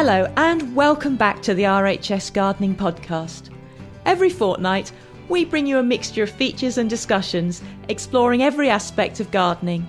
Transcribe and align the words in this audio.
Hello, 0.00 0.32
and 0.36 0.76
welcome 0.76 1.16
back 1.16 1.42
to 1.42 1.54
the 1.54 1.64
RHS 1.64 2.32
Gardening 2.32 2.76
Podcast. 2.76 3.50
Every 4.06 4.30
fortnight, 4.30 4.92
we 5.28 5.44
bring 5.44 5.66
you 5.66 5.78
a 5.78 5.82
mixture 5.82 6.22
of 6.22 6.30
features 6.30 6.78
and 6.78 6.88
discussions 6.88 7.64
exploring 7.88 8.44
every 8.44 8.70
aspect 8.70 9.18
of 9.18 9.32
gardening 9.32 9.84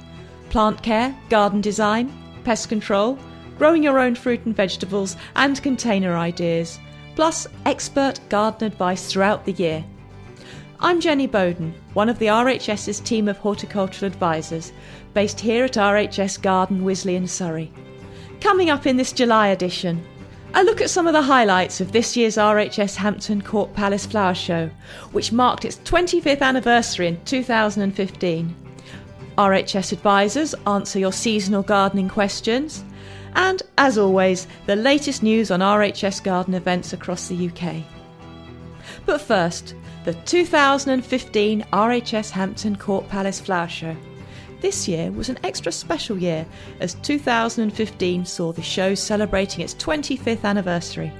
plant 0.50 0.82
care, 0.82 1.16
garden 1.30 1.62
design, 1.62 2.12
pest 2.44 2.70
control, 2.70 3.20
growing 3.60 3.84
your 3.84 4.00
own 4.00 4.16
fruit 4.16 4.44
and 4.46 4.56
vegetables, 4.56 5.16
and 5.36 5.62
container 5.62 6.18
ideas, 6.18 6.80
plus 7.14 7.46
expert 7.68 8.20
garden 8.30 8.66
advice 8.66 9.12
throughout 9.12 9.46
the 9.46 9.54
year. 9.54 9.86
I'm 10.80 11.00
Jenny 11.00 11.28
Bowden, 11.28 11.72
one 11.94 12.10
of 12.10 12.18
the 12.18 12.32
RHS's 12.32 13.00
team 13.00 13.28
of 13.28 13.38
horticultural 13.38 14.12
advisors, 14.12 14.74
based 15.14 15.40
here 15.40 15.66
at 15.66 15.74
RHS 15.74 16.42
Garden 16.42 16.82
Wisley 16.82 17.16
and 17.16 17.30
Surrey. 17.30 17.72
Coming 18.42 18.70
up 18.70 18.86
in 18.86 18.96
this 18.96 19.12
July 19.12 19.50
edition, 19.50 20.02
a 20.54 20.64
look 20.64 20.82
at 20.82 20.90
some 20.90 21.08
of 21.08 21.14
the 21.14 21.22
highlights 21.22 21.80
of 21.80 21.92
this 21.92 22.18
year's 22.18 22.38
RHS 22.38 22.96
Hampton 22.96 23.42
Court 23.42 23.74
Palace 23.74 24.06
Flower 24.06 24.34
Show, 24.34 24.70
which 25.12 25.32
marked 25.32 25.64
its 25.64 25.78
25th 25.78 26.42
anniversary 26.42 27.08
in 27.08 27.24
2015. 27.26 28.56
RHS 29.38 29.94
advisors 29.94 30.56
answer 30.66 31.00
your 31.00 31.14
seasonal 31.14 31.64
gardening 31.64 32.10
questions, 32.10 32.84
and 33.36 33.62
as 33.78 33.98
always, 33.98 34.48
the 34.66 34.76
latest 34.76 35.24
news 35.24 35.52
on 35.52 35.60
RHS 35.60 36.24
garden 36.24 36.56
events 36.56 36.94
across 36.94 37.28
the 37.28 37.48
UK. 37.48 37.84
But 39.06 39.22
first, 39.22 39.76
the 40.04 40.14
2015 40.14 41.62
RHS 41.72 42.32
Hampton 42.32 42.76
Court 42.76 43.08
Palace 43.08 43.40
Flower 43.40 43.70
Show. 43.70 43.96
This 44.62 44.90
year 44.90 45.10
was 45.12 45.30
an 45.30 45.40
extra 45.44 45.72
special 45.72 46.18
year 46.18 46.46
as 46.82 46.96
2015 46.96 48.26
saw 48.26 48.52
the 48.52 48.62
show 48.62 48.94
celebrating 48.94 49.64
its 49.64 49.74
25th 49.76 50.44
anniversary. 50.44 51.14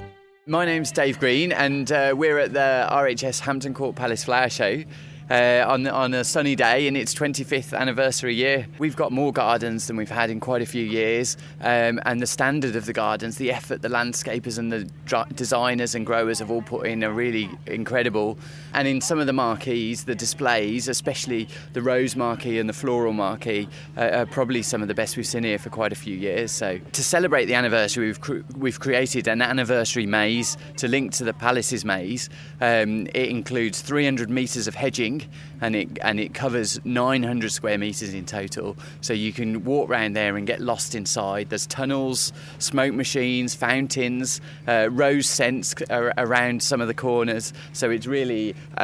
My 0.46 0.66
name's 0.66 0.92
Dave 0.92 1.20
Green, 1.20 1.52
and 1.54 1.90
uh, 1.92 2.14
we're 2.18 2.40
at 2.40 2.54
the 2.54 2.88
RHS 2.92 3.40
Hampton 3.40 3.74
Court 3.74 3.96
Palace 3.96 4.26
Flower 4.26 4.50
Show 4.50 4.84
uh, 5.30 5.64
on, 5.68 5.88
on 5.88 6.14
a 6.14 6.24
sunny 6.24 6.56
day 6.56 6.88
in 6.88 6.96
its 6.96 7.14
25th 7.14 7.78
anniversary 7.78 8.34
year. 8.34 8.68
We've 8.80 8.96
got 8.96 9.12
more 9.12 9.32
gardens 9.32 9.88
than 9.88 9.96
we've 9.96 10.10
had 10.10 10.30
in 10.30 10.40
quite 10.40 10.62
a 10.62 10.66
few 10.66 10.84
years, 10.84 11.38
um, 11.62 12.00
and 12.06 12.22
the 12.22 12.28
standard 12.28 12.76
of 12.76 12.86
the 12.86 12.94
gardens, 12.94 13.38
the 13.38 13.52
effort 13.52 13.82
the 13.82 13.90
landscapers 13.90 14.58
and 14.58 14.72
the 14.72 14.90
designers 15.36 15.96
and 15.96 16.06
growers 16.06 16.40
have 16.40 16.50
all 16.50 16.62
put 16.62 16.88
in 16.88 17.04
are 17.04 17.12
really 17.12 17.50
incredible. 17.68 18.38
And 18.74 18.88
in 18.88 19.02
some 19.02 19.20
of 19.20 19.28
the 19.28 19.34
marquees, 19.34 20.06
the 20.06 20.16
displays, 20.16 20.88
especially 20.88 21.48
the 21.74 21.82
rose 21.82 22.16
marquee 22.16 22.60
and 22.60 22.68
the 22.68 22.74
floral 22.74 23.14
marquee, 23.14 23.68
uh, 23.98 24.10
are 24.14 24.26
probably 24.26 24.62
some 24.64 24.82
of 24.82 24.88
the 24.88 24.94
best 24.94 25.18
we've 25.18 25.28
seen 25.28 25.44
here 25.44 25.60
for 25.60 25.70
quite 25.70 25.92
a 25.92 25.96
few 25.96 26.16
years. 26.16 26.52
So 26.52 26.80
to 26.92 27.04
celebrate 27.04 27.46
the 27.46 27.56
anniversary, 27.56 28.08
we've, 28.08 28.22
cr- 28.22 28.40
we've 28.58 28.80
created 28.80 29.28
an 29.28 29.42
anniversary 29.42 30.06
maze 30.06 30.58
to 30.78 30.88
link 30.88 31.14
to 31.14 31.24
the 31.24 31.34
Palace's 31.34 31.86
maze. 31.86 32.30
Um, 32.62 33.08
it 33.08 33.30
includes 33.30 33.82
300 33.82 34.30
metres 34.30 34.68
of 34.68 34.76
hedging 34.76 35.19
and 35.62 35.76
it 35.76 35.98
and 36.02 36.20
it 36.20 36.34
covers 36.34 36.80
900 36.86 37.52
square 37.52 37.78
meters 37.78 38.14
in 38.14 38.26
total. 38.26 38.78
So 39.02 39.14
you 39.14 39.34
can 39.34 39.64
walk 39.64 39.90
around 39.90 40.14
there 40.14 40.38
and 40.38 40.46
get 40.46 40.62
lost 40.62 40.96
inside. 40.96 41.50
There's 41.50 41.68
tunnels, 41.68 42.34
smoke 42.60 42.94
machines, 42.94 43.56
fountains, 43.56 44.42
uh, 44.68 44.90
rose 44.92 45.28
scents 45.28 45.76
around 45.90 46.64
some 46.64 46.82
of 46.82 46.88
the 46.88 46.94
corners. 46.94 47.54
So 47.74 47.90
it's 47.90 48.08
really 48.08 48.56
uh, 48.78 48.82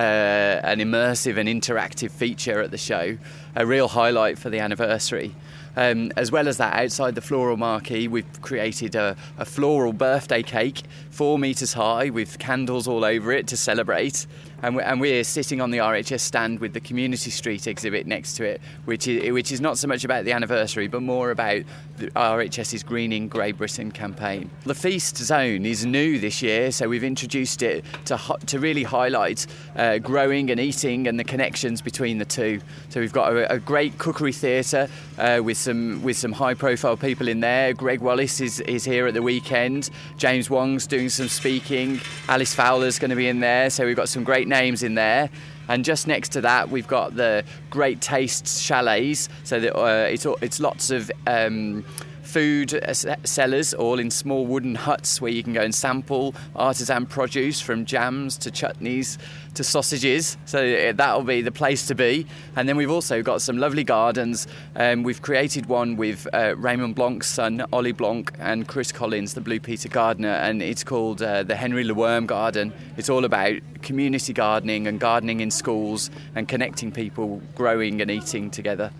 an 0.63 0.79
immersive 0.79 1.37
and 1.37 1.47
interactive 1.47 2.11
feature 2.11 2.61
at 2.61 2.71
the 2.71 2.77
show. 2.77 3.17
A 3.55 3.65
real 3.65 3.87
highlight 3.87 4.37
for 4.37 4.49
the 4.49 4.59
anniversary. 4.59 5.33
Um, 5.77 6.11
as 6.15 6.31
well 6.31 6.47
as 6.47 6.57
that, 6.57 6.73
outside 6.73 7.15
the 7.15 7.21
floral 7.21 7.57
marquee, 7.57 8.07
we've 8.07 8.41
created 8.41 8.95
a, 8.95 9.15
a 9.37 9.45
floral 9.45 9.91
birthday 9.91 10.41
cake, 10.41 10.83
four 11.09 11.37
metres 11.37 11.73
high, 11.73 12.09
with 12.09 12.39
candles 12.39 12.87
all 12.87 13.03
over 13.03 13.31
it 13.33 13.47
to 13.47 13.57
celebrate 13.57 14.25
and 14.61 14.75
we're, 14.75 14.81
and 14.81 14.99
we're 14.99 15.23
sitting 15.23 15.61
on 15.61 15.71
the 15.71 15.79
RHS 15.79 16.21
stand 16.21 16.59
with 16.59 16.73
the 16.73 16.79
Community 16.79 17.29
Street 17.29 17.67
exhibit 17.67 18.07
next 18.07 18.35
to 18.35 18.45
it, 18.45 18.61
which 18.85 19.07
is 19.07 19.31
which 19.31 19.51
is 19.51 19.61
not 19.61 19.77
so 19.77 19.87
much 19.87 20.03
about 20.03 20.25
the 20.25 20.31
anniversary, 20.31 20.87
but 20.87 21.01
more 21.01 21.31
about 21.31 21.61
the 21.97 22.07
RHS's 22.11 22.83
Greening 22.83 23.27
Grey 23.27 23.51
Britain 23.51 23.91
campaign. 23.91 24.49
The 24.63 24.75
feast 24.75 25.17
zone 25.17 25.65
is 25.65 25.85
new 25.85 26.19
this 26.19 26.41
year, 26.41 26.71
so 26.71 26.89
we've 26.89 27.03
introduced 27.03 27.61
it 27.61 27.85
to 28.05 28.19
to 28.47 28.59
really 28.59 28.83
highlight 28.83 29.47
uh, 29.75 29.97
growing 29.99 30.51
and 30.51 30.59
eating 30.59 31.07
and 31.07 31.19
the 31.19 31.23
connections 31.23 31.81
between 31.81 32.17
the 32.17 32.25
two. 32.25 32.61
So 32.89 32.99
we've 32.99 33.13
got 33.13 33.33
a, 33.33 33.53
a 33.53 33.59
great 33.59 33.97
cookery 33.97 34.31
theatre 34.31 34.87
uh, 35.17 35.41
with 35.43 35.57
some 35.57 36.01
with 36.03 36.17
some 36.17 36.31
high 36.31 36.53
profile 36.53 36.97
people 36.97 37.27
in 37.27 37.39
there. 37.39 37.73
Gregg 37.73 38.01
Wallace 38.01 38.41
is, 38.41 38.59
is 38.61 38.85
here 38.85 39.07
at 39.07 39.13
the 39.13 39.21
weekend. 39.21 39.89
James 40.17 40.49
Wong's 40.49 40.87
doing 40.87 41.09
some 41.09 41.27
speaking. 41.27 41.99
Alys 42.27 42.53
Fowler's 42.53 42.99
going 42.99 43.09
to 43.09 43.15
be 43.15 43.27
in 43.27 43.39
there. 43.39 43.69
So 43.69 43.85
we've 43.85 43.95
got 43.95 44.09
some 44.09 44.23
great 44.23 44.44
names 44.47 44.83
in 44.83 44.95
there. 44.95 45.29
And 45.67 45.83
just 45.83 46.07
next 46.07 46.29
to 46.29 46.41
that, 46.41 46.69
we've 46.69 46.87
got 46.87 47.15
the 47.15 47.43
Great 47.69 47.99
Tastes 47.99 48.59
Chalets. 48.59 49.29
So 49.43 49.59
that, 49.59 49.75
uh, 49.75 50.07
it's, 50.07 50.25
it's 50.41 50.59
lots 50.59 50.91
of 50.91 51.11
um, 51.25 51.83
food 52.25 52.73
uh, 52.73 52.93
sellers, 52.93 53.73
all 53.73 53.99
in 53.99 54.11
small 54.11 54.45
wooden 54.45 54.75
huts 54.75 55.21
where 55.21 55.31
you 55.31 55.43
can 55.43 55.53
go 55.53 55.61
and 55.61 55.73
sample 55.73 56.35
artisan 56.55 57.05
produce 57.05 57.61
from 57.61 57.85
jams 57.85 58.37
to 58.39 58.51
chutneys 58.51 59.17
to 59.55 59.63
sausages. 59.63 60.37
So 60.45 60.59
uh, 60.65 60.93
that'll 60.93 61.23
be 61.23 61.41
the 61.41 61.51
place 61.51 61.87
to 61.87 61.95
be. 61.95 62.27
And 62.55 62.67
then 62.67 62.77
we've 62.77 62.91
also 62.91 63.21
got 63.21 63.41
some 63.41 63.57
lovely 63.57 63.83
gardens. 63.83 64.47
Um, 64.75 65.03
we've 65.03 65.21
created 65.21 65.67
one 65.67 65.95
with 65.95 66.27
uh, 66.33 66.55
Raymond 66.57 66.95
Blanc's 66.95 67.27
son, 67.27 67.65
Ollie 67.71 67.91
Blanc, 67.91 68.31
and 68.39 68.67
Chris 68.67 68.91
Collins, 68.91 69.33
the 69.33 69.41
Blue 69.41 69.59
Peter 69.59 69.89
gardener, 69.89 70.29
and 70.29 70.61
it's 70.61 70.83
called 70.83 71.21
uh, 71.21 71.43
the 71.43 71.55
Henri 71.55 71.83
Le 71.83 71.93
Worm 71.93 72.25
Garden. 72.25 72.73
It's 72.97 73.09
all 73.09 73.25
about 73.25 73.53
community 73.81 74.33
gardening 74.33 74.87
and 74.87 74.99
gardening 74.99 75.39
in 75.39 75.51
schools 75.51 76.09
and 76.35 76.47
connecting 76.47 76.91
people 76.91 77.41
growing 77.55 78.01
and 78.01 78.11
eating 78.11 78.49
together. 78.49 78.91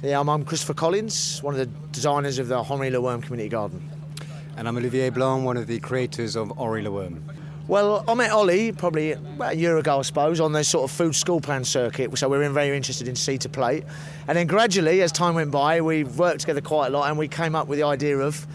Yeah, 0.00 0.18
I'm, 0.18 0.28
I'm 0.28 0.44
Christopher 0.44 0.74
Collins, 0.74 1.42
one 1.42 1.54
of 1.54 1.58
the 1.58 1.66
designers 1.92 2.38
of 2.38 2.48
the 2.48 2.62
Henri 2.62 2.90
Le 2.90 3.00
Community 3.20 3.48
Garden. 3.48 3.88
And 4.56 4.66
I'm 4.66 4.76
Olivier 4.76 5.10
Blanc, 5.10 5.44
one 5.44 5.56
of 5.56 5.66
the 5.66 5.78
creators 5.80 6.36
of 6.36 6.52
Henri 6.58 6.82
Le 6.82 7.10
Well, 7.68 8.04
I 8.08 8.14
met 8.14 8.30
Ollie 8.30 8.72
probably 8.72 9.12
about 9.12 9.52
a 9.52 9.56
year 9.56 9.76
ago, 9.78 9.98
I 9.98 10.02
suppose, 10.02 10.40
on 10.40 10.52
the 10.52 10.64
sort 10.64 10.84
of 10.84 10.90
food 10.90 11.14
school 11.14 11.40
plan 11.40 11.64
circuit. 11.64 12.16
So 12.18 12.28
we 12.28 12.38
are 12.38 12.48
very 12.50 12.76
interested 12.76 13.08
in 13.08 13.16
seed 13.16 13.40
to 13.42 13.48
plate. 13.48 13.84
And 14.28 14.38
then 14.38 14.46
gradually, 14.46 15.02
as 15.02 15.12
time 15.12 15.34
went 15.34 15.50
by, 15.50 15.80
we 15.80 16.04
worked 16.04 16.40
together 16.40 16.60
quite 16.60 16.88
a 16.88 16.90
lot 16.90 17.08
and 17.08 17.18
we 17.18 17.28
came 17.28 17.54
up 17.54 17.68
with 17.68 17.78
the 17.78 17.84
idea 17.84 18.18
of 18.18 18.46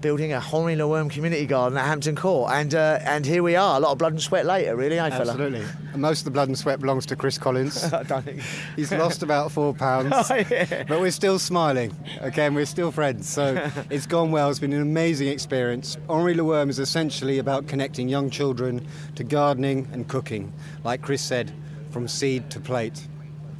building 0.00 0.32
a 0.32 0.40
Henri 0.40 0.76
Le 0.76 1.08
community 1.08 1.46
garden 1.46 1.78
at 1.78 1.86
Hampton 1.86 2.16
Court, 2.16 2.52
and 2.52 2.74
uh, 2.74 2.98
and 3.02 3.24
here 3.24 3.42
we 3.42 3.56
are. 3.56 3.76
A 3.76 3.80
lot 3.80 3.92
of 3.92 3.98
blood 3.98 4.12
and 4.12 4.22
sweat 4.22 4.46
later, 4.46 4.76
really, 4.76 4.98
eh, 4.98 5.10
fella? 5.10 5.32
Absolutely. 5.32 5.64
Most 5.96 6.20
of 6.20 6.24
the 6.26 6.30
blood 6.30 6.48
and 6.48 6.58
sweat 6.58 6.80
belongs 6.80 7.06
to 7.06 7.16
Chris 7.16 7.38
Collins. 7.38 7.84
I 7.92 8.02
don't 8.02 8.24
think 8.24 8.42
he's 8.76 8.92
lost 8.92 9.22
about 9.22 9.52
four 9.52 9.74
pounds, 9.74 10.12
oh, 10.30 10.34
yeah. 10.50 10.84
but 10.86 11.00
we're 11.00 11.10
still 11.10 11.38
smiling. 11.38 11.94
Again, 12.20 12.54
we're 12.54 12.66
still 12.66 12.92
friends, 12.92 13.28
so 13.28 13.70
it's 13.90 14.06
gone 14.06 14.30
well. 14.30 14.50
It's 14.50 14.58
been 14.58 14.72
an 14.72 14.82
amazing 14.82 15.28
experience. 15.28 15.96
Henri 16.08 16.34
Le 16.34 16.66
is 16.66 16.78
essentially 16.78 17.38
about 17.38 17.66
connecting 17.66 18.08
young 18.08 18.30
children 18.30 18.86
to 19.14 19.24
gardening 19.24 19.88
and 19.92 20.08
cooking, 20.08 20.52
like 20.84 21.02
Chris 21.02 21.22
said, 21.22 21.52
from 21.90 22.08
seed 22.08 22.50
to 22.50 22.60
plate. 22.60 23.06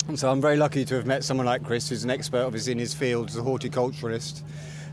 And 0.08 0.18
so 0.18 0.30
I'm 0.30 0.40
very 0.40 0.56
lucky 0.56 0.84
to 0.84 0.94
have 0.94 1.06
met 1.06 1.24
someone 1.24 1.46
like 1.46 1.64
Chris, 1.64 1.88
who's 1.88 2.04
an 2.04 2.10
expert 2.10 2.44
obviously 2.44 2.72
in 2.72 2.78
his 2.78 2.94
field 2.94 3.30
as 3.30 3.36
a 3.36 3.42
horticulturalist 3.42 4.42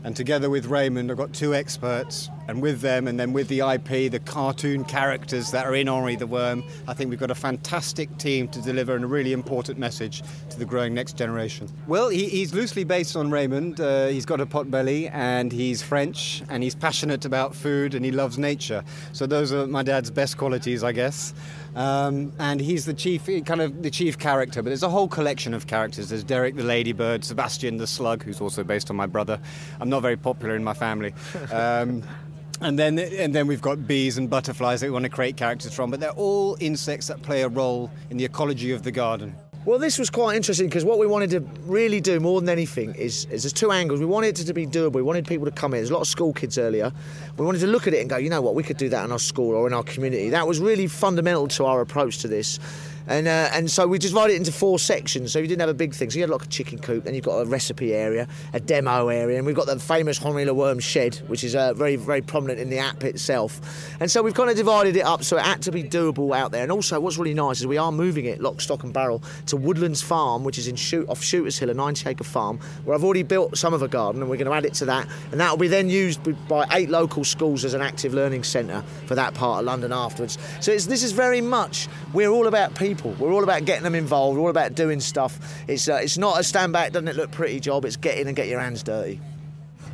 and 0.04 0.14
together 0.14 0.50
with 0.50 0.66
Raymond, 0.66 1.10
I've 1.10 1.16
got 1.16 1.32
two 1.32 1.54
experts, 1.54 2.30
and 2.46 2.60
with 2.60 2.80
them, 2.80 3.08
and 3.08 3.18
then 3.18 3.32
with 3.32 3.48
the 3.48 3.60
IP, 3.60 4.10
the 4.12 4.20
cartoon 4.20 4.84
characters 4.84 5.50
that 5.50 5.64
are 5.64 5.74
in 5.74 5.88
Henri 5.88 6.14
the 6.14 6.26
Worm, 6.26 6.62
I 6.86 6.92
think 6.92 7.08
we've 7.10 7.18
got 7.18 7.30
a 7.30 7.34
fantastic 7.34 8.16
team 8.18 8.48
to 8.48 8.60
deliver 8.60 8.94
a 8.94 8.98
really 8.98 9.32
important 9.32 9.78
message 9.78 10.22
to 10.50 10.58
the 10.58 10.64
growing 10.64 10.94
next 10.94 11.16
generation. 11.16 11.68
Well, 11.86 12.10
he, 12.10 12.28
he's 12.28 12.52
loosely 12.52 12.84
based 12.84 13.16
on 13.16 13.30
Raymond. 13.30 13.80
Uh, 13.80 14.08
he's 14.08 14.26
got 14.26 14.40
a 14.40 14.46
pot 14.46 14.70
belly, 14.70 15.08
and 15.08 15.50
he's 15.50 15.82
French, 15.82 16.42
and 16.50 16.62
he's 16.62 16.74
passionate 16.74 17.24
about 17.24 17.54
food, 17.54 17.94
and 17.94 18.04
he 18.04 18.10
loves 18.10 18.36
nature. 18.36 18.84
So 19.12 19.26
those 19.26 19.52
are 19.52 19.66
my 19.66 19.82
dad's 19.82 20.10
best 20.10 20.36
qualities, 20.36 20.84
I 20.84 20.92
guess. 20.92 21.32
Um, 21.74 22.32
and 22.38 22.60
he's 22.60 22.84
the 22.84 22.94
chief, 22.94 23.26
kind 23.44 23.60
of 23.60 23.82
the 23.82 23.90
chief 23.90 24.18
character. 24.18 24.62
But 24.62 24.70
there's 24.70 24.82
a 24.82 24.88
whole 24.88 25.08
collection 25.08 25.54
of 25.54 25.66
characters. 25.66 26.08
There's 26.08 26.24
Derek 26.24 26.56
the 26.56 26.62
ladybird, 26.62 27.24
Sebastian 27.24 27.76
the 27.76 27.86
slug, 27.86 28.22
who's 28.22 28.40
also 28.40 28.64
based 28.64 28.90
on 28.90 28.96
my 28.96 29.06
brother. 29.06 29.40
I'm 29.80 29.88
not 29.88 30.02
very 30.02 30.16
popular 30.16 30.56
in 30.56 30.64
my 30.64 30.74
family. 30.74 31.14
Um, 31.52 32.02
and 32.60 32.78
then, 32.78 32.98
and 32.98 33.34
then 33.34 33.46
we've 33.46 33.62
got 33.62 33.86
bees 33.86 34.18
and 34.18 34.30
butterflies 34.30 34.80
that 34.80 34.86
we 34.86 34.92
want 34.92 35.04
to 35.04 35.10
create 35.10 35.36
characters 35.36 35.74
from, 35.74 35.90
but 35.90 36.00
they're 36.00 36.10
all 36.10 36.56
insects 36.60 37.08
that 37.08 37.22
play 37.22 37.42
a 37.42 37.48
role 37.48 37.90
in 38.10 38.16
the 38.16 38.24
ecology 38.24 38.70
of 38.70 38.82
the 38.82 38.92
garden. 38.92 39.34
Well, 39.66 39.78
this 39.78 39.98
was 39.98 40.10
quite 40.10 40.36
interesting 40.36 40.66
because 40.66 40.84
what 40.84 40.98
we 40.98 41.06
wanted 41.06 41.30
to 41.30 41.40
really 41.64 41.98
do 41.98 42.20
more 42.20 42.38
than 42.38 42.50
anything 42.50 42.94
is, 42.96 43.24
is 43.30 43.44
there's 43.44 43.52
two 43.54 43.70
angles. 43.70 43.98
We 43.98 44.04
wanted 44.04 44.38
it 44.38 44.44
to 44.44 44.52
be 44.52 44.66
doable. 44.66 44.92
We 44.92 45.02
wanted 45.02 45.26
people 45.26 45.46
to 45.46 45.50
come 45.50 45.72
in. 45.72 45.78
There's 45.78 45.88
a 45.88 45.94
lot 45.94 46.02
of 46.02 46.06
school 46.06 46.34
kids 46.34 46.58
earlier. 46.58 46.92
We 47.38 47.46
wanted 47.46 47.60
to 47.60 47.66
look 47.66 47.86
at 47.86 47.94
it 47.94 48.00
and 48.02 48.10
go, 48.10 48.18
you 48.18 48.28
know 48.28 48.42
what, 48.42 48.54
we 48.54 48.62
could 48.62 48.76
do 48.76 48.90
that 48.90 49.06
in 49.06 49.10
our 49.10 49.18
school 49.18 49.54
or 49.54 49.66
in 49.66 49.72
our 49.72 49.82
community. 49.82 50.28
That 50.28 50.46
was 50.46 50.60
really 50.60 50.86
fundamental 50.86 51.48
to 51.48 51.64
our 51.64 51.80
approach 51.80 52.18
to 52.18 52.28
this. 52.28 52.60
And, 53.06 53.28
uh, 53.28 53.50
and 53.52 53.70
so 53.70 53.86
we 53.86 53.98
divided 53.98 54.34
it 54.34 54.36
into 54.36 54.52
four 54.52 54.78
sections. 54.78 55.32
So 55.32 55.38
you 55.38 55.46
didn't 55.46 55.60
have 55.60 55.68
a 55.68 55.74
big 55.74 55.94
thing. 55.94 56.10
So 56.10 56.16
you 56.16 56.22
had 56.22 56.30
like 56.30 56.44
a 56.44 56.48
chicken 56.48 56.78
coop, 56.78 57.04
then 57.04 57.14
you've 57.14 57.24
got 57.24 57.38
a 57.38 57.44
recipe 57.44 57.94
area, 57.94 58.26
a 58.52 58.60
demo 58.60 59.08
area, 59.08 59.36
and 59.36 59.46
we've 59.46 59.56
got 59.56 59.66
the 59.66 59.78
famous 59.78 60.18
Henri 60.18 60.50
Worm 60.50 60.80
shed, 60.80 61.16
which 61.26 61.44
is 61.44 61.54
uh, 61.54 61.74
very, 61.74 61.96
very 61.96 62.22
prominent 62.22 62.60
in 62.60 62.70
the 62.70 62.78
app 62.78 63.04
itself. 63.04 63.60
And 64.00 64.10
so 64.10 64.22
we've 64.22 64.34
kind 64.34 64.50
of 64.50 64.56
divided 64.56 64.96
it 64.96 65.04
up 65.04 65.22
so 65.22 65.36
it 65.36 65.42
had 65.42 65.60
to 65.62 65.72
be 65.72 65.82
doable 65.82 66.34
out 66.34 66.50
there. 66.50 66.62
And 66.62 66.72
also, 66.72 66.98
what's 66.98 67.18
really 67.18 67.34
nice 67.34 67.60
is 67.60 67.66
we 67.66 67.76
are 67.76 67.92
moving 67.92 68.24
it 68.24 68.40
lock, 68.40 68.60
stock, 68.60 68.84
and 68.84 68.92
barrel 68.92 69.22
to 69.46 69.56
Woodlands 69.56 70.00
Farm, 70.00 70.44
which 70.44 70.58
is 70.58 70.68
in 70.68 70.76
Shoot, 70.76 71.08
off 71.08 71.22
Shooters 71.22 71.58
Hill, 71.58 71.70
a 71.70 71.74
90 71.74 72.08
acre 72.08 72.24
farm, 72.24 72.58
where 72.84 72.96
I've 72.96 73.04
already 73.04 73.22
built 73.22 73.56
some 73.58 73.74
of 73.74 73.82
a 73.82 73.88
garden, 73.88 74.22
and 74.22 74.30
we're 74.30 74.36
going 74.36 74.46
to 74.46 74.54
add 74.54 74.64
it 74.64 74.74
to 74.74 74.86
that. 74.86 75.06
And 75.30 75.40
that 75.40 75.50
will 75.50 75.58
be 75.58 75.68
then 75.68 75.90
used 75.90 76.20
by 76.48 76.66
eight 76.72 76.88
local 76.88 77.24
schools 77.24 77.64
as 77.64 77.74
an 77.74 77.82
active 77.82 78.14
learning 78.14 78.44
centre 78.44 78.82
for 79.06 79.14
that 79.14 79.34
part 79.34 79.60
of 79.60 79.66
London 79.66 79.92
afterwards. 79.92 80.38
So 80.60 80.72
this 80.72 81.02
is 81.02 81.12
very 81.12 81.40
much, 81.40 81.88
we're 82.14 82.30
all 82.30 82.46
about 82.46 82.74
people. 82.74 82.93
We're 83.02 83.32
all 83.32 83.44
about 83.44 83.64
getting 83.64 83.84
them 83.84 83.94
involved. 83.94 84.36
We're 84.36 84.44
all 84.44 84.50
about 84.50 84.74
doing 84.74 85.00
stuff. 85.00 85.38
It's, 85.68 85.88
uh, 85.88 85.96
it's 85.96 86.18
not 86.18 86.40
a 86.40 86.44
stand 86.44 86.72
back, 86.72 86.92
doesn't 86.92 87.08
it 87.08 87.16
look 87.16 87.30
pretty 87.30 87.60
job. 87.60 87.84
It's 87.84 87.96
get 87.96 88.18
in 88.18 88.26
and 88.26 88.36
get 88.36 88.48
your 88.48 88.60
hands 88.60 88.82
dirty. 88.82 89.20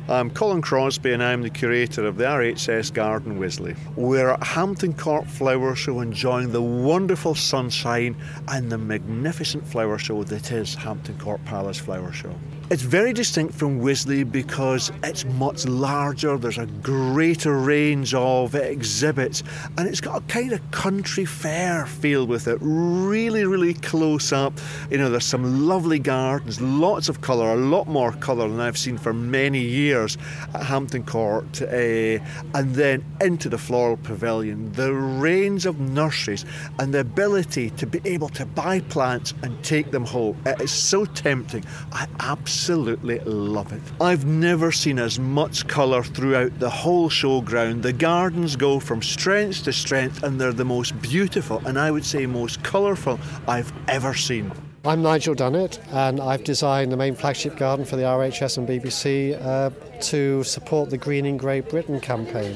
I'm 0.07 0.29
Colin 0.31 0.61
Crosby 0.61 1.13
and 1.13 1.23
I'm 1.23 1.41
the 1.41 1.49
curator 1.49 2.05
of 2.05 2.17
the 2.17 2.25
RHS 2.25 2.93
Garden 2.93 3.39
Wisley. 3.39 3.77
We're 3.95 4.31
at 4.31 4.43
Hampton 4.43 4.93
Court 4.93 5.27
Flower 5.27 5.75
Show 5.75 6.01
enjoying 6.01 6.51
the 6.51 6.61
wonderful 6.61 7.35
sunshine 7.35 8.15
and 8.47 8.71
the 8.71 8.77
magnificent 8.77 9.65
flower 9.65 9.97
show 9.97 10.23
that 10.23 10.51
is 10.51 10.75
Hampton 10.75 11.17
Court 11.19 11.43
Palace 11.45 11.77
Flower 11.77 12.11
Show. 12.11 12.33
It's 12.71 12.83
very 12.83 13.11
distinct 13.11 13.53
from 13.53 13.81
Wisley 13.81 14.23
because 14.23 14.93
it's 15.03 15.25
much 15.25 15.65
larger, 15.65 16.37
there's 16.37 16.57
a 16.57 16.67
greater 16.67 17.59
range 17.59 18.13
of 18.13 18.55
exhibits, 18.55 19.43
and 19.77 19.89
it's 19.89 19.99
got 19.99 20.23
a 20.23 20.25
kind 20.27 20.53
of 20.53 20.71
country 20.71 21.25
fair 21.25 21.85
feel 21.85 22.25
with 22.25 22.47
it. 22.47 22.59
Really, 22.61 23.43
really 23.43 23.73
close 23.73 24.31
up. 24.31 24.57
You 24.89 24.99
know, 24.99 25.09
there's 25.09 25.25
some 25.25 25.67
lovely 25.67 25.99
gardens, 25.99 26.61
lots 26.61 27.09
of 27.09 27.19
colour, 27.19 27.51
a 27.51 27.57
lot 27.57 27.89
more 27.89 28.13
colour 28.13 28.47
than 28.47 28.61
I've 28.61 28.77
seen 28.77 28.97
for 28.97 29.11
many 29.11 29.59
years 29.59 30.17
at 30.53 30.63
Hampton 30.63 31.03
Court, 31.03 31.61
uh, 31.61 31.65
and 31.65 32.73
then 32.73 33.03
into 33.19 33.49
the 33.49 33.57
floral 33.57 33.97
pavilion. 33.97 34.71
The 34.71 34.93
range 34.93 35.65
of 35.65 35.81
nurseries 35.81 36.45
and 36.79 36.93
the 36.93 37.01
ability 37.01 37.71
to 37.71 37.85
be 37.85 37.99
able 38.05 38.29
to 38.29 38.45
buy 38.45 38.79
plants 38.79 39.33
and 39.43 39.61
take 39.61 39.91
them 39.91 40.05
home. 40.05 40.41
It 40.45 40.61
is 40.61 40.71
so 40.71 41.03
tempting. 41.03 41.65
I 41.91 42.07
absolutely 42.21 42.60
absolutely 42.61 43.17
love 43.21 43.73
it. 43.73 43.81
I've 43.99 44.25
never 44.25 44.71
seen 44.71 44.99
as 44.99 45.17
much 45.17 45.67
colour 45.67 46.03
throughout 46.03 46.59
the 46.59 46.69
whole 46.69 47.09
showground. 47.09 47.81
The 47.81 47.91
gardens 47.91 48.55
go 48.55 48.79
from 48.79 49.01
strength 49.01 49.63
to 49.63 49.73
strength 49.73 50.21
and 50.21 50.39
they're 50.39 50.53
the 50.53 50.63
most 50.63 51.01
beautiful 51.01 51.57
and 51.65 51.79
I 51.79 51.89
would 51.89 52.05
say 52.05 52.27
most 52.27 52.61
colourful 52.61 53.19
I've 53.47 53.73
ever 53.87 54.13
seen. 54.13 54.51
I'm 54.85 55.01
Nigel 55.01 55.33
Dunnett, 55.33 55.79
and 55.91 56.19
I've 56.19 56.43
designed 56.43 56.91
the 56.91 56.97
main 56.97 57.15
flagship 57.15 57.57
garden 57.57 57.83
for 57.83 57.95
the 57.95 58.03
RHS 58.03 58.59
and 58.59 58.67
BBC 58.67 59.43
uh, 59.43 59.71
to 60.01 60.43
support 60.43 60.91
the 60.91 60.99
Greening 60.99 61.37
Grey 61.37 61.61
Britain 61.61 61.99
campaign. 61.99 62.55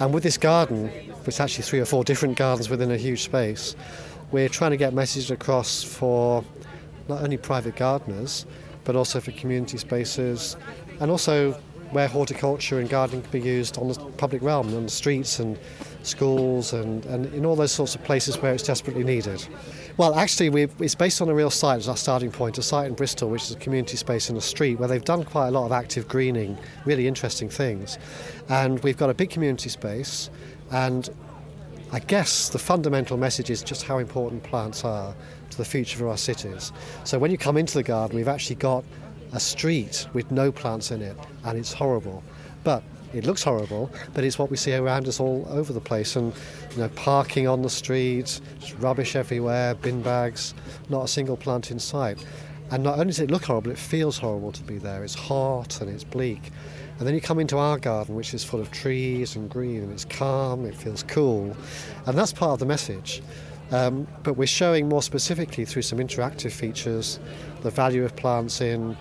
And 0.00 0.12
with 0.12 0.24
this 0.24 0.38
garden, 0.38 0.88
which 0.88 1.36
is 1.36 1.40
actually 1.40 1.62
three 1.62 1.78
or 1.78 1.84
four 1.84 2.02
different 2.02 2.36
gardens 2.36 2.68
within 2.68 2.90
a 2.90 2.96
huge 2.96 3.22
space, 3.22 3.76
we're 4.32 4.48
trying 4.48 4.72
to 4.72 4.76
get 4.76 4.92
messages 4.92 5.30
across 5.30 5.84
for 5.84 6.44
not 7.08 7.22
only 7.22 7.36
private 7.36 7.76
gardeners, 7.76 8.44
but 8.84 8.96
also 8.96 9.20
for 9.20 9.32
community 9.32 9.78
spaces, 9.78 10.56
and 11.00 11.10
also 11.10 11.60
where 11.90 12.06
horticulture 12.06 12.78
and 12.78 12.88
gardening 12.88 13.22
can 13.22 13.30
be 13.32 13.40
used 13.40 13.76
on 13.78 13.88
the 13.88 13.94
public 14.16 14.42
realm, 14.42 14.74
on 14.74 14.84
the 14.84 14.90
streets 14.90 15.40
and 15.40 15.58
schools 16.02 16.72
and, 16.72 17.04
and 17.06 17.26
in 17.34 17.44
all 17.44 17.56
those 17.56 17.72
sorts 17.72 17.94
of 17.94 18.04
places 18.04 18.38
where 18.38 18.54
it's 18.54 18.62
desperately 18.62 19.02
needed. 19.02 19.44
Well, 19.96 20.14
actually, 20.14 20.68
it's 20.78 20.94
based 20.94 21.20
on 21.20 21.28
a 21.28 21.34
real 21.34 21.50
site 21.50 21.78
as 21.78 21.88
our 21.88 21.96
starting 21.96 22.30
point, 22.30 22.58
a 22.58 22.62
site 22.62 22.86
in 22.86 22.94
Bristol, 22.94 23.28
which 23.28 23.42
is 23.42 23.50
a 23.50 23.58
community 23.58 23.96
space 23.96 24.30
in 24.30 24.36
a 24.36 24.40
street 24.40 24.78
where 24.78 24.88
they've 24.88 25.04
done 25.04 25.24
quite 25.24 25.48
a 25.48 25.50
lot 25.50 25.66
of 25.66 25.72
active 25.72 26.08
greening, 26.08 26.56
really 26.84 27.06
interesting 27.06 27.48
things. 27.48 27.98
And 28.48 28.78
we've 28.84 28.96
got 28.96 29.10
a 29.10 29.14
big 29.14 29.30
community 29.30 29.68
space, 29.68 30.30
and 30.70 31.10
I 31.92 31.98
guess 31.98 32.48
the 32.50 32.58
fundamental 32.58 33.16
message 33.16 33.50
is 33.50 33.62
just 33.62 33.82
how 33.82 33.98
important 33.98 34.44
plants 34.44 34.84
are 34.84 35.14
to 35.50 35.56
the 35.56 35.64
future 35.64 36.04
of 36.04 36.10
our 36.10 36.16
cities. 36.16 36.72
So 37.04 37.18
when 37.18 37.30
you 37.30 37.38
come 37.38 37.56
into 37.56 37.74
the 37.74 37.82
garden, 37.82 38.16
we've 38.16 38.28
actually 38.28 38.56
got 38.56 38.84
a 39.32 39.40
street 39.40 40.06
with 40.12 40.30
no 40.30 40.50
plants 40.50 40.90
in 40.90 41.02
it, 41.02 41.16
and 41.44 41.58
it's 41.58 41.72
horrible. 41.72 42.22
But 42.64 42.82
it 43.12 43.24
looks 43.24 43.42
horrible, 43.42 43.90
but 44.14 44.22
it's 44.22 44.38
what 44.38 44.50
we 44.50 44.56
see 44.56 44.74
around 44.74 45.08
us 45.08 45.18
all 45.18 45.46
over 45.50 45.72
the 45.72 45.80
place. 45.80 46.16
And 46.16 46.32
you 46.72 46.78
know, 46.78 46.88
parking 46.90 47.48
on 47.48 47.62
the 47.62 47.70
streets, 47.70 48.40
rubbish 48.78 49.16
everywhere, 49.16 49.74
bin 49.74 50.02
bags, 50.02 50.54
not 50.88 51.04
a 51.04 51.08
single 51.08 51.36
plant 51.36 51.70
in 51.70 51.78
sight. 51.78 52.24
And 52.70 52.84
not 52.84 52.94
only 52.94 53.06
does 53.06 53.18
it 53.18 53.30
look 53.30 53.44
horrible, 53.44 53.72
it 53.72 53.78
feels 53.78 54.16
horrible 54.16 54.52
to 54.52 54.62
be 54.62 54.78
there. 54.78 55.02
It's 55.02 55.14
hot 55.14 55.80
and 55.80 55.90
it's 55.90 56.04
bleak. 56.04 56.52
And 56.98 57.06
then 57.06 57.14
you 57.14 57.20
come 57.20 57.40
into 57.40 57.58
our 57.58 57.78
garden, 57.78 58.14
which 58.14 58.32
is 58.32 58.44
full 58.44 58.60
of 58.60 58.70
trees 58.70 59.34
and 59.34 59.50
green, 59.50 59.82
and 59.82 59.92
it's 59.92 60.04
calm, 60.04 60.64
it 60.66 60.74
feels 60.74 61.02
cool. 61.02 61.56
And 62.06 62.16
that's 62.16 62.32
part 62.32 62.52
of 62.52 62.58
the 62.60 62.66
message. 62.66 63.22
Um, 63.72 64.06
but 64.22 64.34
we're 64.34 64.46
showing 64.46 64.88
more 64.88 65.02
specifically 65.02 65.64
through 65.64 65.82
some 65.82 65.98
interactive 65.98 66.52
features 66.52 67.20
the 67.62 67.70
value 67.70 68.04
of 68.04 68.16
plants 68.16 68.60
in 68.60 68.96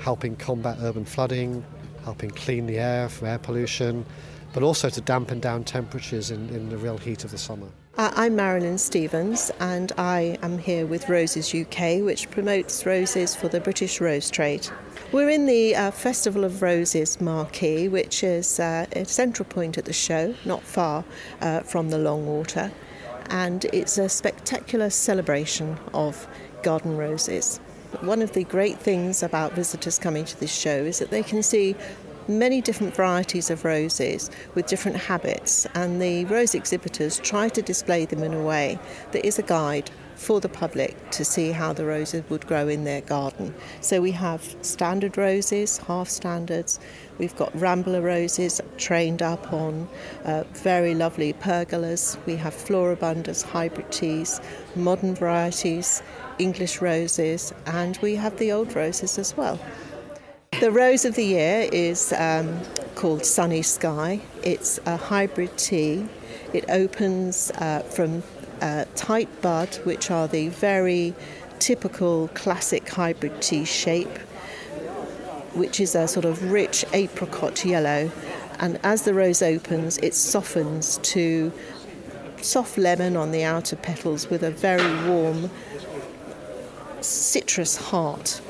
helping 0.00 0.36
combat 0.36 0.78
urban 0.80 1.04
flooding, 1.04 1.64
helping 2.04 2.30
clean 2.30 2.66
the 2.66 2.78
air 2.78 3.08
from 3.08 3.28
air 3.28 3.38
pollution, 3.38 4.04
but 4.52 4.62
also 4.62 4.90
to 4.90 5.00
dampen 5.00 5.40
down 5.40 5.64
temperatures 5.64 6.30
in, 6.30 6.48
in 6.50 6.68
the 6.68 6.76
real 6.76 6.98
heat 6.98 7.24
of 7.24 7.30
the 7.30 7.38
summer. 7.38 7.68
I'm 7.96 8.34
Marilyn 8.34 8.78
Stevens, 8.78 9.50
and 9.60 9.92
I 9.98 10.38
am 10.42 10.58
here 10.58 10.86
with 10.86 11.08
Roses 11.08 11.54
UK, 11.54 12.00
which 12.02 12.30
promotes 12.30 12.86
roses 12.86 13.36
for 13.36 13.48
the 13.48 13.60
British 13.60 14.00
rose 14.00 14.30
trade. 14.30 14.66
We're 15.12 15.28
in 15.28 15.44
the 15.44 15.76
uh, 15.76 15.90
Festival 15.90 16.44
of 16.44 16.62
Roses 16.62 17.20
marquee, 17.20 17.88
which 17.88 18.24
is 18.24 18.58
uh, 18.58 18.86
a 18.92 19.04
central 19.04 19.46
point 19.46 19.76
at 19.76 19.84
the 19.84 19.92
show, 19.92 20.34
not 20.46 20.62
far 20.62 21.04
uh, 21.42 21.60
from 21.60 21.90
the 21.90 21.98
Longwater 21.98 22.72
and 23.30 23.64
it's 23.66 23.96
a 23.98 24.08
spectacular 24.08 24.90
celebration 24.90 25.78
of 25.94 26.28
garden 26.62 26.96
roses. 26.96 27.58
One 28.00 28.22
of 28.22 28.32
the 28.32 28.44
great 28.44 28.78
things 28.78 29.22
about 29.22 29.52
visitors 29.52 29.98
coming 29.98 30.24
to 30.24 30.38
this 30.38 30.54
show 30.54 30.76
is 30.76 30.98
that 30.98 31.10
they 31.10 31.22
can 31.22 31.42
see 31.42 31.74
many 32.28 32.60
different 32.60 32.94
varieties 32.94 33.50
of 33.50 33.64
roses 33.64 34.30
with 34.54 34.66
different 34.66 34.96
habits, 34.96 35.66
and 35.74 36.00
the 36.00 36.24
rose 36.26 36.54
exhibitors 36.54 37.18
try 37.18 37.48
to 37.48 37.62
display 37.62 38.04
them 38.04 38.22
in 38.22 38.34
a 38.34 38.42
way 38.42 38.78
that 39.12 39.24
is 39.26 39.38
a 39.38 39.42
guide 39.42 39.90
for 40.20 40.38
the 40.38 40.48
public 40.50 40.94
to 41.10 41.24
see 41.24 41.50
how 41.50 41.72
the 41.72 41.84
roses 41.84 42.22
would 42.28 42.46
grow 42.46 42.68
in 42.68 42.84
their 42.84 43.00
garden. 43.00 43.54
So 43.80 44.02
we 44.02 44.12
have 44.12 44.54
standard 44.60 45.16
roses, 45.16 45.78
half 45.78 46.10
standards, 46.10 46.78
we've 47.18 47.34
got 47.36 47.58
rambler 47.58 48.02
roses 48.02 48.60
trained 48.76 49.22
up 49.22 49.50
on 49.50 49.88
uh, 50.26 50.44
very 50.52 50.94
lovely 50.94 51.32
pergolas, 51.32 52.18
we 52.26 52.36
have 52.36 52.54
floribundas, 52.54 53.42
hybrid 53.42 53.90
teas, 53.90 54.42
modern 54.76 55.14
varieties, 55.14 56.02
English 56.38 56.82
roses, 56.82 57.54
and 57.64 57.96
we 58.02 58.14
have 58.14 58.36
the 58.36 58.52
old 58.52 58.76
roses 58.76 59.18
as 59.18 59.34
well. 59.38 59.58
The 60.60 60.70
rose 60.70 61.06
of 61.06 61.14
the 61.14 61.24
year 61.24 61.66
is 61.72 62.12
um, 62.12 62.60
called 62.94 63.24
Sunny 63.24 63.62
Sky. 63.62 64.20
It's 64.42 64.78
a 64.84 64.98
hybrid 64.98 65.56
tea. 65.56 66.06
It 66.52 66.68
opens 66.68 67.50
uh, 67.52 67.80
from 67.80 68.22
uh, 68.60 68.84
tight 68.94 69.28
bud, 69.42 69.76
which 69.84 70.10
are 70.10 70.28
the 70.28 70.48
very 70.48 71.14
typical 71.58 72.28
classic 72.28 72.88
hybrid 72.88 73.40
tea 73.42 73.64
shape, 73.64 74.18
which 75.54 75.80
is 75.80 75.94
a 75.94 76.08
sort 76.08 76.24
of 76.24 76.50
rich 76.50 76.84
apricot 76.92 77.64
yellow. 77.64 78.10
And 78.58 78.78
as 78.82 79.02
the 79.02 79.14
rose 79.14 79.42
opens, 79.42 79.98
it 79.98 80.14
softens 80.14 80.98
to 80.98 81.52
soft 82.42 82.78
lemon 82.78 83.16
on 83.16 83.32
the 83.32 83.44
outer 83.44 83.76
petals 83.76 84.28
with 84.28 84.42
a 84.42 84.50
very 84.50 85.08
warm 85.08 85.50
citrus 87.00 87.76
heart. 87.76 88.40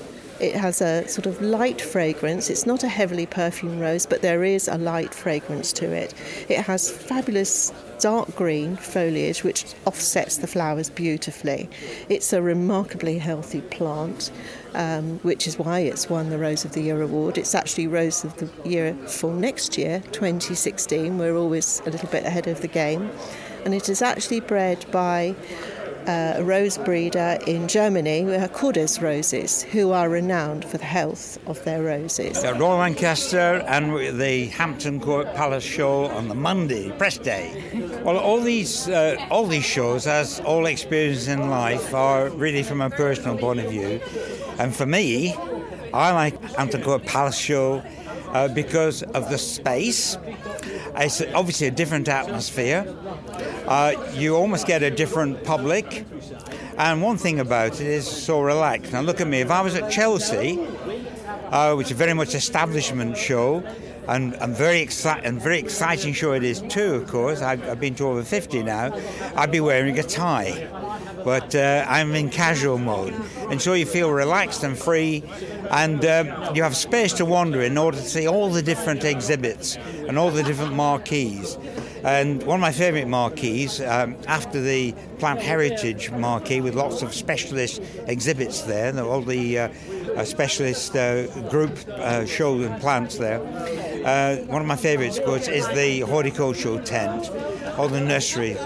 It 0.41 0.55
has 0.55 0.81
a 0.81 1.07
sort 1.07 1.27
of 1.27 1.43
light 1.43 1.81
fragrance. 1.83 2.49
It's 2.49 2.65
not 2.65 2.83
a 2.83 2.89
heavily 2.89 3.27
perfumed 3.27 3.81
rose, 3.81 4.07
but 4.07 4.23
there 4.23 4.43
is 4.43 4.69
a 4.69 4.79
light 4.79 5.13
fragrance 5.13 5.73
to 5.75 5.93
it. 5.93 6.15
It 6.49 6.61
has 6.63 6.91
fabulous 6.91 7.73
dark 8.01 8.35
green 8.35 8.77
foliage 8.77 9.45
which 9.45 9.67
offsets 9.85 10.39
the 10.39 10.47
flowers 10.47 10.89
beautifully. 10.89 11.69
It's 12.09 12.33
a 12.33 12.41
remarkably 12.41 13.19
healthy 13.19 13.61
plant, 13.61 14.31
um, 14.75 15.19
which 15.19 15.47
is 15.47 15.59
why 15.59 15.81
it's 15.81 16.09
won 16.09 16.31
the 16.31 16.39
Rose 16.39 16.65
of 16.65 16.73
the 16.73 16.81
Year 16.81 17.03
award. 17.03 17.37
It's 17.37 17.55
actually 17.55 17.87
Rose 17.87 18.25
of 18.25 18.35
the 18.39 18.49
Year 18.67 18.95
for 19.07 19.35
next 19.35 19.77
year, 19.77 20.03
2016. 20.13 21.19
We're 21.19 21.37
always 21.37 21.83
a 21.85 21.91
little 21.91 22.09
bit 22.09 22.25
ahead 22.25 22.47
of 22.47 22.63
the 22.63 22.69
game. 22.69 23.11
And 23.67 23.75
it 23.75 23.91
is 23.91 24.01
actually 24.01 24.41
bred 24.41 24.87
by 24.91 25.35
uh, 26.11 26.41
a 26.41 26.43
rose 26.43 26.77
breeder 26.79 27.39
in 27.47 27.69
Germany, 27.69 28.25
Kordes 28.53 29.01
Roses, 29.01 29.63
who 29.63 29.93
are 29.93 30.09
renowned 30.09 30.65
for 30.65 30.79
the 30.79 30.85
health 30.85 31.39
of 31.47 31.63
their 31.65 31.83
roses. 31.83 32.43
Roy 32.45 32.77
Lancaster 32.79 33.65
and 33.69 34.21
the 34.21 34.47
Hampton 34.47 34.99
Court 34.99 35.33
Palace 35.35 35.63
show 35.63 36.07
on 36.07 36.29
the 36.29 36.35
Monday, 36.35 36.91
press 36.99 37.17
day. 37.19 37.47
Well, 38.05 38.19
all 38.19 38.41
these 38.41 38.89
uh, 38.89 39.25
all 39.31 39.47
these 39.47 39.65
shows, 39.65 40.07
as 40.07 40.41
all 40.41 40.67
experiences 40.67 41.29
in 41.29 41.49
life, 41.49 41.95
are 41.95 42.29
really 42.31 42.65
from 42.65 42.81
a 42.81 42.91
personal 42.91 43.39
point 43.39 43.61
of 43.61 43.71
view. 43.71 44.01
And 44.59 44.75
for 44.75 44.87
me, 44.87 45.35
I 45.95 46.13
like 46.13 46.35
Hampton 46.57 46.83
Court 46.83 47.05
Palace 47.07 47.39
show 47.39 47.83
uh, 48.33 48.49
because 48.49 49.03
of 49.03 49.31
the 49.31 49.39
space. 49.39 50.19
It's 50.97 51.23
obviously 51.35 51.67
a 51.67 51.71
different 51.71 52.09
atmosphere. 52.09 52.87
Uh, 53.67 53.95
you 54.15 54.37
almost 54.37 54.67
get 54.67 54.83
a 54.83 54.91
different 54.91 55.45
public. 55.45 56.05
And 56.79 57.03
one 57.03 57.19
thing 57.19 57.41
about 57.41 57.81
it 57.81 57.87
is 57.87 58.07
so 58.07 58.41
relaxed. 58.41 58.93
Now 58.93 59.01
look 59.03 59.21
at 59.21 59.27
me. 59.27 59.41
If 59.41 59.51
I 59.51 59.61
was 59.61 59.75
at 59.75 59.91
Chelsea, 59.91 60.59
uh, 61.51 61.75
which 61.75 61.91
is 61.91 61.97
very 61.97 62.15
much 62.15 62.35
establishment 62.35 63.17
show, 63.17 63.63
and, 64.09 64.35
and 64.35 64.55
very 64.57 64.85
exci- 64.85 65.21
and 65.23 65.41
very 65.41 65.59
exciting 65.59 66.13
show 66.13 66.33
it 66.33 66.43
is 66.43 66.61
too. 66.63 66.95
Of 66.95 67.09
course, 67.09 67.43
I've, 67.43 67.63
I've 67.69 67.81
been 67.81 67.95
to 67.97 68.07
over 68.09 68.23
50 68.23 68.63
now. 68.63 68.99
I'd 69.37 69.51
be 69.51 69.61
wearing 69.61 69.99
a 69.99 70.03
tie, 70.03 70.69
but 71.25 71.55
uh, 71.55 71.85
I'm 71.89 72.15
in 72.15 72.31
casual 72.31 72.79
mode, 72.79 73.15
and 73.51 73.61
so 73.61 73.75
you 73.75 73.87
feel 73.87 74.11
relaxed 74.11 74.65
and 74.65 74.77
free, 74.79 75.23
and 75.71 76.05
um, 76.05 76.55
you 76.55 76.63
have 76.63 76.77
space 76.77 77.13
to 77.15 77.25
wander 77.25 77.61
in 77.61 77.79
order 77.79 77.97
to 77.99 78.05
see 78.05 78.27
all 78.27 78.51
the 78.51 78.63
different 78.63 79.05
exhibits 79.05 79.77
and 80.09 80.19
all 80.19 80.31
the 80.31 80.43
different 80.43 80.75
marquees. 80.75 81.57
And 82.03 82.43
one 82.45 82.57
of 82.57 82.61
my 82.63 82.73
favourite 82.73 83.09
marquees, 83.09 83.81
um, 83.83 84.17
after 84.27 84.61
the 84.61 84.95
Plant 85.19 85.41
Heritage 85.41 86.11
marquee 86.11 86.63
with 86.63 86.75
lots 86.75 87.03
of 87.03 87.15
specialist 87.15 87.83
exhibits 88.07 88.63
there, 88.63 88.99
all 89.05 89.21
the 89.21 89.59
uh, 89.59 89.69
uh, 90.17 90.25
specialist 90.25 90.97
uh, 90.97 91.27
group 91.51 91.79
uh, 91.89 92.25
show 92.25 92.59
and 92.61 92.81
plants 92.81 93.19
there. 93.19 93.39
Uh, 94.05 94.37
one 94.47 94.63
of 94.63 94.67
my 94.67 94.77
favourites, 94.77 95.19
of 95.19 95.25
course, 95.25 95.49
is 95.49 95.67
the 95.69 96.01
horticultural 96.01 96.81
tent 96.81 97.31
or 97.79 97.89
the 97.89 98.01
nursery. 98.01 98.57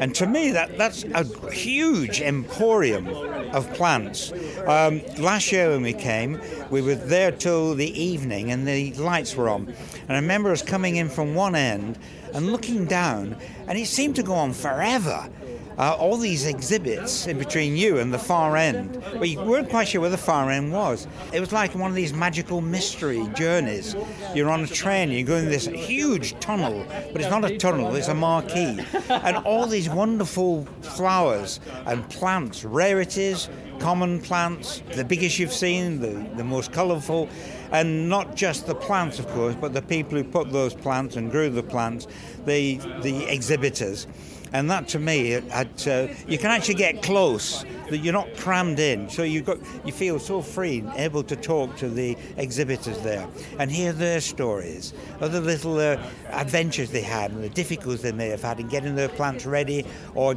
And 0.00 0.14
to 0.16 0.26
me, 0.26 0.50
that, 0.52 0.76
that's 0.78 1.04
a 1.04 1.24
huge 1.50 2.20
emporium 2.20 3.08
of 3.08 3.72
plants. 3.74 4.32
Um, 4.66 5.02
last 5.18 5.52
year 5.52 5.70
when 5.70 5.82
we 5.82 5.92
came, 5.92 6.40
we 6.70 6.82
were 6.82 6.94
there 6.94 7.32
till 7.32 7.74
the 7.74 8.00
evening 8.00 8.50
and 8.50 8.66
the 8.66 8.92
lights 8.94 9.36
were 9.36 9.48
on. 9.48 9.74
And 10.08 10.12
I 10.12 10.16
remember 10.16 10.50
us 10.50 10.62
coming 10.62 10.96
in 10.96 11.08
from 11.08 11.34
one 11.34 11.54
end 11.54 11.98
and 12.32 12.50
looking 12.50 12.86
down, 12.86 13.36
and 13.68 13.78
it 13.78 13.86
seemed 13.86 14.16
to 14.16 14.22
go 14.22 14.34
on 14.34 14.52
forever. 14.52 15.28
Uh, 15.76 15.96
all 15.98 16.16
these 16.16 16.46
exhibits 16.46 17.26
in 17.26 17.38
between 17.38 17.76
you 17.76 17.98
and 17.98 18.12
the 18.12 18.18
far 18.18 18.56
end. 18.56 19.02
We 19.18 19.36
weren't 19.36 19.68
quite 19.70 19.88
sure 19.88 20.00
where 20.00 20.10
the 20.10 20.16
far 20.16 20.50
end 20.50 20.72
was. 20.72 21.08
It 21.32 21.40
was 21.40 21.52
like 21.52 21.74
one 21.74 21.90
of 21.90 21.96
these 21.96 22.12
magical 22.12 22.60
mystery 22.60 23.26
journeys. 23.34 23.96
You're 24.34 24.50
on 24.50 24.62
a 24.62 24.66
train, 24.66 25.10
you're 25.10 25.26
going 25.26 25.46
this 25.46 25.66
huge 25.66 26.38
tunnel, 26.38 26.86
but 27.12 27.20
it's 27.20 27.30
not 27.30 27.44
a 27.44 27.56
tunnel, 27.58 27.94
it's 27.96 28.08
a 28.08 28.14
marquee. 28.14 28.78
And 29.08 29.36
all 29.38 29.66
these 29.66 29.88
wonderful 29.88 30.66
flowers 30.82 31.60
and 31.86 32.08
plants, 32.08 32.64
rarities, 32.64 33.48
common 33.78 34.20
plants, 34.20 34.82
the 34.94 35.04
biggest 35.04 35.38
you've 35.38 35.52
seen, 35.52 36.00
the, 36.00 36.26
the 36.36 36.44
most 36.44 36.72
colourful, 36.72 37.28
and 37.72 38.08
not 38.08 38.36
just 38.36 38.66
the 38.66 38.74
plants, 38.74 39.18
of 39.18 39.26
course, 39.28 39.56
but 39.60 39.74
the 39.74 39.82
people 39.82 40.16
who 40.16 40.24
put 40.24 40.52
those 40.52 40.74
plants 40.74 41.16
and 41.16 41.30
grew 41.30 41.50
the 41.50 41.62
plants, 41.62 42.06
the, 42.46 42.76
the 43.02 43.24
exhibitors. 43.28 44.06
And 44.54 44.70
that 44.70 44.86
to 44.88 45.00
me, 45.00 45.32
it, 45.32 45.44
it, 45.50 45.88
uh, 45.88 46.14
you 46.28 46.38
can 46.38 46.52
actually 46.52 46.74
get 46.76 47.02
close. 47.02 47.64
That 47.90 47.98
you're 47.98 48.14
not 48.14 48.34
crammed 48.36 48.78
in, 48.78 49.10
so 49.10 49.24
you 49.24 49.42
got 49.42 49.58
you 49.84 49.92
feel 49.92 50.18
so 50.18 50.40
free, 50.40 50.82
able 50.96 51.22
to 51.24 51.36
talk 51.36 51.76
to 51.76 51.90
the 51.90 52.16
exhibitors 52.38 52.98
there 53.00 53.28
and 53.58 53.70
hear 53.70 53.92
their 53.92 54.22
stories, 54.22 54.94
other 55.20 55.38
little 55.38 55.78
uh, 55.78 55.98
adventures 56.30 56.90
they 56.90 57.02
had, 57.02 57.30
and 57.32 57.44
the 57.44 57.50
difficulties 57.50 58.00
they 58.00 58.12
may 58.12 58.28
have 58.28 58.40
had 58.40 58.58
in 58.58 58.68
getting 58.68 58.94
their 58.94 59.10
plants 59.10 59.44
ready, 59.44 59.84
or 60.14 60.34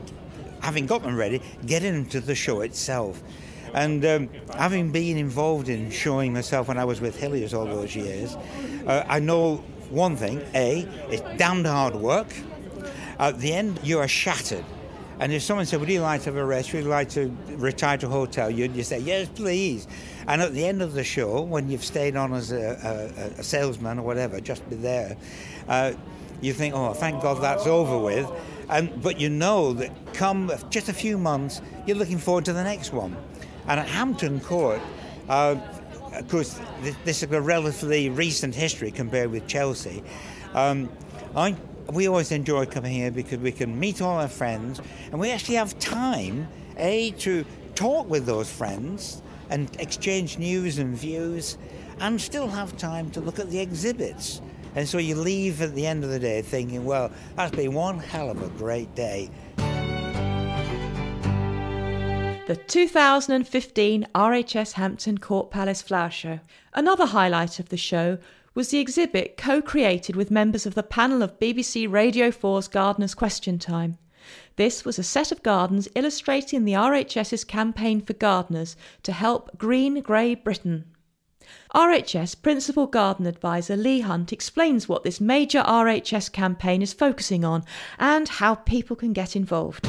having 0.62 0.86
got 0.88 1.03
them 1.03 1.15
ready, 1.15 1.41
getting 1.65 1.93
them 1.93 2.05
to 2.07 2.19
the 2.19 2.36
show 2.36 2.62
itself. 2.62 3.24
And 3.74 4.03
um, 4.05 4.29
having 4.55 4.91
been 4.91 5.17
involved 5.17 5.69
in 5.69 5.89
showing 5.89 6.33
myself 6.33 6.67
when 6.67 6.77
I 6.77 6.83
was 6.83 7.00
with 7.00 7.17
Hilliers 7.17 7.57
all 7.57 7.65
those 7.65 7.95
years, 7.95 8.36
uh, 8.88 9.05
I 9.07 9.19
know 9.19 9.63
one 9.89 10.17
thing: 10.17 10.41
a, 10.53 10.86
it's 11.09 11.21
damned 11.38 11.65
hard 11.65 11.95
work. 11.95 12.27
At 13.19 13.39
the 13.39 13.53
end, 13.53 13.79
you 13.83 14.00
are 14.00 14.07
shattered. 14.07 14.65
And 15.19 15.33
if 15.33 15.41
someone 15.41 15.65
said, 15.65 15.79
Would 15.79 15.89
you 15.89 16.01
like 16.01 16.21
to 16.21 16.25
have 16.25 16.36
a 16.36 16.45
rest? 16.45 16.74
Would 16.74 16.83
you 16.83 16.89
like 16.89 17.09
to 17.09 17.36
retire 17.55 17.97
to 17.97 18.05
a 18.05 18.09
hotel? 18.09 18.50
You'd 18.50 18.86
say, 18.86 19.00
Yes, 19.00 19.27
please. 19.33 19.88
And 20.27 20.41
at 20.41 20.53
the 20.53 20.65
end 20.65 20.81
of 20.81 20.93
the 20.93 21.03
show, 21.03 21.41
when 21.41 21.69
you've 21.69 21.83
stayed 21.83 22.15
on 22.15 22.33
as 22.33 22.51
a, 22.51 23.31
a, 23.38 23.39
a 23.39 23.43
salesman 23.43 24.00
or 24.00 24.03
whatever, 24.03 24.39
just 24.39 24.67
be 24.69 24.75
there, 24.75 25.17
uh, 25.67 25.93
you 26.41 26.53
think, 26.53 26.75
Oh, 26.75 26.93
thank 26.93 27.21
God 27.24 27.41
that's 27.41 27.65
over 27.65 27.97
with. 27.97 28.29
And, 28.69 29.01
but 29.01 29.19
you 29.19 29.29
know 29.29 29.74
that 29.74 29.91
come 30.13 30.51
just 30.69 30.89
a 30.89 30.93
few 30.93 31.17
months, 31.17 31.62
you're 31.88 31.97
looking 31.97 32.19
forward 32.19 32.45
to 32.45 32.53
the 32.53 32.63
next 32.63 32.93
one. 32.93 33.15
And 33.67 33.79
at 33.79 33.88
Hampton 33.88 34.39
Court, 34.39 34.81
uh, 35.29 35.55
of 36.13 36.27
course, 36.29 36.59
this 37.05 37.24
is 37.24 37.31
a 37.31 37.41
relatively 37.41 38.09
recent 38.09 38.53
history 38.53 38.91
compared 38.91 39.31
with 39.31 39.47
Chelsea. 39.47 40.03
Um, 40.53 40.89
I 41.36 41.55
we 41.94 42.08
always 42.08 42.32
enjoy 42.32 42.65
coming 42.65 42.94
here 42.94 43.12
because 43.12 43.39
we 43.39 43.51
can 43.51 43.79
meet 43.79 44.01
all 44.01 44.20
our 44.20 44.27
friends 44.27 44.82
and 45.12 45.20
we 45.20 45.32
actually 45.32 45.56
have 45.56 45.77
time, 45.79 46.48
A, 46.77 47.12
to 47.12 47.46
talk 47.75 48.10
with 48.10 48.25
those 48.25 48.51
friends 48.51 49.22
and 49.50 49.70
exchange 49.79 50.38
news 50.38 50.77
and 50.77 50.98
views, 50.98 51.58
and 52.00 52.20
still 52.20 52.48
have 52.48 52.75
time 52.77 53.10
to 53.12 53.22
look 53.22 53.39
at 53.39 53.50
the 53.50 53.60
exhibits. 53.60 54.41
And 54.75 54.88
so 54.88 54.98
you 54.98 55.15
leave 55.15 55.62
at 55.62 55.74
the 55.74 55.88
end 55.88 56.03
of 56.03 56.10
the 56.10 56.20
day 56.20 56.41
thinking, 56.41 56.86
well, 56.86 57.12
that's 57.36 57.56
been 57.56 57.74
one 57.74 58.00
hell 58.00 58.29
of 58.29 58.41
a 58.41 58.50
great 58.50 58.94
day. 58.94 59.29
The 62.48 62.56
2015 62.67 64.08
RHS 64.15 64.74
Hampton 64.74 65.17
Court 65.17 65.51
Palace 65.51 65.82
Flower 65.82 66.10
Show. 66.10 66.39
Another 66.74 67.06
highlight 67.06 67.60
of 67.60 67.70
the 67.70 67.77
show 67.77 68.20
was 68.57 68.69
the 68.69 68.79
exhibit 68.79 69.37
co 69.37 69.61
created 69.61 70.15
with 70.15 70.31
members 70.31 70.65
of 70.65 70.73
the 70.73 70.81
panel 70.81 71.21
of 71.21 71.39
BBC 71.39 71.87
Radio 71.87 72.31
4's 72.31 72.67
Gardener's 72.67 73.13
Question 73.13 73.59
Time. 73.59 73.99
This 74.55 74.83
was 74.83 74.97
a 74.97 75.03
set 75.03 75.31
of 75.31 75.43
gardens 75.43 75.87
illustrating 75.93 76.65
the 76.65 76.73
RHS's 76.73 77.43
campaign 77.43 78.01
for 78.01 78.13
gardeners 78.13 78.75
to 79.03 79.11
help 79.11 79.55
green 79.59 80.01
grey 80.01 80.33
Britain. 80.33 80.85
RHS 81.75 82.41
Principal 82.41 82.87
Garden 82.87 83.27
Advisor 83.27 83.77
Lee 83.77 83.99
Hunt 83.99 84.33
explains 84.33 84.89
what 84.89 85.03
this 85.03 85.21
major 85.21 85.61
RHS 85.61 86.31
campaign 86.31 86.81
is 86.81 86.93
focusing 86.93 87.45
on 87.45 87.63
and 87.99 88.27
how 88.27 88.55
people 88.55 88.95
can 88.95 89.13
get 89.13 89.35
involved. 89.35 89.87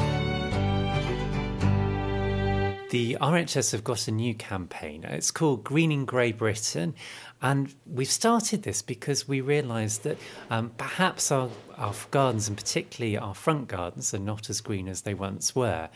The 2.89 3.17
RHS 3.21 3.71
have 3.73 3.83
got 3.83 4.07
a 4.07 4.11
new 4.11 4.33
campaign. 4.33 5.03
It's 5.03 5.29
called 5.29 5.63
Greening 5.63 6.05
Grey 6.05 6.31
Britain, 6.31 6.95
and 7.41 7.73
we've 7.85 8.09
started 8.09 8.63
this 8.63 8.81
because 8.81 9.27
we 9.27 9.39
realised 9.39 10.03
that 10.03 10.17
um, 10.49 10.71
perhaps 10.77 11.31
our, 11.31 11.49
our 11.77 11.93
gardens, 12.11 12.49
and 12.49 12.57
particularly 12.57 13.17
our 13.17 13.33
front 13.33 13.69
gardens, 13.69 14.13
are 14.13 14.19
not 14.19 14.49
as 14.49 14.59
green 14.59 14.89
as 14.89 15.01
they 15.01 15.13
once 15.13 15.55
were. 15.55 15.89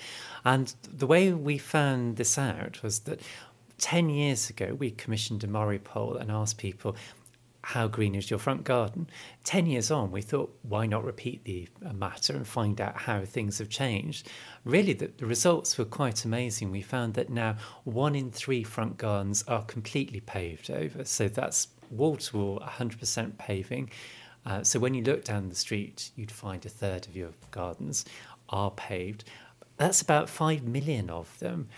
And 0.46 0.74
the 0.92 1.08
way 1.08 1.34
we 1.34 1.58
found 1.58 2.16
this 2.16 2.38
out 2.38 2.82
was 2.82 3.00
that 3.00 3.20
10 3.80 4.10
years 4.10 4.50
ago, 4.50 4.74
we 4.74 4.92
commissioned 4.92 5.44
a 5.44 5.48
MORI 5.48 5.80
poll 5.80 6.16
and 6.16 6.32
asked 6.32 6.58
people, 6.58 6.96
how 7.64 7.88
green 7.88 8.14
is 8.14 8.30
your 8.30 8.40
front 8.40 8.66
garden? 8.66 9.10
10 9.46 9.66
years 9.68 9.90
on, 9.90 10.12
we 10.12 10.22
thought, 10.22 10.54
why 10.64 10.86
not 10.86 11.06
repeat 11.06 11.46
the 11.46 11.68
uh, 11.86 11.94
matter 11.94 12.36
and 12.36 12.46
find 12.46 12.80
out 12.82 12.98
how 12.98 13.24
things 13.24 13.58
have 13.58 13.70
changed? 13.70 14.30
Really, 14.66 14.92
the, 14.92 15.10
the, 15.18 15.26
results 15.26 15.78
were 15.78 15.86
quite 15.86 16.26
amazing. 16.26 16.72
We 16.72 16.82
found 16.82 17.14
that 17.14 17.30
now 17.30 17.56
one 17.86 18.16
in 18.16 18.32
three 18.32 18.64
front 18.64 18.98
gardens 18.98 19.44
are 19.48 19.64
completely 19.64 20.20
paved 20.20 20.70
over. 20.70 21.06
So 21.06 21.30
that's 21.30 21.70
wall 21.90 22.18
to 22.18 22.38
wall, 22.38 22.60
100% 22.60 23.38
paving. 23.38 23.90
Uh, 24.46 24.62
so 24.64 24.78
when 24.78 24.94
you 24.94 25.02
look 25.02 25.24
down 25.24 25.48
the 25.48 25.56
street, 25.56 26.12
you'd 26.18 26.32
find 26.32 26.66
a 26.66 26.70
third 26.70 27.08
of 27.08 27.16
your 27.16 27.30
gardens 27.52 28.04
are 28.50 28.72
paved. 28.72 29.24
That's 29.78 30.02
about 30.02 30.30
5 30.30 30.64
million 30.64 31.10
of 31.10 31.40
them. 31.40 31.70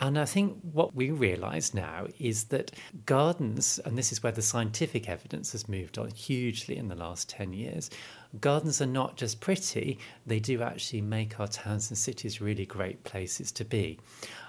And 0.00 0.16
I 0.16 0.26
think 0.26 0.58
what 0.62 0.94
we 0.94 1.10
realise 1.10 1.74
now 1.74 2.06
is 2.20 2.44
that 2.44 2.70
gardens, 3.04 3.80
and 3.84 3.98
this 3.98 4.12
is 4.12 4.22
where 4.22 4.32
the 4.32 4.42
scientific 4.42 5.08
evidence 5.08 5.52
has 5.52 5.68
moved 5.68 5.98
on 5.98 6.10
hugely 6.10 6.76
in 6.76 6.88
the 6.88 6.94
last 6.94 7.28
10 7.28 7.52
years, 7.52 7.90
gardens 8.40 8.80
are 8.80 8.86
not 8.86 9.16
just 9.16 9.40
pretty, 9.40 9.98
they 10.24 10.38
do 10.38 10.62
actually 10.62 11.00
make 11.00 11.40
our 11.40 11.48
towns 11.48 11.90
and 11.90 11.98
cities 11.98 12.40
really 12.40 12.66
great 12.66 13.02
places 13.02 13.50
to 13.52 13.64
be. 13.64 13.98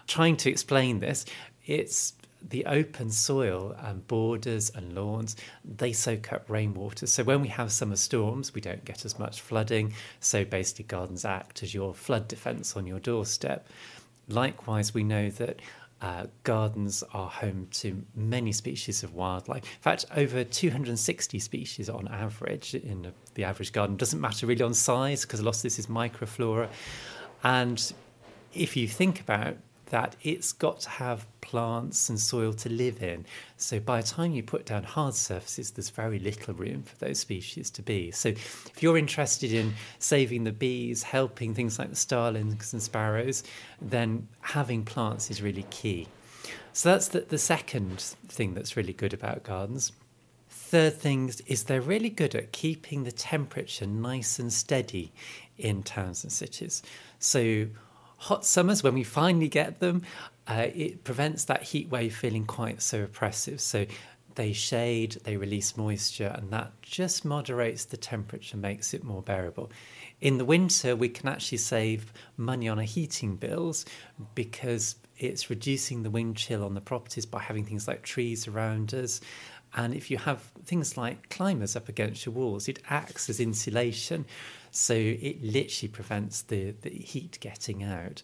Trying 0.05 0.37
to 0.37 0.51
explain 0.51 0.99
this, 0.99 1.25
it's 1.65 2.13
the 2.47 2.65
open 2.65 3.11
soil 3.11 3.75
and 3.79 4.07
borders 4.07 4.71
and 4.73 4.93
lawns, 4.93 5.35
they 5.65 5.91
soak 5.91 6.31
up 6.31 6.49
rainwater. 6.49 7.07
So 7.07 7.23
when 7.23 7.41
we 7.41 7.49
have 7.49 7.71
summer 7.71 7.95
storms, 7.95 8.53
we 8.53 8.61
don't 8.61 8.85
get 8.85 9.03
as 9.03 9.19
much 9.19 9.41
flooding. 9.41 9.93
So 10.19 10.45
basically, 10.45 10.85
gardens 10.85 11.25
act 11.25 11.63
as 11.63 11.73
your 11.73 11.93
flood 11.93 12.27
defence 12.27 12.77
on 12.77 12.87
your 12.87 12.99
doorstep. 12.99 13.67
Likewise, 14.29 14.93
we 14.93 15.03
know 15.03 15.29
that 15.31 15.59
uh, 16.01 16.27
gardens 16.43 17.03
are 17.13 17.29
home 17.29 17.67
to 17.71 18.03
many 18.15 18.51
species 18.51 19.03
of 19.03 19.13
wildlife. 19.13 19.63
In 19.63 19.81
fact, 19.81 20.05
over 20.15 20.43
260 20.43 21.39
species 21.39 21.89
on 21.89 22.07
average 22.07 22.73
in 22.73 23.11
the 23.33 23.43
average 23.43 23.73
garden. 23.73 23.97
Doesn't 23.97 24.21
matter 24.21 24.45
really 24.45 24.63
on 24.63 24.73
size 24.73 25.23
because 25.23 25.41
a 25.41 25.43
lot 25.43 25.57
of 25.57 25.61
this 25.61 25.77
is 25.77 25.87
microflora. 25.87 26.69
And 27.43 27.93
if 28.53 28.77
you 28.77 28.87
think 28.87 29.19
about 29.19 29.57
that 29.89 30.15
it's 30.21 30.51
got 30.51 30.79
to 30.81 30.89
have 30.89 31.25
plants 31.41 32.09
and 32.09 32.19
soil 32.19 32.53
to 32.53 32.69
live 32.69 33.01
in. 33.01 33.25
So 33.57 33.79
by 33.79 34.01
the 34.01 34.07
time 34.07 34.33
you 34.33 34.43
put 34.43 34.65
down 34.65 34.83
hard 34.83 35.15
surfaces, 35.15 35.71
there's 35.71 35.89
very 35.89 36.19
little 36.19 36.53
room 36.53 36.83
for 36.83 36.95
those 36.97 37.19
species 37.19 37.69
to 37.71 37.81
be. 37.81 38.11
So 38.11 38.29
if 38.29 38.81
you're 38.81 38.97
interested 38.97 39.51
in 39.51 39.73
saving 39.99 40.43
the 40.43 40.51
bees, 40.51 41.03
helping 41.03 41.53
things 41.53 41.79
like 41.79 41.89
the 41.89 41.95
starlings 41.95 42.73
and 42.73 42.81
sparrows, 42.81 43.43
then 43.81 44.27
having 44.41 44.83
plants 44.85 45.31
is 45.31 45.41
really 45.41 45.65
key. 45.69 46.07
So 46.73 46.89
that's 46.89 47.09
the, 47.09 47.21
the 47.21 47.37
second 47.37 47.99
thing 48.27 48.53
that's 48.53 48.77
really 48.77 48.93
good 48.93 49.13
about 49.13 49.43
gardens. 49.43 49.91
Third 50.49 50.93
thing 50.93 51.31
is 51.47 51.63
they're 51.63 51.81
really 51.81 52.09
good 52.09 52.35
at 52.35 52.51
keeping 52.51 53.03
the 53.03 53.11
temperature 53.11 53.87
nice 53.87 54.39
and 54.39 54.53
steady 54.53 55.11
in 55.57 55.83
towns 55.83 56.23
and 56.23 56.31
cities. 56.31 56.83
So 57.17 57.67
hot 58.19 58.45
summers, 58.45 58.83
when 58.83 58.93
we 58.93 59.03
finally 59.03 59.47
get 59.47 59.79
them, 59.79 60.03
uh, 60.47 60.67
it 60.73 61.03
prevents 61.03 61.45
that 61.45 61.63
heat 61.63 61.89
wave 61.89 62.15
feeling 62.15 62.45
quite 62.45 62.81
so 62.81 63.03
oppressive. 63.03 63.61
So 63.61 63.85
they 64.35 64.53
shade, 64.53 65.17
they 65.23 65.37
release 65.37 65.75
moisture, 65.77 66.33
and 66.35 66.51
that 66.51 66.71
just 66.81 67.25
moderates 67.25 67.85
the 67.85 67.97
temperature, 67.97 68.57
makes 68.57 68.93
it 68.93 69.03
more 69.03 69.21
bearable. 69.21 69.71
In 70.21 70.37
the 70.37 70.45
winter, 70.45 70.95
we 70.95 71.09
can 71.09 71.29
actually 71.29 71.59
save 71.59 72.13
money 72.37 72.67
on 72.67 72.77
our 72.77 72.85
heating 72.85 73.35
bills 73.35 73.85
because 74.35 74.95
it's 75.17 75.49
reducing 75.49 76.03
the 76.03 76.09
wind 76.09 76.35
chill 76.35 76.63
on 76.63 76.73
the 76.73 76.81
properties 76.81 77.25
by 77.25 77.39
having 77.39 77.65
things 77.65 77.87
like 77.87 78.03
trees 78.03 78.47
around 78.47 78.93
us. 78.93 79.21
And 79.75 79.93
if 79.93 80.09
you 80.09 80.17
have 80.17 80.41
things 80.65 80.97
like 80.97 81.29
climbers 81.29 81.75
up 81.75 81.89
against 81.89 82.25
your 82.25 82.33
walls, 82.33 82.67
it 82.67 82.79
acts 82.89 83.29
as 83.29 83.39
insulation. 83.39 84.25
So 84.71 84.93
it 84.93 85.43
literally 85.43 85.89
prevents 85.89 86.41
the, 86.41 86.71
the 86.81 86.89
heat 86.89 87.37
getting 87.39 87.83
out. 87.83 88.23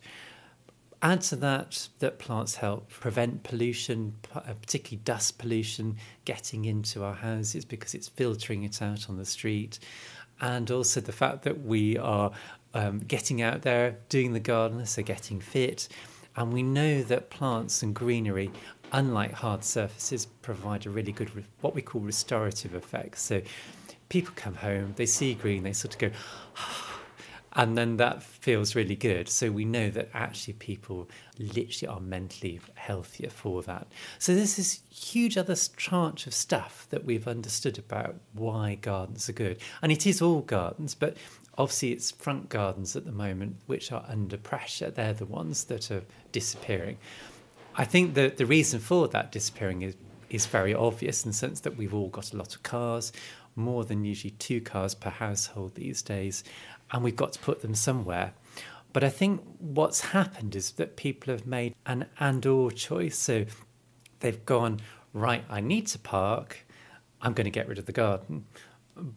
Add 1.02 1.22
to 1.22 1.36
that 1.38 1.90
that 2.00 2.20
plants 2.20 2.56
help 2.56 2.90
prevent 2.90 3.44
pollution, 3.44 4.16
uh, 4.34 4.42
particularly 4.60 5.02
dust 5.04 5.38
pollution, 5.38 5.98
getting 6.24 6.66
into 6.66 7.04
our 7.04 7.14
houses 7.14 7.66
because 7.66 7.94
it's 7.94 8.08
filtering 8.08 8.64
it 8.64 8.82
out 8.82 9.10
on 9.10 9.18
the 9.18 9.26
street. 9.26 9.80
And 10.42 10.70
also 10.72 11.02
the 11.02 11.12
fact 11.12 11.44
that 11.44 11.64
we 11.64 11.98
are 11.98 12.32
um, 12.74 13.00
getting 13.00 13.42
out 13.42 13.62
there, 13.62 13.98
doing 14.10 14.34
the 14.34 14.40
garden, 14.40 14.86
so 14.86 15.02
getting 15.04 15.40
fit. 15.40 15.88
And 16.36 16.52
we 16.52 16.64
know 16.64 17.02
that 17.04 17.30
plants 17.30 17.84
and 17.84 17.96
greenery, 17.96 18.52
unlike 18.92 19.32
hard 19.32 19.64
surfaces, 19.64 20.26
provide 20.26 20.86
a 20.86 20.90
really 20.90 21.14
good, 21.14 21.30
what 21.62 21.74
we 21.74 21.82
call 21.82 22.02
restorative 22.02 22.74
effect. 22.74 23.18
So 23.20 23.42
people 24.10 24.34
come 24.36 24.56
home, 24.56 24.94
they 24.96 25.06
see 25.06 25.34
green, 25.34 25.64
they 25.64 25.74
sort 25.74 25.94
of 25.96 26.00
go, 26.00 26.12
and 27.54 27.78
then 27.78 27.98
that 27.98 28.22
feels 28.22 28.76
really 28.76 28.96
good. 28.96 29.30
So 29.30 29.50
we 29.50 29.66
know 29.66 29.90
that 29.92 30.10
actually 30.14 30.54
people 30.54 31.10
literally 31.40 31.94
are 31.94 32.02
mentally 32.02 32.60
healthier 32.76 33.30
for 33.30 33.64
that. 33.64 33.88
So 34.20 34.36
there's 34.36 34.58
this 34.58 34.82
huge 34.90 35.38
other 35.38 35.56
tranche 35.78 36.28
of 36.28 36.34
stuff 36.34 36.88
that 36.90 37.06
we've 37.06 37.28
understood 37.28 37.78
about 37.78 38.16
why 38.34 38.76
gardens 38.76 39.30
are 39.30 39.34
good. 39.34 39.60
And 39.82 39.92
it 39.92 40.06
is 40.06 40.22
all 40.22 40.42
gardens, 40.42 40.96
but 40.96 41.16
obviously 41.58 41.94
it's 41.94 42.12
front 42.12 42.50
gardens 42.50 42.96
at 42.96 43.06
the 43.06 43.12
moment 43.12 43.58
which 43.68 43.92
are 43.92 44.06
under 44.08 44.38
pressure. 44.38 44.92
They're 44.92 45.14
the 45.14 45.26
ones 45.26 45.66
that 45.66 45.92
are 45.92 46.04
disappearing. 46.34 46.98
I 47.78 47.86
think 47.86 48.14
that 48.16 48.38
the 48.38 48.46
reason 48.46 48.80
for 48.80 49.08
that 49.10 49.32
disappearing 49.32 49.82
is 49.82 49.96
is 50.30 50.46
very 50.46 50.74
obvious 50.74 51.24
in 51.24 51.32
the 51.32 51.38
sense 51.38 51.62
that 51.62 51.78
we've 51.78 51.94
all 51.94 52.10
got 52.10 52.34
a 52.34 52.38
lot 52.38 52.56
of 52.56 52.64
cars, 52.64 53.12
more 53.56 53.86
than 53.86 54.06
usually 54.06 54.32
two 54.32 54.62
cars 54.62 54.94
per 54.94 55.10
household 55.10 55.76
these 55.76 56.02
days, 56.02 56.44
and 56.92 57.04
we've 57.04 57.16
got 57.16 57.34
to 57.34 57.40
put 57.40 57.62
them 57.62 57.76
somewhere. 57.76 58.34
But 58.94 59.04
I 59.04 59.10
think 59.10 59.44
what's 59.60 60.00
happened 60.00 60.56
is 60.56 60.72
that 60.72 60.96
people 60.96 61.34
have 61.34 61.46
made 61.46 61.76
an 61.86 62.06
and 62.18 62.46
or 62.46 62.72
choice. 62.72 63.18
So 63.18 63.46
they've 64.22 64.46
gone, 64.46 64.80
right, 65.12 65.44
I 65.50 65.60
need 65.60 65.88
to 65.88 66.00
park, 66.00 66.66
I'm 67.22 67.34
going 67.34 67.46
to 67.46 67.52
get 67.52 67.68
rid 67.68 67.78
of 67.78 67.88
the 67.88 67.92
garden. 67.92 68.46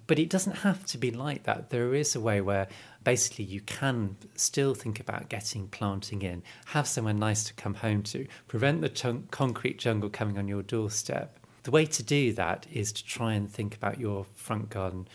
But 0.08 0.18
it 0.18 0.28
doesn't 0.30 0.56
have 0.56 0.84
to 0.86 0.98
be 0.98 1.12
like 1.12 1.44
that. 1.44 1.70
There 1.70 1.94
is 1.94 2.16
a 2.16 2.20
way 2.20 2.40
where 2.40 2.66
basically 3.04 3.44
you 3.44 3.60
can 3.60 4.16
still 4.34 4.74
think 4.74 4.98
about 4.98 5.28
getting 5.28 5.68
planting 5.68 6.22
in, 6.22 6.42
have 6.66 6.88
somewhere 6.88 7.14
nice 7.14 7.44
to 7.44 7.54
come 7.54 7.74
home 7.74 8.02
to, 8.02 8.26
prevent 8.48 8.80
the 8.80 9.22
concrete 9.30 9.78
jungle 9.78 10.10
coming 10.10 10.36
on 10.36 10.48
your 10.48 10.62
doorstep, 10.64 11.37
the 11.68 11.72
way 11.72 11.84
to 11.84 12.02
do 12.02 12.32
that 12.32 12.66
is 12.72 12.92
to 12.92 13.04
try 13.04 13.34
and 13.34 13.52
think 13.52 13.74
about 13.74 14.00
your 14.00 14.24
front 14.34 14.70
garden. 14.70 15.06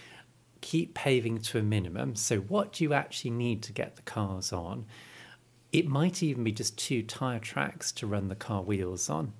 Keep 0.61 0.93
paving 0.93 1.39
to 1.39 1.57
a 1.57 1.63
minimum. 1.63 2.15
So, 2.15 2.41
what 2.41 2.73
do 2.73 2.83
you 2.83 2.93
actually 2.93 3.31
need 3.31 3.63
to 3.63 3.73
get 3.73 3.95
the 3.95 4.03
cars 4.03 4.53
on? 4.53 4.85
It 5.71 5.87
might 5.87 6.21
even 6.21 6.43
be 6.43 6.51
just 6.51 6.77
two 6.77 7.01
tyre 7.01 7.39
tracks 7.39 7.91
to 7.93 8.05
run 8.05 8.27
the 8.27 8.35
car 8.35 8.61
wheels 8.61 9.09
on. 9.09 9.33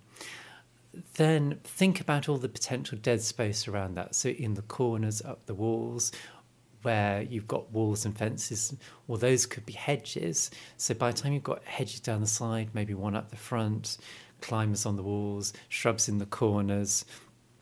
Then 1.14 1.60
think 1.64 2.02
about 2.02 2.28
all 2.28 2.38
the 2.38 2.50
potential 2.50 2.98
dead 3.00 3.22
space 3.22 3.68
around 3.68 3.94
that. 3.94 4.16
So, 4.16 4.30
in 4.30 4.56
the 4.56 4.64
corners, 4.64 5.22
up 5.22 5.46
the 5.46 5.54
walls, 5.54 6.12
where 6.82 7.22
you've 7.22 7.48
got 7.48 7.72
walls 7.72 8.06
and 8.06 8.18
fences, 8.18 8.76
or 9.08 9.20
those 9.20 9.46
could 9.46 9.68
be 9.68 9.74
hedges. 9.74 10.50
So, 10.78 10.96
by 10.96 11.12
the 11.12 11.18
time 11.20 11.34
you've 11.34 11.44
got 11.44 11.64
hedges 11.64 12.00
down 12.00 12.22
the 12.22 12.28
side, 12.28 12.72
maybe 12.74 12.96
one 12.96 13.16
up 13.16 13.30
the 13.30 13.38
front, 13.38 14.00
climbers 14.44 14.86
on 14.86 14.98
the 14.98 15.04
walls, 15.04 15.54
shrubs 15.70 16.08
in 16.08 16.20
the 16.20 16.26
corners. 16.26 17.06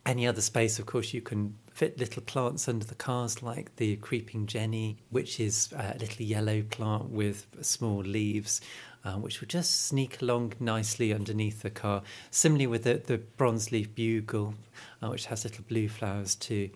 Any 0.05 0.25
other 0.25 0.41
space, 0.41 0.79
of 0.79 0.87
course, 0.87 1.13
you 1.13 1.21
can 1.21 1.55
fit 1.73 1.99
little 1.99 2.23
plants 2.23 2.67
under 2.67 2.85
the 2.85 2.95
cars 2.95 3.43
like 3.43 3.75
the 3.75 3.95
creeping 3.97 4.47
jenny, 4.47 4.97
which 5.11 5.39
is 5.39 5.71
a 5.73 5.95
little 5.99 6.25
yellow 6.25 6.63
plant 6.63 7.09
with 7.09 7.45
small 7.61 7.99
leaves. 7.99 8.59
Uh, 9.03 9.13
which 9.13 9.41
will 9.41 9.47
just 9.47 9.87
sneak 9.87 10.21
along 10.21 10.53
nicely 10.59 11.11
underneath 11.11 11.63
the 11.63 11.71
car. 11.71 12.03
Similarly 12.29 12.67
with 12.67 12.83
the, 12.83 13.01
the 13.03 13.17
bronze 13.17 13.71
leaf 13.71 13.95
bugle, 13.95 14.53
uh, 15.01 15.07
which 15.07 15.25
has 15.25 15.43
little 15.43 15.63
blue 15.67 15.89
flowers 15.89 16.35
too. 16.35 16.69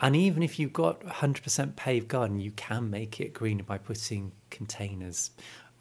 And 0.00 0.16
even 0.16 0.42
if 0.42 0.58
you've 0.58 0.72
got 0.72 1.00
100% 1.02 1.76
paved 1.76 2.08
garden, 2.08 2.40
you 2.40 2.50
can 2.50 2.90
make 2.90 3.20
it 3.20 3.32
greener 3.32 3.62
by 3.62 3.78
putting 3.78 4.32
containers 4.50 5.30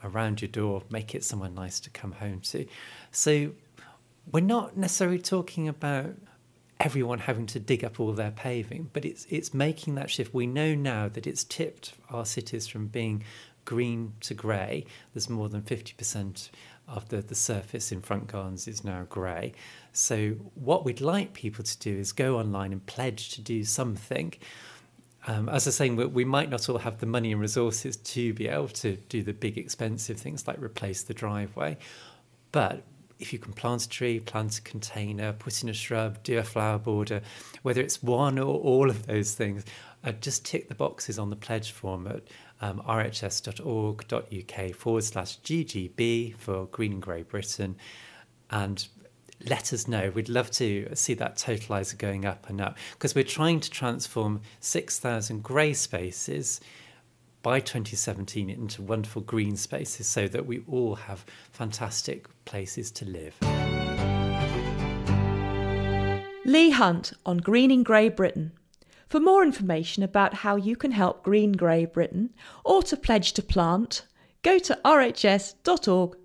around 0.03 0.41
your 0.41 0.49
door, 0.49 0.83
make 0.89 1.15
it 1.15 1.23
somewhere 1.23 1.49
nice 1.49 1.79
to 1.81 1.89
come 1.89 2.11
home 2.13 2.41
to. 2.41 2.65
So 3.11 3.51
we're 4.31 4.41
not 4.41 4.77
necessarily 4.77 5.19
talking 5.19 5.67
about 5.67 6.15
everyone 6.79 7.19
having 7.19 7.45
to 7.45 7.59
dig 7.59 7.83
up 7.83 7.99
all 7.99 8.13
their 8.13 8.31
paving, 8.31 8.89
but 8.93 9.03
it's 9.03 9.25
it's 9.29 9.53
making 9.53 9.95
that 9.95 10.09
shift. 10.09 10.33
We 10.33 10.47
know 10.47 10.75
now 10.75 11.09
that 11.09 11.27
it's 11.27 11.43
tipped 11.43 11.93
our 12.09 12.25
cities 12.25 12.67
from 12.67 12.87
being 12.87 13.23
green 13.65 14.13
to 14.21 14.33
grey. 14.33 14.85
There's 15.13 15.29
more 15.29 15.49
than 15.49 15.61
fifty 15.61 15.93
percent 15.93 16.49
of 16.87 17.07
the, 17.09 17.21
the 17.21 17.35
surface 17.35 17.91
in 17.91 18.01
front 18.01 18.27
gardens 18.27 18.67
is 18.67 18.83
now 18.83 19.05
grey. 19.09 19.53
So 19.93 20.31
what 20.55 20.85
we'd 20.85 21.01
like 21.01 21.33
people 21.33 21.63
to 21.63 21.79
do 21.79 21.97
is 21.97 22.11
go 22.11 22.39
online 22.39 22.71
and 22.71 22.83
pledge 22.85 23.29
to 23.31 23.41
do 23.41 23.63
something. 23.63 24.33
Um, 25.27 25.49
as 25.49 25.67
I 25.67 25.69
was 25.69 25.75
saying, 25.75 25.97
we, 25.97 26.05
we 26.05 26.25
might 26.25 26.49
not 26.49 26.67
all 26.69 26.79
have 26.79 26.99
the 26.99 27.05
money 27.05 27.31
and 27.31 27.41
resources 27.41 27.97
to 27.97 28.33
be 28.33 28.47
able 28.47 28.69
to 28.69 28.95
do 29.09 29.21
the 29.21 29.33
big 29.33 29.57
expensive 29.57 30.17
things 30.17 30.47
like 30.47 30.59
replace 30.59 31.03
the 31.03 31.13
driveway, 31.13 31.77
but 32.51 32.83
if 33.19 33.33
you 33.33 33.39
can 33.39 33.53
plant 33.53 33.83
a 33.83 33.89
tree, 33.89 34.19
plant 34.19 34.57
a 34.57 34.61
container, 34.61 35.33
put 35.33 35.61
in 35.61 35.69
a 35.69 35.73
shrub, 35.73 36.23
do 36.23 36.37
a 36.37 36.43
flower 36.43 36.79
border, 36.79 37.21
whether 37.61 37.81
it's 37.81 38.01
one 38.01 38.39
or 38.39 38.55
all 38.59 38.89
of 38.89 39.05
those 39.07 39.35
things, 39.35 39.65
uh, 40.03 40.13
just 40.13 40.45
tick 40.45 40.69
the 40.69 40.75
boxes 40.75 41.19
on 41.19 41.29
the 41.29 41.35
pledge 41.35 41.71
form 41.71 42.07
at 42.07 42.23
um, 42.61 42.81
rhs.org.uk 42.87 44.75
forward 44.75 45.03
slash 45.03 45.39
GGB 45.39 46.35
for 46.35 46.65
Green 46.67 46.93
and 46.93 47.01
Grey 47.01 47.23
Britain 47.23 47.75
and 48.49 48.87
let 49.45 49.73
us 49.73 49.87
know. 49.87 50.11
We'd 50.13 50.29
love 50.29 50.51
to 50.51 50.89
see 50.95 51.13
that 51.15 51.37
totalizer 51.37 51.97
going 51.97 52.25
up 52.25 52.49
and 52.49 52.59
up 52.59 52.77
because 52.93 53.15
we're 53.15 53.23
trying 53.23 53.59
to 53.61 53.69
transform 53.69 54.41
6,000 54.59 55.43
grey 55.43 55.73
spaces 55.73 56.59
by 57.41 57.59
2017 57.59 58.49
into 58.49 58.81
wonderful 58.81 59.21
green 59.21 59.55
spaces 59.55 60.07
so 60.07 60.27
that 60.27 60.45
we 60.45 60.61
all 60.67 60.95
have 60.95 61.25
fantastic 61.51 62.27
places 62.45 62.91
to 62.91 63.05
live. 63.05 63.35
Lee 66.45 66.71
Hunt 66.71 67.13
on 67.25 67.37
Greening 67.37 67.83
Grey 67.83 68.09
Britain. 68.09 68.51
For 69.07 69.19
more 69.19 69.43
information 69.43 70.03
about 70.03 70.33
how 70.33 70.55
you 70.55 70.75
can 70.75 70.91
help 70.91 71.23
Green 71.23 71.51
Grey 71.51 71.85
Britain 71.85 72.31
or 72.63 72.81
to 72.83 72.97
pledge 72.97 73.33
to 73.33 73.41
plant, 73.41 74.05
go 74.41 74.57
to 74.59 74.79
rhs.org.uk 74.85 76.15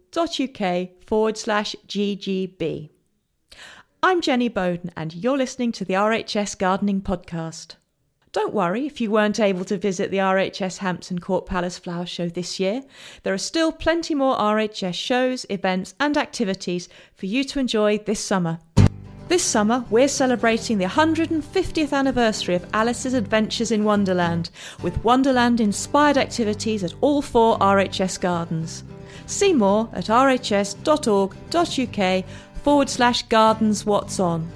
forward 1.07 1.37
slash 1.37 1.77
GGB. 1.87 2.91
I'm 4.03 4.21
Jenny 4.21 4.49
Bowden, 4.49 4.91
and 4.97 5.15
you're 5.15 5.39
listening 5.39 5.73
to 5.73 5.85
the 5.85 5.95
RHS 5.95 6.59
Gardening 6.59 7.01
Podcast. 7.01 7.77
Don't 8.35 8.53
worry 8.53 8.85
if 8.85 9.01
you 9.01 9.13
weren't 9.13 9.39
able 9.39 9.65
to 9.67 9.79
visit 9.79 10.11
the 10.11 10.17
RHS 10.17 10.79
Hampton 10.79 11.21
Court 11.21 11.47
Palace 11.47 11.79
Flower 11.79 12.05
Show 12.05 12.29
this 12.29 12.59
year. 12.59 12.83
There 13.23 13.33
are 13.33 13.39
still 13.39 13.71
plenty 13.71 14.13
more 14.13 14.37
RHS 14.37 14.95
shows, 14.95 15.47
events, 15.51 15.95
and 16.01 16.17
activities 16.17 16.89
for 17.15 17.27
you 17.27 17.45
to 17.45 17.61
enjoy 17.61 17.99
this 17.99 18.19
summer. 18.19 18.59
This 19.29 19.45
summer, 19.45 19.85
we're 19.89 20.09
celebrating 20.09 20.79
the 20.79 20.87
150th 20.87 21.93
anniversary 21.93 22.57
of 22.57 22.67
Alice's 22.75 23.15
Adventures 23.15 23.71
in 23.71 23.85
Wonderland 23.85 24.51
with 24.83 25.05
Wonderland 25.05 25.61
inspired 25.61 26.19
activities 26.19 26.83
at 26.83 26.95
all 27.03 27.23
four 27.23 27.57
RHS 27.61 28.21
gardens. 28.21 28.83
See 29.27 29.53
more 29.53 29.89
at 29.93 30.07
rhs.org.uk 30.07 30.85
forward 32.65 32.91
slash 32.91 33.23
gardens 33.29 33.87
what's 33.87 34.19
on. 34.19 34.51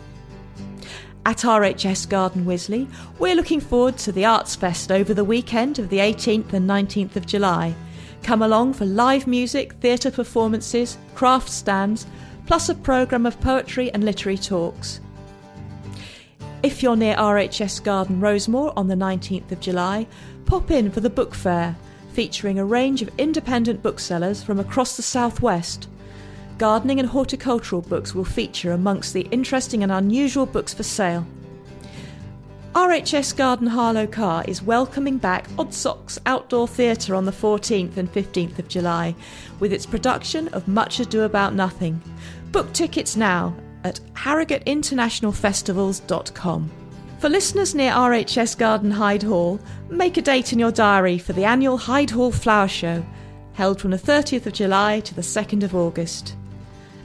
At 1.28 1.40
RHS 1.40 2.08
Garden 2.08 2.46
Wisley, 2.46 2.88
we're 3.18 3.34
looking 3.34 3.60
forward 3.60 3.98
to 3.98 4.12
the 4.12 4.24
Arts 4.24 4.56
Fest 4.56 4.90
over 4.90 5.12
the 5.12 5.26
weekend 5.26 5.78
of 5.78 5.90
the 5.90 5.98
18th 5.98 6.54
and 6.54 6.66
19th 6.66 7.16
of 7.16 7.26
July. 7.26 7.74
Come 8.22 8.40
along 8.40 8.72
for 8.72 8.86
live 8.86 9.26
music, 9.26 9.74
theatre 9.74 10.10
performances, 10.10 10.96
craft 11.14 11.50
stands, 11.50 12.06
plus 12.46 12.70
a 12.70 12.74
programme 12.74 13.26
of 13.26 13.38
poetry 13.42 13.92
and 13.92 14.04
literary 14.04 14.38
talks. 14.38 15.00
If 16.62 16.82
you're 16.82 16.96
near 16.96 17.16
RHS 17.16 17.84
Garden 17.84 18.22
Rosemoor 18.22 18.72
on 18.74 18.88
the 18.88 18.94
19th 18.94 19.52
of 19.52 19.60
July, 19.60 20.06
pop 20.46 20.70
in 20.70 20.90
for 20.90 21.00
the 21.00 21.10
book 21.10 21.34
fair, 21.34 21.76
featuring 22.14 22.58
a 22.58 22.64
range 22.64 23.02
of 23.02 23.10
independent 23.18 23.82
booksellers 23.82 24.42
from 24.42 24.58
across 24.58 24.96
the 24.96 25.02
southwest 25.02 25.88
gardening 26.58 27.00
and 27.00 27.08
horticultural 27.08 27.82
books 27.82 28.14
will 28.14 28.24
feature 28.24 28.72
amongst 28.72 29.14
the 29.14 29.28
interesting 29.30 29.82
and 29.82 29.92
unusual 29.92 30.46
books 30.46 30.74
for 30.74 30.82
sale. 30.82 31.26
RHS 32.74 33.36
Garden 33.36 33.66
Harlow 33.66 34.06
Carr 34.06 34.44
is 34.46 34.62
welcoming 34.62 35.16
back 35.18 35.48
Odd 35.58 35.74
Socks 35.74 36.18
Outdoor 36.26 36.68
Theatre 36.68 37.14
on 37.14 37.24
the 37.24 37.32
14th 37.32 37.96
and 37.96 38.12
15th 38.12 38.58
of 38.58 38.68
July 38.68 39.14
with 39.58 39.72
its 39.72 39.86
production 39.86 40.48
of 40.48 40.68
Much 40.68 41.00
Ado 41.00 41.22
About 41.22 41.54
Nothing. 41.54 42.02
Book 42.52 42.70
tickets 42.72 43.16
now 43.16 43.56
at 43.84 44.00
harrogateinternationalfestivals.com. 44.14 46.70
For 47.18 47.28
listeners 47.28 47.74
near 47.74 47.92
RHS 47.92 48.56
Garden 48.56 48.92
Hyde 48.92 49.24
Hall, 49.24 49.58
make 49.88 50.16
a 50.16 50.22
date 50.22 50.52
in 50.52 50.60
your 50.60 50.70
diary 50.70 51.18
for 51.18 51.32
the 51.32 51.44
annual 51.44 51.78
Hyde 51.78 52.10
Hall 52.10 52.30
Flower 52.30 52.68
Show, 52.68 53.04
held 53.54 53.80
from 53.80 53.90
the 53.90 53.98
30th 53.98 54.46
of 54.46 54.52
July 54.52 55.00
to 55.00 55.14
the 55.14 55.22
2nd 55.22 55.64
of 55.64 55.74
August. 55.74 56.36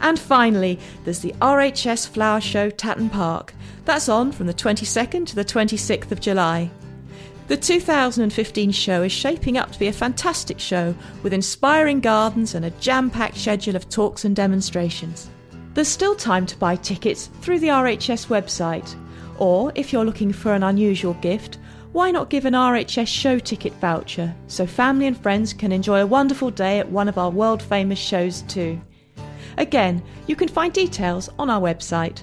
And 0.04 0.20
finally, 0.20 0.80
there's 1.06 1.20
the 1.20 1.34
RHS 1.42 2.10
Flower 2.10 2.42
Show 2.42 2.70
Tatton 2.70 3.10
Park. 3.10 3.54
That's 3.86 4.10
on 4.10 4.34
from 4.34 4.48
the 4.48 4.54
22nd 4.54 5.26
to 5.28 5.36
the 5.36 5.46
26th 5.46 6.12
of 6.12 6.20
July. 6.20 6.70
The 7.48 7.56
2015 7.56 8.72
show 8.72 9.04
is 9.04 9.14
shaping 9.14 9.58
up 9.58 9.72
to 9.72 9.80
be 9.80 9.88
a 9.88 9.94
fantastic 9.94 10.60
show 10.60 10.94
with 11.24 11.34
inspiring 11.34 12.02
gardens 12.02 12.54
and 12.54 12.66
a 12.66 12.70
jam 12.72 13.10
packed 13.10 13.38
schedule 13.38 13.78
of 13.78 13.90
talks 13.90 14.26
and 14.26 14.36
demonstrations. 14.36 15.30
There's 15.74 15.88
still 15.88 16.16
time 16.16 16.46
to 16.48 16.58
buy 16.58 16.76
tickets 16.76 17.30
through 17.42 17.60
the 17.60 17.70
RHS 17.70 18.28
website, 18.28 18.96
or 19.38 19.72
if 19.74 19.94
you're 19.94 20.06
looking 20.06 20.34
for 20.34 20.54
an 20.54 20.64
unusual 20.64 21.14
gift, 21.16 21.60
why 21.94 22.12
not 22.12 22.30
give 22.30 22.46
an 22.46 22.54
RHS 22.54 23.08
show 23.08 23.40
ticket 23.40 23.74
voucher 23.76 24.36
so 24.48 24.66
family 24.66 25.08
and 25.08 25.18
friends 25.18 25.54
can 25.54 25.72
enjoy 25.72 26.02
a 26.02 26.08
wonderful 26.08 26.52
day 26.52 26.80
at 26.80 26.92
one 26.92 27.08
of 27.08 27.18
our 27.18 27.30
world 27.30 27.62
famous 27.62 28.00
shows 28.00 28.42
too? 28.44 28.82
Again, 29.58 30.02
you 30.28 30.36
can 30.36 30.48
find 30.48 30.74
details 30.74 31.30
on 31.38 31.50
our 31.50 31.62
website. 31.62 32.22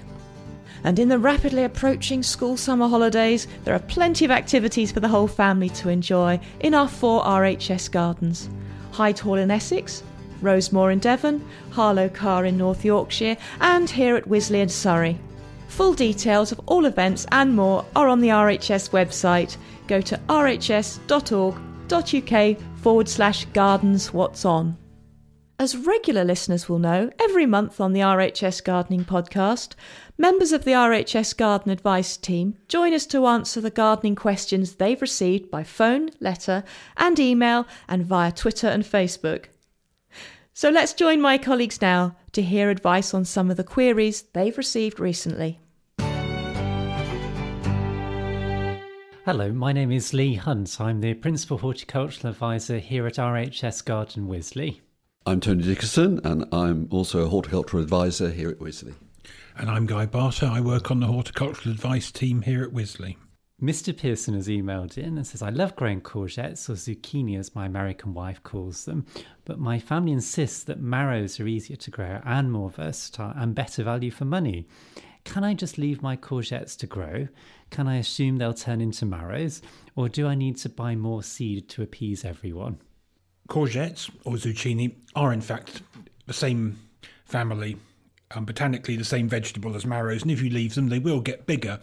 And 0.84 0.98
in 0.98 1.08
the 1.08 1.18
rapidly 1.18 1.64
approaching 1.64 2.22
school 2.22 2.56
summer 2.56 2.88
holidays, 2.88 3.46
there 3.64 3.74
are 3.74 3.80
plenty 3.80 4.24
of 4.24 4.30
activities 4.30 4.90
for 4.92 5.00
the 5.00 5.08
whole 5.08 5.28
family 5.28 5.68
to 5.70 5.88
enjoy 5.90 6.40
in 6.60 6.74
our 6.74 6.88
four 6.88 7.22
RHS 7.22 7.90
gardens 7.90 8.48
Hyde 8.92 9.18
Hall 9.18 9.36
in 9.36 9.50
Essex, 9.50 10.02
Rosemoor 10.42 10.92
in 10.92 10.98
Devon, 10.98 11.44
Harlow 11.70 12.08
Carr 12.08 12.46
in 12.46 12.56
North 12.56 12.84
Yorkshire, 12.84 13.36
and 13.60 13.88
here 13.88 14.16
at 14.16 14.28
Wisley 14.28 14.60
in 14.60 14.68
Surrey. 14.68 15.18
Full 15.68 15.94
details 15.94 16.50
of 16.50 16.60
all 16.66 16.86
events 16.86 17.26
and 17.30 17.54
more 17.54 17.84
are 17.94 18.08
on 18.08 18.20
the 18.20 18.28
RHS 18.28 18.90
website. 18.90 19.56
Go 19.86 20.00
to 20.00 20.16
rhs.org.uk 20.28 21.60
forward 22.80 23.08
slash 23.08 23.44
gardens 23.46 24.12
what's 24.12 24.44
on. 24.44 24.76
As 25.60 25.76
regular 25.76 26.24
listeners 26.24 26.70
will 26.70 26.78
know, 26.78 27.10
every 27.20 27.44
month 27.44 27.82
on 27.82 27.92
the 27.92 28.00
RHS 28.00 28.64
Gardening 28.64 29.04
Podcast, 29.04 29.74
members 30.16 30.52
of 30.52 30.64
the 30.64 30.70
RHS 30.70 31.36
Garden 31.36 31.70
Advice 31.70 32.16
team 32.16 32.56
join 32.66 32.94
us 32.94 33.04
to 33.08 33.26
answer 33.26 33.60
the 33.60 33.68
gardening 33.68 34.14
questions 34.14 34.76
they've 34.76 35.02
received 35.02 35.50
by 35.50 35.62
phone, 35.62 36.08
letter, 36.18 36.64
and 36.96 37.20
email, 37.20 37.66
and 37.90 38.06
via 38.06 38.32
Twitter 38.32 38.68
and 38.68 38.84
Facebook. 38.84 39.48
So 40.54 40.70
let's 40.70 40.94
join 40.94 41.20
my 41.20 41.36
colleagues 41.36 41.82
now 41.82 42.16
to 42.32 42.40
hear 42.40 42.70
advice 42.70 43.12
on 43.12 43.26
some 43.26 43.50
of 43.50 43.58
the 43.58 43.62
queries 43.62 44.22
they've 44.32 44.56
received 44.56 44.98
recently. 44.98 45.60
Hello, 49.26 49.52
my 49.52 49.74
name 49.74 49.92
is 49.92 50.14
Lee 50.14 50.36
Hunt. 50.36 50.80
I'm 50.80 51.02
the 51.02 51.12
Principal 51.12 51.58
Horticultural 51.58 52.30
Advisor 52.30 52.78
here 52.78 53.06
at 53.06 53.16
RHS 53.16 53.84
Garden 53.84 54.26
Wisley. 54.26 54.80
I'm 55.26 55.38
Tony 55.38 55.62
Dickerson, 55.62 56.18
and 56.24 56.46
I'm 56.50 56.88
also 56.90 57.26
a 57.26 57.28
horticultural 57.28 57.82
advisor 57.82 58.30
here 58.30 58.48
at 58.48 58.58
Wisley. 58.58 58.94
And 59.54 59.68
I'm 59.70 59.84
Guy 59.84 60.06
Barter. 60.06 60.46
I 60.46 60.62
work 60.62 60.90
on 60.90 61.00
the 61.00 61.08
horticultural 61.08 61.74
advice 61.74 62.10
team 62.10 62.40
here 62.40 62.62
at 62.62 62.70
Wisley. 62.70 63.16
Mr. 63.62 63.94
Pearson 63.94 64.32
has 64.32 64.48
emailed 64.48 64.96
in 64.96 65.18
and 65.18 65.26
says, 65.26 65.42
I 65.42 65.50
love 65.50 65.76
growing 65.76 66.00
courgettes, 66.00 66.70
or 66.70 66.72
zucchini 66.72 67.38
as 67.38 67.54
my 67.54 67.66
American 67.66 68.14
wife 68.14 68.42
calls 68.42 68.86
them, 68.86 69.04
but 69.44 69.58
my 69.58 69.78
family 69.78 70.12
insists 70.12 70.64
that 70.64 70.80
marrows 70.80 71.38
are 71.38 71.46
easier 71.46 71.76
to 71.76 71.90
grow 71.90 72.22
and 72.24 72.50
more 72.50 72.70
versatile 72.70 73.34
and 73.36 73.54
better 73.54 73.84
value 73.84 74.10
for 74.10 74.24
money. 74.24 74.66
Can 75.24 75.44
I 75.44 75.52
just 75.52 75.76
leave 75.76 76.00
my 76.00 76.16
courgettes 76.16 76.78
to 76.78 76.86
grow? 76.86 77.28
Can 77.68 77.86
I 77.86 77.98
assume 77.98 78.38
they'll 78.38 78.54
turn 78.54 78.80
into 78.80 79.04
marrows? 79.04 79.60
Or 79.94 80.08
do 80.08 80.26
I 80.26 80.34
need 80.34 80.56
to 80.56 80.70
buy 80.70 80.94
more 80.96 81.22
seed 81.22 81.68
to 81.68 81.82
appease 81.82 82.24
everyone? 82.24 82.80
Courgettes 83.50 84.08
or 84.24 84.34
zucchini 84.34 84.94
are 85.14 85.32
in 85.32 85.42
fact 85.42 85.82
the 86.26 86.32
same 86.32 86.78
family, 87.24 87.76
um, 88.30 88.44
botanically 88.44 88.96
the 88.96 89.04
same 89.04 89.28
vegetable 89.28 89.76
as 89.76 89.84
marrows, 89.84 90.22
and 90.22 90.30
if 90.30 90.40
you 90.40 90.48
leave 90.48 90.74
them, 90.74 90.88
they 90.88 90.98
will 90.98 91.20
get 91.20 91.46
bigger. 91.46 91.80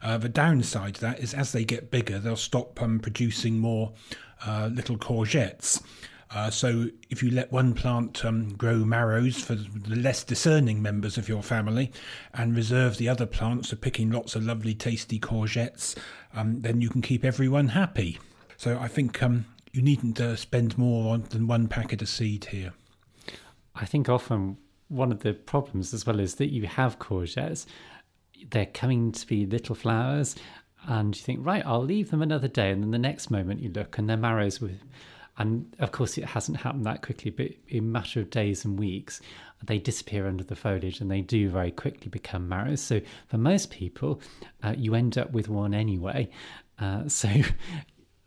Uh, 0.00 0.16
the 0.16 0.28
downside 0.28 0.94
to 0.94 1.00
that 1.00 1.18
is 1.18 1.34
as 1.34 1.52
they 1.52 1.64
get 1.64 1.90
bigger, 1.90 2.18
they'll 2.18 2.36
stop 2.36 2.80
um, 2.80 3.00
producing 3.00 3.58
more 3.58 3.92
uh, 4.46 4.70
little 4.72 4.96
courgettes. 4.96 5.82
Uh, 6.30 6.50
so 6.50 6.86
if 7.10 7.22
you 7.22 7.30
let 7.30 7.50
one 7.50 7.72
plant 7.72 8.24
um, 8.24 8.50
grow 8.54 8.76
marrows 8.84 9.40
for 9.40 9.54
the 9.54 9.96
less 9.96 10.22
discerning 10.22 10.80
members 10.82 11.16
of 11.16 11.28
your 11.28 11.42
family 11.42 11.90
and 12.34 12.54
reserve 12.54 12.98
the 12.98 13.08
other 13.08 13.26
plants 13.26 13.70
for 13.70 13.76
picking 13.76 14.10
lots 14.10 14.36
of 14.36 14.44
lovely 14.44 14.74
tasty 14.74 15.18
courgettes, 15.18 15.96
um, 16.34 16.60
then 16.60 16.80
you 16.80 16.90
can 16.90 17.00
keep 17.00 17.24
everyone 17.24 17.68
happy. 17.68 18.18
So 18.58 18.78
I 18.78 18.88
think 18.88 19.22
um, 19.22 19.46
you 19.78 19.84
needn't 19.84 20.20
uh, 20.20 20.34
spend 20.34 20.76
more 20.76 21.14
on, 21.14 21.22
than 21.30 21.46
one 21.46 21.68
packet 21.68 22.02
of 22.02 22.08
seed 22.08 22.46
here. 22.46 22.72
I 23.76 23.84
think 23.84 24.08
often 24.08 24.56
one 24.88 25.12
of 25.12 25.20
the 25.20 25.34
problems 25.34 25.94
as 25.94 26.04
well 26.04 26.18
is 26.18 26.34
that 26.34 26.52
you 26.52 26.66
have 26.66 26.98
courgettes, 26.98 27.64
they're 28.50 28.66
coming 28.66 29.12
to 29.12 29.24
be 29.24 29.46
little 29.46 29.76
flowers, 29.76 30.34
and 30.88 31.16
you 31.16 31.22
think, 31.22 31.46
right, 31.46 31.64
I'll 31.64 31.84
leave 31.84 32.10
them 32.10 32.22
another 32.22 32.48
day, 32.48 32.72
and 32.72 32.82
then 32.82 32.90
the 32.90 32.98
next 32.98 33.30
moment 33.30 33.60
you 33.60 33.70
look 33.70 33.96
and 33.98 34.10
they're 34.10 34.16
marrows 34.16 34.60
with. 34.60 34.82
And 35.36 35.72
of 35.78 35.92
course, 35.92 36.18
it 36.18 36.24
hasn't 36.24 36.58
happened 36.58 36.84
that 36.86 37.02
quickly, 37.02 37.30
but 37.30 37.52
in 37.68 37.78
a 37.78 37.82
matter 37.82 38.18
of 38.18 38.30
days 38.30 38.64
and 38.64 38.76
weeks, 38.80 39.20
they 39.64 39.78
disappear 39.78 40.26
under 40.26 40.42
the 40.42 40.56
foliage 40.56 41.00
and 41.00 41.08
they 41.08 41.20
do 41.20 41.50
very 41.50 41.70
quickly 41.70 42.08
become 42.08 42.48
marrows. 42.48 42.80
So, 42.80 43.00
for 43.28 43.38
most 43.38 43.70
people, 43.70 44.20
uh, 44.64 44.74
you 44.76 44.96
end 44.96 45.16
up 45.18 45.30
with 45.30 45.48
one 45.48 45.72
anyway. 45.72 46.30
Uh, 46.80 47.04
so, 47.08 47.28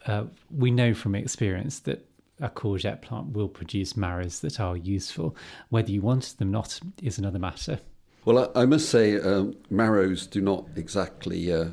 uh, 0.05 0.25
we 0.49 0.71
know 0.71 0.93
from 0.93 1.15
experience 1.15 1.79
that 1.79 2.05
a 2.39 2.49
courgette 2.49 3.01
plant 3.01 3.33
will 3.33 3.47
produce 3.47 3.95
marrows 3.95 4.39
that 4.39 4.59
are 4.59 4.75
useful. 4.75 5.35
Whether 5.69 5.91
you 5.91 6.01
want 6.01 6.37
them 6.37 6.51
not 6.51 6.79
is 7.01 7.17
another 7.17 7.39
matter. 7.39 7.79
Well, 8.25 8.51
I, 8.55 8.61
I 8.61 8.65
must 8.65 8.89
say, 8.89 9.19
um, 9.19 9.55
marrows 9.69 10.27
do 10.27 10.41
not 10.41 10.67
exactly 10.75 11.51
uh, 11.51 11.69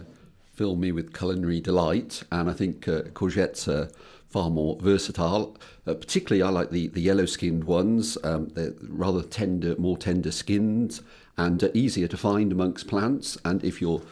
fill 0.52 0.76
me 0.76 0.92
with 0.92 1.16
culinary 1.16 1.60
delight, 1.60 2.22
and 2.32 2.50
I 2.50 2.52
think 2.52 2.88
uh, 2.88 3.02
courgettes 3.12 3.68
are 3.68 3.90
far 4.28 4.50
more 4.50 4.76
versatile. 4.80 5.56
Uh, 5.86 5.94
particularly, 5.94 6.42
I 6.42 6.50
like 6.50 6.70
the, 6.70 6.88
the 6.88 7.00
yellow 7.00 7.26
skinned 7.26 7.64
ones. 7.64 8.18
Um, 8.24 8.48
they're 8.48 8.74
rather 8.82 9.22
tender, 9.22 9.74
more 9.78 9.96
tender 9.96 10.30
skinned, 10.30 11.00
and 11.36 11.62
uh, 11.62 11.68
easier 11.74 12.08
to 12.08 12.16
find 12.16 12.52
amongst 12.52 12.88
plants. 12.88 13.38
And 13.44 13.64
if 13.64 13.80
you're 13.80 14.02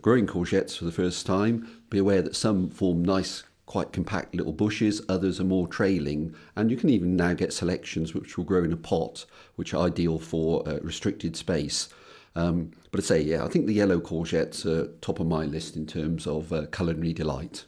growing 0.00 0.26
courgettes 0.26 0.76
for 0.78 0.84
the 0.84 0.92
first 0.92 1.26
time, 1.26 1.82
be 1.90 1.98
aware 1.98 2.22
that 2.22 2.36
some 2.36 2.70
form 2.70 3.04
nice 3.04 3.42
quite 3.66 3.92
compact 3.92 4.34
little 4.34 4.52
bushes, 4.52 5.00
others 5.08 5.40
are 5.40 5.44
more 5.44 5.66
trailing, 5.66 6.34
and 6.56 6.70
you 6.70 6.76
can 6.76 6.90
even 6.90 7.16
now 7.16 7.32
get 7.32 7.52
selections 7.52 8.14
which 8.14 8.36
will 8.36 8.44
grow 8.44 8.62
in 8.62 8.72
a 8.72 8.76
pot, 8.76 9.24
which 9.56 9.72
are 9.72 9.86
ideal 9.86 10.18
for 10.18 10.68
uh, 10.68 10.78
restricted 10.82 11.36
space. 11.36 11.88
Um, 12.36 12.72
but 12.90 13.00
I'd 13.00 13.04
say, 13.04 13.22
yeah, 13.22 13.44
I 13.44 13.48
think 13.48 13.66
the 13.66 13.72
yellow 13.72 14.00
courgettes 14.00 14.66
are 14.66 14.88
top 15.00 15.20
of 15.20 15.26
my 15.26 15.44
list 15.44 15.76
in 15.76 15.86
terms 15.86 16.26
of 16.26 16.52
uh, 16.52 16.66
culinary 16.66 17.12
delight. 17.12 17.64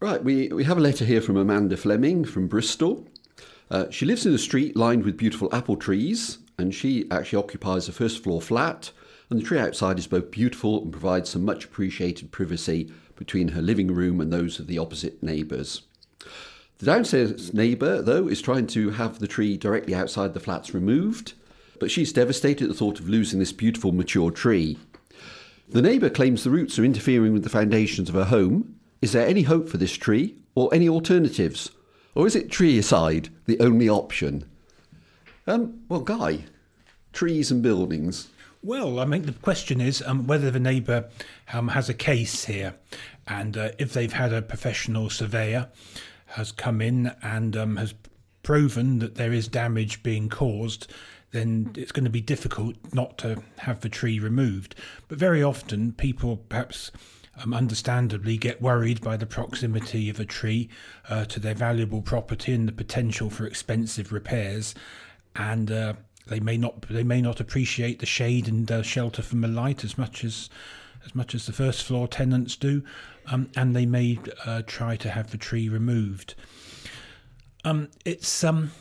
Right, 0.00 0.22
we, 0.22 0.48
we 0.48 0.64
have 0.64 0.76
a 0.76 0.82
letter 0.82 1.04
here 1.04 1.22
from 1.22 1.36
Amanda 1.36 1.76
Fleming 1.76 2.24
from 2.24 2.48
Bristol. 2.48 3.08
Uh, 3.70 3.86
she 3.90 4.04
lives 4.04 4.26
in 4.26 4.34
a 4.34 4.38
street 4.38 4.76
lined 4.76 5.04
with 5.04 5.16
beautiful 5.16 5.48
apple 5.54 5.76
trees, 5.76 6.38
and 6.58 6.74
she 6.74 7.10
actually 7.10 7.42
occupies 7.42 7.88
a 7.88 7.92
first 7.92 8.22
floor 8.22 8.40
flat. 8.40 8.92
And 9.28 9.40
the 9.40 9.44
tree 9.44 9.58
outside 9.58 9.98
is 9.98 10.06
both 10.06 10.30
beautiful 10.30 10.82
and 10.82 10.92
provides 10.92 11.30
some 11.30 11.44
much 11.44 11.64
appreciated 11.64 12.30
privacy 12.30 12.92
between 13.16 13.48
her 13.48 13.62
living 13.62 13.92
room 13.92 14.20
and 14.20 14.32
those 14.32 14.58
of 14.58 14.66
the 14.66 14.78
opposite 14.78 15.22
neighbours. 15.22 15.82
The 16.78 16.86
downstairs 16.86 17.54
neighbour, 17.54 18.02
though, 18.02 18.28
is 18.28 18.42
trying 18.42 18.66
to 18.68 18.90
have 18.90 19.18
the 19.18 19.26
tree 19.26 19.56
directly 19.56 19.94
outside 19.94 20.34
the 20.34 20.40
flats 20.40 20.74
removed, 20.74 21.32
but 21.80 21.90
she's 21.90 22.12
devastated 22.12 22.64
at 22.64 22.68
the 22.68 22.74
thought 22.74 23.00
of 23.00 23.08
losing 23.08 23.38
this 23.38 23.52
beautiful 23.52 23.92
mature 23.92 24.30
tree. 24.30 24.78
The 25.68 25.82
neighbour 25.82 26.10
claims 26.10 26.44
the 26.44 26.50
roots 26.50 26.78
are 26.78 26.84
interfering 26.84 27.32
with 27.32 27.42
the 27.42 27.50
foundations 27.50 28.08
of 28.08 28.14
her 28.14 28.24
home. 28.24 28.76
Is 29.02 29.12
there 29.12 29.26
any 29.26 29.42
hope 29.42 29.68
for 29.68 29.78
this 29.78 29.94
tree, 29.94 30.36
or 30.54 30.72
any 30.72 30.88
alternatives? 30.88 31.70
Or 32.14 32.26
is 32.26 32.36
it 32.36 32.48
treeicide 32.48 33.30
the 33.46 33.58
only 33.60 33.88
option? 33.88 34.44
Um, 35.46 35.80
well, 35.88 36.00
Guy, 36.00 36.44
trees 37.12 37.50
and 37.50 37.62
buildings. 37.62 38.28
Well, 38.66 38.98
I 38.98 39.04
mean, 39.04 39.22
the 39.22 39.32
question 39.32 39.80
is 39.80 40.02
um, 40.04 40.26
whether 40.26 40.50
the 40.50 40.58
neighbour 40.58 41.08
um, 41.52 41.68
has 41.68 41.88
a 41.88 41.94
case 41.94 42.46
here, 42.46 42.74
and 43.28 43.56
uh, 43.56 43.68
if 43.78 43.92
they've 43.92 44.12
had 44.12 44.32
a 44.32 44.42
professional 44.42 45.08
surveyor 45.08 45.68
has 46.26 46.50
come 46.50 46.80
in 46.80 47.14
and 47.22 47.56
um, 47.56 47.76
has 47.76 47.94
proven 48.42 48.98
that 48.98 49.14
there 49.14 49.32
is 49.32 49.46
damage 49.46 50.02
being 50.02 50.28
caused, 50.28 50.92
then 51.30 51.70
it's 51.76 51.92
going 51.92 52.02
to 52.06 52.10
be 52.10 52.20
difficult 52.20 52.74
not 52.92 53.16
to 53.18 53.40
have 53.58 53.82
the 53.82 53.88
tree 53.88 54.18
removed. 54.18 54.74
But 55.06 55.18
very 55.18 55.44
often, 55.44 55.92
people 55.92 56.38
perhaps 56.48 56.90
um, 57.40 57.54
understandably 57.54 58.36
get 58.36 58.60
worried 58.60 59.00
by 59.00 59.16
the 59.16 59.26
proximity 59.26 60.10
of 60.10 60.18
a 60.18 60.24
tree 60.24 60.68
uh, 61.08 61.24
to 61.26 61.38
their 61.38 61.54
valuable 61.54 62.02
property 62.02 62.52
and 62.52 62.66
the 62.66 62.72
potential 62.72 63.30
for 63.30 63.46
expensive 63.46 64.10
repairs, 64.10 64.74
and 65.36 65.70
uh, 65.70 65.92
they 66.26 66.40
may 66.40 66.56
not 66.56 66.82
they 66.88 67.04
may 67.04 67.20
not 67.20 67.40
appreciate 67.40 68.00
the 68.00 68.06
shade 68.06 68.48
and 68.48 68.70
uh, 68.70 68.82
shelter 68.82 69.22
from 69.22 69.40
the 69.40 69.48
light 69.48 69.84
as 69.84 69.96
much 69.96 70.24
as 70.24 70.50
as 71.04 71.14
much 71.14 71.34
as 71.34 71.46
the 71.46 71.52
first 71.52 71.84
floor 71.84 72.08
tenants 72.08 72.56
do, 72.56 72.82
um, 73.26 73.48
and 73.56 73.76
they 73.76 73.86
may 73.86 74.18
uh, 74.44 74.62
try 74.66 74.96
to 74.96 75.10
have 75.10 75.30
the 75.30 75.38
tree 75.38 75.68
removed. 75.68 76.34
Um, 77.64 77.88
it's 78.04 78.42
um, 78.42 78.72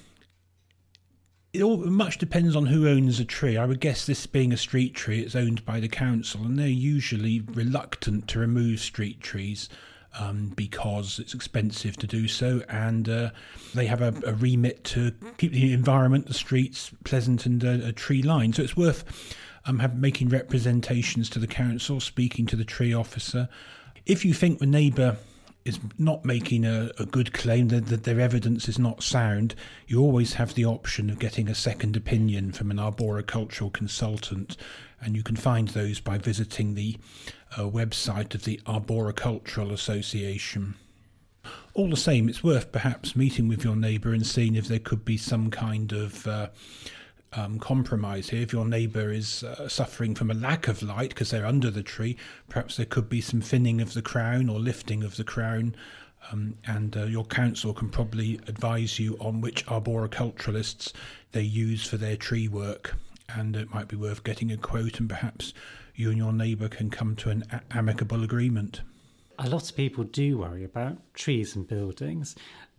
it 1.54 1.62
all 1.62 1.78
much 1.78 2.18
depends 2.18 2.56
on 2.56 2.66
who 2.66 2.88
owns 2.88 3.20
a 3.20 3.26
tree. 3.26 3.58
I 3.58 3.66
would 3.66 3.80
guess 3.80 4.06
this 4.06 4.26
being 4.26 4.52
a 4.52 4.58
street 4.58 4.96
tree, 4.96 5.22
it's 5.22 5.36
owned 5.36 5.64
by 5.66 5.80
the 5.80 5.88
council, 5.88 6.44
and 6.44 6.58
they're 6.58 6.68
usually 6.68 7.42
reluctant 7.42 8.28
to 8.30 8.40
remove 8.40 8.80
street 8.80 9.22
trees. 9.22 9.70
Um, 10.18 10.54
because 10.56 11.20
it's 11.20 11.34
expensive 11.34 11.98
to 11.98 12.08
do 12.08 12.30
so, 12.30 12.62
and 12.70 13.10
uh, 13.10 13.32
they 13.74 13.86
have 13.86 14.02
a, 14.02 14.14
a, 14.26 14.34
remit 14.34 14.86
to 14.86 15.12
keep 15.38 15.52
the 15.52 15.74
environment, 15.74 16.28
the 16.28 16.34
streets 16.34 16.92
pleasant 17.04 17.46
and 17.46 17.66
uh, 17.66 17.88
a 17.88 17.92
tree 17.92 18.22
line. 18.22 18.54
So 18.54 18.64
it's 18.64 18.78
worth 18.78 19.04
um, 19.66 19.80
have, 19.80 19.98
making 19.98 20.30
representations 20.30 21.30
to 21.32 21.40
the 21.40 21.48
council, 21.48 22.00
speaking 22.00 22.46
to 22.46 22.56
the 22.56 22.64
tree 22.64 22.94
officer. 22.94 23.50
If 24.06 24.24
you 24.24 24.34
think 24.34 24.60
the 24.60 24.66
neighbour 24.66 25.18
is 25.66 25.80
not 25.98 26.24
making 26.24 26.64
a, 26.64 26.92
a 27.00 27.06
good 27.06 27.34
claim 27.34 27.70
that, 27.70 27.88
that, 27.88 28.04
their 28.04 28.20
evidence 28.20 28.70
is 28.70 28.78
not 28.78 29.02
sound, 29.02 29.56
you 29.88 30.00
always 30.00 30.34
have 30.34 30.54
the 30.54 30.66
option 30.66 31.10
of 31.10 31.18
getting 31.18 31.50
a 31.50 31.56
second 31.56 31.98
opinion 31.98 32.52
from 32.52 32.70
an 32.70 32.78
arboricultural 32.78 33.74
consultant, 33.74 34.56
and 35.02 35.16
you 35.16 35.24
can 35.24 35.36
find 35.36 35.70
those 35.70 36.00
by 36.00 36.20
visiting 36.20 36.76
the 36.76 36.96
website 37.64 38.36
of 38.36 38.44
the 38.44 38.60
Arboricultural 38.66 39.72
Association. 39.72 40.76
All 41.74 41.90
the 41.90 41.98
same, 41.98 42.30
it's 42.30 42.44
worth 42.44 42.72
perhaps 42.72 43.16
meeting 43.16 43.48
with 43.48 43.64
your 43.64 43.76
neighbour 43.76 44.14
and 44.14 44.26
seeing 44.26 44.56
if 44.56 44.68
there 44.68 44.80
could 44.80 45.06
be 45.06 45.18
some 45.18 45.52
kind 45.52 45.92
of 45.92 46.26
uh, 46.26 46.48
um, 47.34 47.60
compromise 47.60 48.30
here. 48.30 48.42
If 48.42 48.54
your 48.54 48.66
neighbour 48.66 49.12
is 49.12 49.44
uh, 49.44 49.68
suffering 49.68 50.16
from 50.16 50.32
a 50.32 50.34
lack 50.34 50.68
of 50.68 50.82
light 50.82 51.10
because 51.10 51.32
they're 51.32 51.46
under 51.46 51.70
the 51.70 51.84
tree, 51.84 52.18
perhaps 52.50 52.78
there 52.78 52.86
could 52.86 53.10
be 53.10 53.22
some 53.22 53.42
thinning 53.42 53.82
of 53.82 53.94
the 53.94 54.02
crown 54.02 54.50
or 54.50 54.60
lifting 54.60 55.04
of 55.04 55.18
the 55.18 55.24
crown. 55.24 55.76
Um, 56.32 56.58
and 56.66 56.98
uh, 56.98 57.04
your 57.04 57.26
council 57.26 57.74
can 57.74 57.90
probably 57.90 58.40
advise 58.48 59.00
you 59.00 59.16
on 59.20 59.42
which 59.42 59.66
arboriculturalists 59.68 60.92
they 61.34 61.44
use 61.44 61.86
for 61.86 61.98
their 61.98 62.16
tree 62.16 62.48
work. 62.48 62.96
And 63.30 63.56
it 63.56 63.74
might 63.74 63.88
be 63.88 63.96
worth 63.96 64.24
getting 64.24 64.52
a 64.52 64.58
quote, 64.58 65.00
and 65.00 65.10
perhaps 65.10 65.54
you 65.96 66.10
and 66.10 66.18
your 66.18 66.34
neighbour 66.34 66.68
can 66.68 66.90
come 66.90 67.16
to 67.18 67.30
an 67.30 67.44
a- 67.52 67.78
amicable 67.78 68.24
agreement. 68.24 68.82
A 69.40 69.50
lot 69.50 69.70
of 69.70 69.76
people 69.76 70.04
do 70.04 70.38
worry 70.38 70.64
about 70.64 70.98
trees 71.14 71.56
and 71.56 71.68
buildings. 71.68 72.36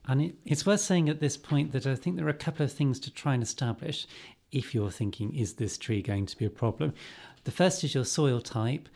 And 0.07 0.23
it, 0.23 0.35
it's 0.45 0.65
worth 0.65 0.81
saying 0.81 1.09
at 1.09 1.21
this 1.21 1.37
point 1.37 1.73
that 1.73 1.87
I 1.87 1.97
think 1.97 2.17
there 2.17 2.27
are 2.27 2.31
a 2.31 2.35
couple 2.35 2.65
of 2.65 2.73
things 2.73 3.01
to 3.01 3.11
try 3.11 3.35
and 3.35 3.43
establish 3.43 4.07
if 4.53 4.75
you're 4.75 4.91
thinking, 4.91 5.35
is 5.35 5.55
this 5.55 5.77
tree 5.77 6.03
going 6.03 6.27
to 6.27 6.37
be 6.37 6.45
a 6.45 6.51
problem? 6.51 6.95
The 7.45 7.51
first 7.51 7.85
is 7.85 7.95
your 7.95 8.05
soil 8.05 8.41
type, 8.41 8.89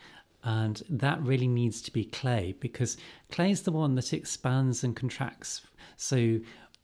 and 0.43 0.81
that 0.89 1.21
really 1.21 1.47
needs 1.47 1.81
to 1.83 1.91
be 1.91 2.05
clay 2.05 2.55
because 2.59 2.97
clay 3.29 3.51
is 3.51 3.61
the 3.61 3.71
one 3.71 3.95
that 3.95 4.13
expands 4.13 4.83
and 4.83 4.95
contracts. 4.95 5.61
So 5.97 6.39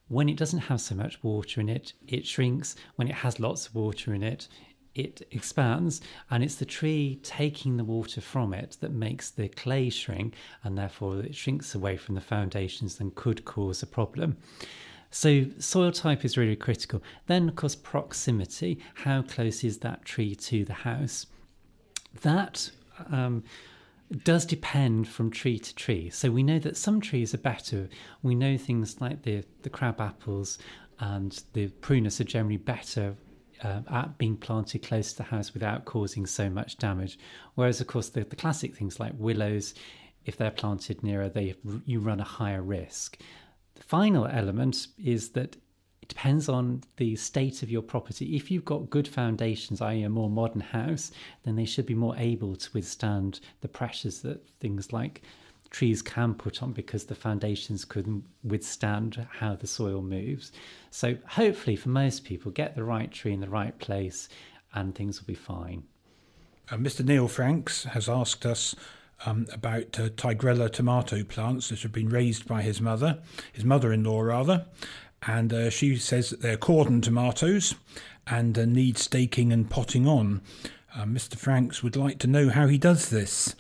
when 0.10 0.30
it 0.30 0.38
doesn't 0.38 0.60
have 0.60 0.82
so 0.82 0.96
much 0.96 1.24
water 1.24 1.60
in 1.62 1.70
it, 1.70 1.94
it 2.08 2.28
shrinks. 2.28 2.76
When 2.96 3.08
it 3.08 3.16
has 3.16 3.40
lots 3.40 3.68
of 3.68 3.76
water 3.76 4.14
in 4.14 4.24
it, 4.24 4.48
it 4.98 5.28
expands, 5.32 6.02
and 6.32 6.44
it's 6.44 6.56
the 6.56 6.66
tree 6.66 7.20
taking 7.24 7.78
the 7.78 7.84
water 7.84 8.22
from 8.22 8.54
it 8.54 8.78
that 8.82 8.92
makes 8.92 9.30
the 9.30 9.48
clay 9.50 9.90
shrink, 9.90 10.34
and 10.64 10.78
therefore 10.78 11.20
it 11.20 11.36
shrinks 11.36 11.76
away 11.76 11.98
from 11.98 12.16
the 12.16 12.22
foundations 12.22 13.00
and 13.00 13.16
could 13.16 13.46
cause 13.46 13.84
a 13.84 13.88
problem. 13.88 14.38
So, 15.10 15.46
soil 15.60 15.92
type 15.92 16.26
is 16.26 16.38
really 16.38 16.56
critical. 16.56 17.02
Then, 17.28 17.48
of 17.48 17.56
course, 17.56 17.76
proximity 17.76 18.80
how 18.96 19.22
close 19.22 19.64
is 19.64 19.78
that 19.80 20.04
tree 20.04 20.36
to 20.36 20.66
the 20.66 20.74
house? 20.74 21.28
That 22.24 22.70
um, 23.10 23.44
does 24.24 24.46
depend 24.46 25.08
from 25.08 25.32
tree 25.32 25.60
to 25.60 25.76
tree. 25.76 26.10
So, 26.10 26.30
we 26.30 26.44
know 26.44 26.60
that 26.60 26.76
some 26.76 27.00
trees 27.00 27.34
are 27.34 27.40
better. 27.40 27.88
We 28.22 28.36
know 28.36 28.58
things 28.58 29.00
like 29.00 29.22
the, 29.22 29.46
the 29.62 29.70
crab 29.70 30.02
apples 30.02 30.58
and 31.00 31.42
the 31.54 31.68
prunus 31.68 32.20
are 32.20 32.26
generally 32.26 32.58
better 32.58 33.16
uh, 33.64 33.82
at 33.90 34.18
being 34.18 34.38
planted 34.38 34.84
close 34.84 35.12
to 35.12 35.18
the 35.18 35.24
house 35.24 35.54
without 35.54 35.86
causing 35.86 36.26
so 36.26 36.50
much 36.50 36.78
damage. 36.78 37.18
Whereas, 37.56 37.82
of 37.82 37.88
course, 37.88 38.10
the, 38.10 38.24
the 38.24 38.36
classic 38.36 38.76
things 38.76 39.00
like 39.00 39.14
willows, 39.18 39.74
if 40.26 40.38
they're 40.38 40.52
planted 40.52 41.04
nearer, 41.04 41.30
they 41.30 41.56
you 41.86 42.00
run 42.00 42.20
a 42.20 42.26
higher 42.26 42.62
risk. 42.62 43.18
The 43.76 43.84
final 43.84 44.28
element 44.28 44.88
is 45.04 45.30
that 45.30 45.56
it 46.02 46.10
depends 46.10 46.48
on 46.48 46.84
the 46.98 47.16
state 47.16 47.64
of 47.64 47.70
your 47.70 47.82
property. 47.82 48.36
If 48.36 48.50
you've 48.50 48.66
got 48.66 48.90
good 48.90 49.08
foundations, 49.08 49.82
i.e., 49.82 50.04
a 50.04 50.10
more 50.10 50.30
modern 50.30 50.62
house, 50.62 51.12
then 51.44 51.56
they 51.56 51.66
should 51.66 51.86
be 51.86 51.96
more 51.96 52.16
able 52.18 52.56
to 52.56 52.70
withstand 52.74 53.40
the 53.62 53.68
pressures 53.68 54.22
that 54.22 54.48
things 54.60 54.94
like 54.94 55.22
trees 55.70 56.02
can 56.02 56.34
put 56.34 56.64
on 56.64 56.72
because 56.72 57.06
the 57.06 57.16
foundations 57.16 57.86
couldn't 57.86 58.24
withstand 58.44 59.28
how 59.32 59.56
the 59.56 59.68
soil 59.68 60.02
moves. 60.02 60.52
So, 60.90 61.18
hopefully, 61.28 61.76
for 61.76 61.90
most 61.90 62.24
people, 62.24 62.52
get 62.52 62.76
the 62.76 62.84
right 62.84 63.12
tree 63.12 63.34
in 63.34 63.40
the 63.40 63.50
right 63.50 63.78
place 63.80 64.30
and 64.74 64.94
things 64.94 65.20
will 65.20 65.28
be 65.28 65.36
fine. 65.36 65.84
Uh, 66.70 66.76
Mr. 66.76 67.06
Neil 67.06 67.28
Franks 67.28 67.86
has 67.86 68.10
asked 68.10 68.46
us 68.46 68.76
um, 69.26 69.48
about 69.52 70.00
uh, 70.00 70.10
Tigerella 70.10 70.72
tomato 70.72 71.24
plants 71.24 71.70
that 71.70 71.82
have 71.82 71.92
been 71.92 72.10
raised 72.10 72.48
by 72.48 72.62
his 72.62 72.82
mother, 72.82 73.20
his 73.54 73.66
mother 73.66 73.92
in 73.92 74.04
law 74.04 74.22
rather. 74.22 74.66
And 75.26 75.52
uh, 75.52 75.70
she 75.70 75.96
says 75.98 76.30
that 76.30 76.42
they're 76.42 76.58
cordon 76.58 77.02
tomatoes 77.02 77.76
and 78.28 78.58
uh, 78.58 78.66
need 78.66 78.98
staking 78.98 79.52
and 79.52 79.70
potting 79.70 80.08
on. 80.08 80.42
Uh, 80.96 81.06
Mr. 81.06 81.36
Franks 81.36 81.82
would 81.82 81.96
like 81.96 82.20
to 82.20 82.28
know 82.28 82.50
how 82.50 82.68
he 82.68 82.78
does 82.78 83.10
this. 83.10 83.56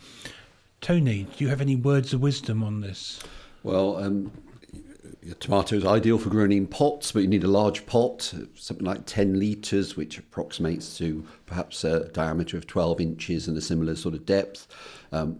Tony, 0.81 1.27
do 1.35 1.43
you 1.43 1.49
have 1.49 1.61
any 1.61 1.75
words 1.75 2.13
of 2.13 2.21
wisdom 2.21 2.63
on 2.63 2.81
this? 2.81 3.19
Well, 3.63 3.97
um, 3.97 4.31
tomatoes 5.39 5.85
ideal 5.85 6.17
for 6.17 6.29
growing 6.29 6.51
in 6.51 6.67
pots, 6.67 7.11
but 7.11 7.21
you 7.21 7.27
need 7.27 7.43
a 7.43 7.49
large 7.49 7.85
pot, 7.85 8.33
something 8.55 8.85
like 8.85 9.05
10 9.05 9.39
litres, 9.39 9.97
which 9.97 10.17
approximates 10.17 10.97
to 10.97 11.25
perhaps 11.45 11.83
a 11.83 12.07
diameter 12.09 12.57
of 12.57 12.67
12 12.67 13.01
inches 13.01 13.47
and 13.47 13.57
a 13.57 13.61
similar 13.61 13.95
sort 13.95 14.15
of 14.15 14.25
depth. 14.25 14.67
Um, 15.11 15.39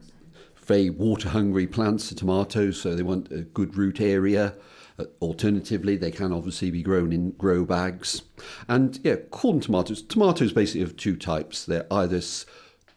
very 0.56 0.89
water 0.89 1.30
hungry 1.30 1.65
plants, 1.65 2.10
the 2.10 2.15
tomatoes, 2.15 2.82
so 2.82 2.93
they 2.93 3.04
want 3.04 3.32
a 3.32 3.41
good 3.41 3.78
root 3.78 4.02
area. 4.02 4.54
Uh, 5.00 5.06
alternatively, 5.21 5.95
they 5.95 6.12
can 6.12 6.34
obviously 6.34 6.71
be 6.71 6.82
grown 6.82 7.13
in 7.13 7.32
grow 7.32 7.63
bags. 7.63 8.23
And 8.67 9.00
yeah, 9.04 9.15
cordon 9.32 9.62
tomatoes. 9.62 10.02
Tomatoes 10.02 10.52
basically 10.52 10.82
of 10.82 10.97
two 10.97 11.15
types. 11.15 11.65
They're 11.65 11.88
either 11.91 12.19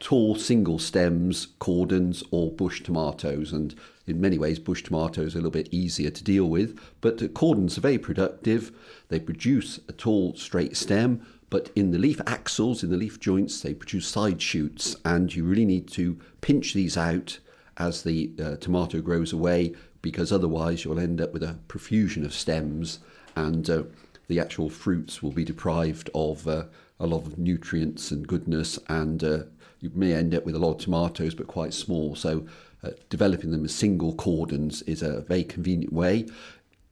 tall 0.01 0.35
single 0.35 0.79
stems, 0.79 1.49
cordons, 1.59 2.25
or 2.31 2.51
bush 2.51 2.83
tomatoes. 2.83 3.53
And 3.53 3.75
in 4.07 4.21
many 4.21 4.39
ways, 4.39 4.59
bush 4.59 4.83
tomatoes 4.83 5.35
are 5.35 5.39
a 5.39 5.43
little 5.43 5.51
bit 5.51 5.69
easier 5.71 6.11
to 6.11 6.25
deal 6.25 6.47
with. 6.47 6.79
But 7.01 7.35
cordons 7.35 7.79
are 7.79 7.83
very 7.83 7.99
productive. 7.99 8.73
They 9.09 9.21
produce 9.21 9.79
a 9.89 9.93
tall 9.93 10.35
straight 10.37 10.77
stem, 10.77 11.23
But 11.51 11.71
in 11.75 11.91
the 11.91 11.99
leaf 11.99 12.21
axils, 12.27 12.83
in 12.83 12.91
the 12.91 12.97
leaf 12.97 13.19
joints, 13.21 13.61
they 13.61 13.75
produce 13.75 14.07
side 14.07 14.41
shoots, 14.41 14.97
and 15.05 15.35
you 15.35 15.45
really 15.45 15.65
need 15.65 15.89
to 15.89 16.19
pinch 16.41 16.75
these 16.75 16.97
out 16.97 17.39
as 17.77 18.03
the 18.03 18.31
uh, 18.41 18.57
tomato 18.57 19.01
grows 19.01 19.33
away 19.33 19.75
because 20.03 20.33
otherwise 20.33 20.85
you'll 20.85 21.01
end 21.01 21.21
up 21.21 21.33
with 21.33 21.43
a 21.43 21.59
profusion 21.67 22.25
of 22.25 22.33
stems 22.33 23.01
and 23.37 23.69
uh, 23.69 23.83
the 24.29 24.39
actual 24.39 24.71
fruits 24.71 25.23
will 25.23 25.33
be 25.33 25.45
deprived 25.45 26.11
of 26.15 26.47
uh, 26.47 26.65
a 26.99 27.07
lot 27.07 27.27
of 27.27 27.39
nutrients 27.39 28.11
and 28.11 28.29
goodness 28.29 28.79
and 28.89 29.25
uh, 29.25 29.43
you 29.81 29.91
may 29.95 30.15
end 30.15 30.35
up 30.35 30.45
with 30.45 30.55
a 30.55 30.59
lot 30.59 30.73
of 30.73 30.79
tomatoes 30.79 31.35
but 31.35 31.47
quite 31.47 31.73
small 31.73 32.15
so 32.15 32.47
uh, 32.83 32.91
developing 33.09 33.51
them 33.51 33.65
as 33.65 33.75
single 33.75 34.15
cordons 34.15 34.83
is 34.83 35.03
a 35.03 35.21
very 35.23 35.45
convenient 35.45 35.93
way 35.93 36.27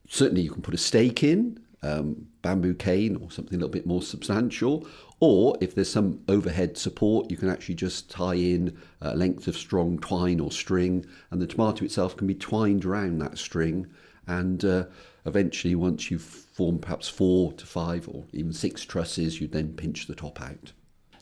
certainly 0.08 0.42
you 0.42 0.50
can 0.50 0.62
put 0.62 0.74
a 0.74 0.78
stake 0.78 1.22
in 1.22 1.58
um, 1.82 2.26
bamboo 2.42 2.74
cane 2.74 3.16
or 3.16 3.30
something 3.30 3.54
a 3.54 3.58
little 3.58 3.68
bit 3.68 3.86
more 3.86 4.02
substantial. 4.02 4.86
Or 5.20 5.56
if 5.60 5.74
there's 5.74 5.90
some 5.90 6.20
overhead 6.28 6.76
support, 6.76 7.30
you 7.30 7.36
can 7.36 7.50
actually 7.50 7.74
just 7.74 8.10
tie 8.10 8.34
in 8.34 8.76
a 9.00 9.16
length 9.16 9.48
of 9.48 9.56
strong 9.56 9.98
twine 9.98 10.40
or 10.40 10.52
string, 10.52 11.06
and 11.30 11.40
the 11.40 11.46
tomato 11.46 11.84
itself 11.84 12.16
can 12.16 12.26
be 12.26 12.34
twined 12.34 12.84
around 12.84 13.18
that 13.18 13.38
string. 13.38 13.86
And 14.26 14.64
uh, 14.64 14.84
eventually, 15.26 15.74
once 15.74 16.10
you've 16.10 16.22
formed 16.22 16.82
perhaps 16.82 17.08
four 17.08 17.52
to 17.54 17.66
five 17.66 18.08
or 18.08 18.24
even 18.32 18.52
six 18.52 18.84
trusses, 18.84 19.40
you 19.40 19.48
then 19.48 19.74
pinch 19.74 20.06
the 20.06 20.14
top 20.14 20.40
out. 20.40 20.72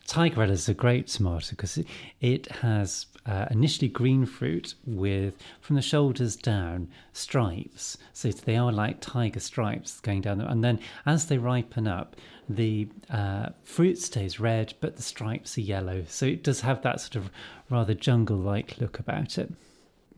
Tigerella 0.06 0.50
is 0.50 0.68
a 0.68 0.74
great 0.74 1.08
tomato 1.08 1.50
because 1.50 1.78
it 2.20 2.46
has 2.52 3.06
uh, 3.26 3.46
initially 3.50 3.88
green 3.88 4.24
fruit 4.24 4.74
with, 4.86 5.34
from 5.60 5.76
the 5.76 5.82
shoulders 5.82 6.36
down, 6.36 6.88
stripes. 7.12 7.98
So 8.12 8.30
they 8.30 8.56
are 8.56 8.72
like 8.72 9.00
tiger 9.00 9.40
stripes 9.40 10.00
going 10.00 10.20
down 10.20 10.38
them. 10.38 10.48
And 10.48 10.62
then 10.62 10.78
as 11.04 11.26
they 11.26 11.38
ripen 11.38 11.88
up, 11.88 12.16
the 12.48 12.88
uh, 13.10 13.48
fruit 13.64 13.98
stays 13.98 14.38
red, 14.38 14.74
but 14.80 14.96
the 14.96 15.02
stripes 15.02 15.58
are 15.58 15.62
yellow. 15.62 16.04
So 16.08 16.26
it 16.26 16.44
does 16.44 16.60
have 16.60 16.82
that 16.82 17.00
sort 17.00 17.16
of 17.16 17.30
rather 17.68 17.94
jungle 17.94 18.38
like 18.38 18.78
look 18.78 19.00
about 19.00 19.38
it. 19.38 19.52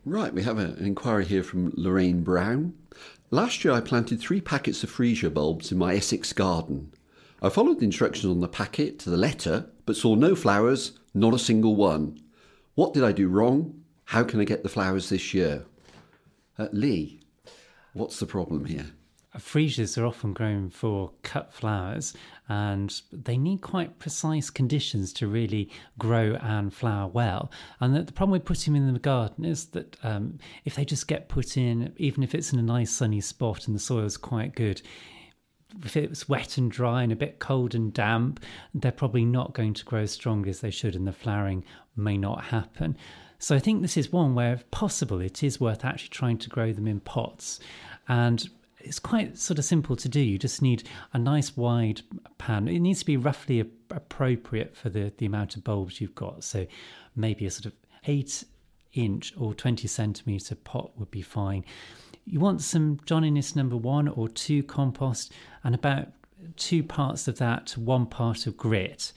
Right, 0.05 0.33
we 0.33 0.43
have 0.43 0.59
an 0.59 0.77
inquiry 0.79 1.25
here 1.25 1.43
from 1.43 1.73
Lorraine 1.75 2.21
Brown. 2.21 2.73
Last 3.31 3.63
year 3.63 3.73
I 3.73 3.81
planted 3.81 4.19
three 4.19 4.41
packets 4.41 4.83
of 4.83 4.91
freesia 4.91 5.33
bulbs 5.33 5.71
in 5.71 5.77
my 5.77 5.95
Essex 5.95 6.31
garden. 6.31 6.91
I 7.41 7.49
followed 7.49 7.79
the 7.79 7.85
instructions 7.85 8.31
on 8.31 8.41
the 8.41 8.47
packet 8.47 8.99
to 8.99 9.09
the 9.09 9.17
letter, 9.17 9.69
but 9.85 9.95
saw 9.95 10.15
no 10.15 10.35
flowers, 10.35 10.99
not 11.13 11.33
a 11.33 11.39
single 11.39 11.75
one. 11.75 12.19
What 12.75 12.93
did 12.93 13.03
I 13.03 13.11
do 13.11 13.27
wrong? 13.27 13.81
How 14.05 14.23
can 14.23 14.41
I 14.41 14.43
get 14.43 14.63
the 14.63 14.69
flowers 14.69 15.09
this 15.09 15.33
year? 15.33 15.65
Uh, 16.57 16.67
Lee, 16.73 17.21
what's 17.93 18.19
the 18.19 18.25
problem 18.25 18.65
here? 18.65 18.87
Freesias 19.37 19.97
are 19.97 20.05
often 20.05 20.33
grown 20.33 20.69
for 20.69 21.11
cut 21.21 21.53
flowers 21.53 22.13
and 22.49 23.01
they 23.11 23.37
need 23.37 23.61
quite 23.61 23.99
precise 23.99 24.49
conditions 24.49 25.13
to 25.13 25.27
really 25.27 25.69
grow 25.99 26.35
and 26.41 26.73
flower 26.73 27.07
well. 27.07 27.51
And 27.79 27.95
the, 27.95 28.11
problem 28.11 28.31
with 28.31 28.45
putting 28.45 28.73
them 28.73 28.87
in 28.87 28.93
the 28.93 28.99
garden 28.99 29.45
is 29.45 29.65
that 29.67 29.95
um, 30.03 30.39
if 30.65 30.75
they 30.75 30.83
just 30.83 31.07
get 31.07 31.29
put 31.29 31.57
in, 31.57 31.93
even 31.97 32.23
if 32.23 32.33
it's 32.33 32.51
in 32.51 32.59
a 32.59 32.63
nice 32.63 32.91
sunny 32.91 33.21
spot 33.21 33.67
and 33.67 33.75
the 33.75 33.79
soil 33.79 34.05
is 34.05 34.17
quite 34.17 34.55
good, 34.55 34.81
if 35.83 35.95
it's 35.95 36.27
wet 36.27 36.57
and 36.57 36.71
dry 36.71 37.03
and 37.03 37.11
a 37.11 37.15
bit 37.15 37.39
cold 37.39 37.75
and 37.75 37.93
damp, 37.93 38.39
they're 38.73 38.91
probably 38.91 39.25
not 39.25 39.53
going 39.53 39.73
to 39.75 39.85
grow 39.85 40.01
as 40.01 40.11
strong 40.11 40.47
as 40.47 40.61
they 40.61 40.71
should, 40.71 40.95
and 40.95 41.07
the 41.07 41.13
flowering 41.13 41.63
may 41.95 42.17
not 42.17 42.45
happen. 42.45 42.97
So 43.37 43.55
I 43.55 43.59
think 43.59 43.81
this 43.81 43.97
is 43.97 44.11
one 44.11 44.35
where, 44.35 44.53
if 44.53 44.69
possible, 44.71 45.21
it 45.21 45.43
is 45.43 45.59
worth 45.59 45.85
actually 45.85 46.09
trying 46.09 46.37
to 46.39 46.49
grow 46.49 46.73
them 46.73 46.87
in 46.87 46.99
pots. 46.99 47.59
And 48.07 48.49
it's 48.79 48.99
quite 48.99 49.37
sort 49.37 49.59
of 49.59 49.65
simple 49.65 49.95
to 49.95 50.09
do. 50.09 50.19
You 50.19 50.37
just 50.37 50.61
need 50.61 50.83
a 51.13 51.19
nice 51.19 51.55
wide 51.55 52.01
pan. 52.37 52.67
It 52.67 52.79
needs 52.79 52.99
to 52.99 53.05
be 53.05 53.17
roughly 53.17 53.59
appropriate 53.89 54.75
for 54.75 54.89
the, 54.89 55.13
the 55.17 55.25
amount 55.25 55.55
of 55.55 55.63
bulbs 55.63 56.01
you've 56.01 56.15
got. 56.15 56.43
So 56.43 56.65
maybe 57.15 57.45
a 57.45 57.51
sort 57.51 57.65
of 57.65 57.73
eight 58.07 58.43
inch 58.93 59.33
or 59.37 59.53
20 59.53 59.87
centimeter 59.87 60.55
pot 60.55 60.91
would 60.97 61.11
be 61.11 61.21
fine. 61.21 61.63
You 62.29 62.39
want 62.39 62.61
some 62.61 62.99
John 63.05 63.23
Innes 63.23 63.55
number 63.55 63.75
one 63.75 64.07
or 64.07 64.29
two 64.29 64.61
compost 64.61 65.33
and 65.63 65.73
about 65.73 66.09
two 66.57 66.83
parts 66.83 67.27
of 67.27 67.39
that 67.39 67.71
one 67.71 68.05
part 68.05 68.45
of 68.45 68.55
grit. 68.55 69.11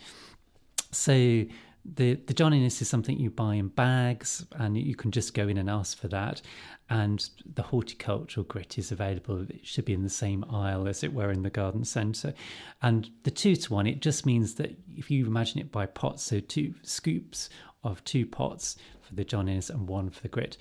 So 0.93 1.45
the 1.85 2.15
the 2.15 2.33
John 2.35 2.55
Innes 2.55 2.81
is 2.81 2.89
something 2.89 3.19
you 3.19 3.31
buy 3.31 3.57
in 3.57 3.69
bags, 3.69 4.47
and 4.53 4.79
you 4.79 4.95
can 4.95 5.11
just 5.11 5.35
go 5.35 5.47
in 5.47 5.59
and 5.59 5.69
ask 5.69 5.99
for 5.99 6.09
that. 6.09 6.41
And 6.89 7.29
the 7.55 7.63
horticultural 7.63 8.45
grit 8.45 8.79
is 8.79 8.93
available. 8.93 9.43
It 9.43 9.67
should 9.67 9.85
be 9.85 9.93
in 9.93 10.03
the 10.03 10.09
same 10.09 10.45
aisle 10.51 10.89
as 10.89 11.05
it 11.05 11.13
were 11.13 11.31
in 11.31 11.43
the 11.43 11.51
garden 11.51 11.85
centre. 11.85 12.33
And 12.81 13.11
the 13.25 13.31
two 13.31 13.57
to 13.57 13.73
one, 13.75 13.87
it 13.87 14.01
just 14.01 14.25
means 14.25 14.55
that 14.55 14.75
if 14.97 15.11
you 15.11 15.27
imagine 15.27 15.61
it 15.61 15.71
by 15.71 15.85
pots, 15.85 16.23
so 16.23 16.41
two 16.41 16.75
scoops 16.83 17.51
of 17.85 18.03
two 18.05 18.25
pots 18.25 18.77
for 19.03 19.15
the 19.15 19.25
John 19.25 19.49
Innes 19.49 19.69
and 19.69 19.87
one 19.87 20.09
for 20.09 20.23
the 20.23 20.29
grit. 20.29 20.57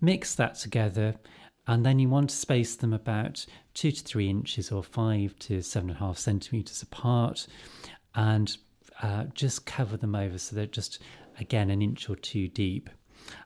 Mix 0.00 0.34
that 0.36 0.54
together 0.56 1.16
and 1.68 1.84
then 1.84 1.98
you 1.98 2.08
want 2.08 2.30
to 2.30 2.36
space 2.36 2.74
them 2.76 2.94
about 2.94 3.44
two 3.74 3.92
to 3.92 4.02
three 4.02 4.28
inches 4.28 4.72
or 4.72 4.82
five 4.82 5.38
to 5.38 5.60
seven 5.60 5.90
and 5.90 5.98
a 5.98 6.00
half 6.00 6.16
centimeters 6.16 6.82
apart. 6.82 7.46
And 8.14 8.56
uh, 9.02 9.24
just 9.34 9.66
cover 9.66 9.96
them 9.96 10.14
over 10.16 10.38
so 10.38 10.56
they're 10.56 10.66
just 10.66 11.00
again 11.38 11.70
an 11.70 11.82
inch 11.82 12.08
or 12.10 12.16
two 12.16 12.48
deep. 12.48 12.90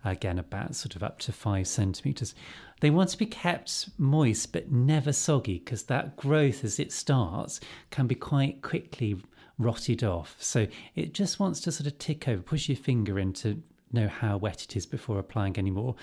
Again 0.05 0.39
about 0.39 0.77
sort 0.77 0.95
of 0.95 1.03
up 1.03 1.19
to 1.21 1.33
five 1.33 1.67
centimeters. 1.67 2.35
They 2.81 2.91
want 2.91 3.11
to 3.11 3.19
be 3.19 3.27
kept 3.27 3.89
moist 3.99 4.53
but 4.53 4.71
never 4.71 5.13
soggy 5.13 5.59
because 5.59 5.85
that 5.85 6.17
growth 6.17 6.63
as 6.63 6.79
it 6.79 6.93
starts 6.93 7.59
can 7.91 8.07
be 8.07 8.15
quite 8.15 8.63
quickly 8.63 9.17
rotted 9.59 10.05
off. 10.05 10.37
So 10.39 10.69
it 10.95 11.13
just 11.13 11.41
wants 11.41 11.61
to 11.63 11.73
sort 11.73 11.89
of 11.89 11.99
tick 11.99 12.29
over 12.29 12.41
push 12.41 12.69
your 12.69 12.77
finger 12.77 13.19
in 13.19 13.33
to 13.35 13.61
know 13.91 14.07
how 14.07 14.37
wet 14.37 14.63
it 14.63 14.77
is 14.77 14.87
before 14.87 15.19
applying 15.19 15.59
any 15.59 15.73
more. 15.73 15.97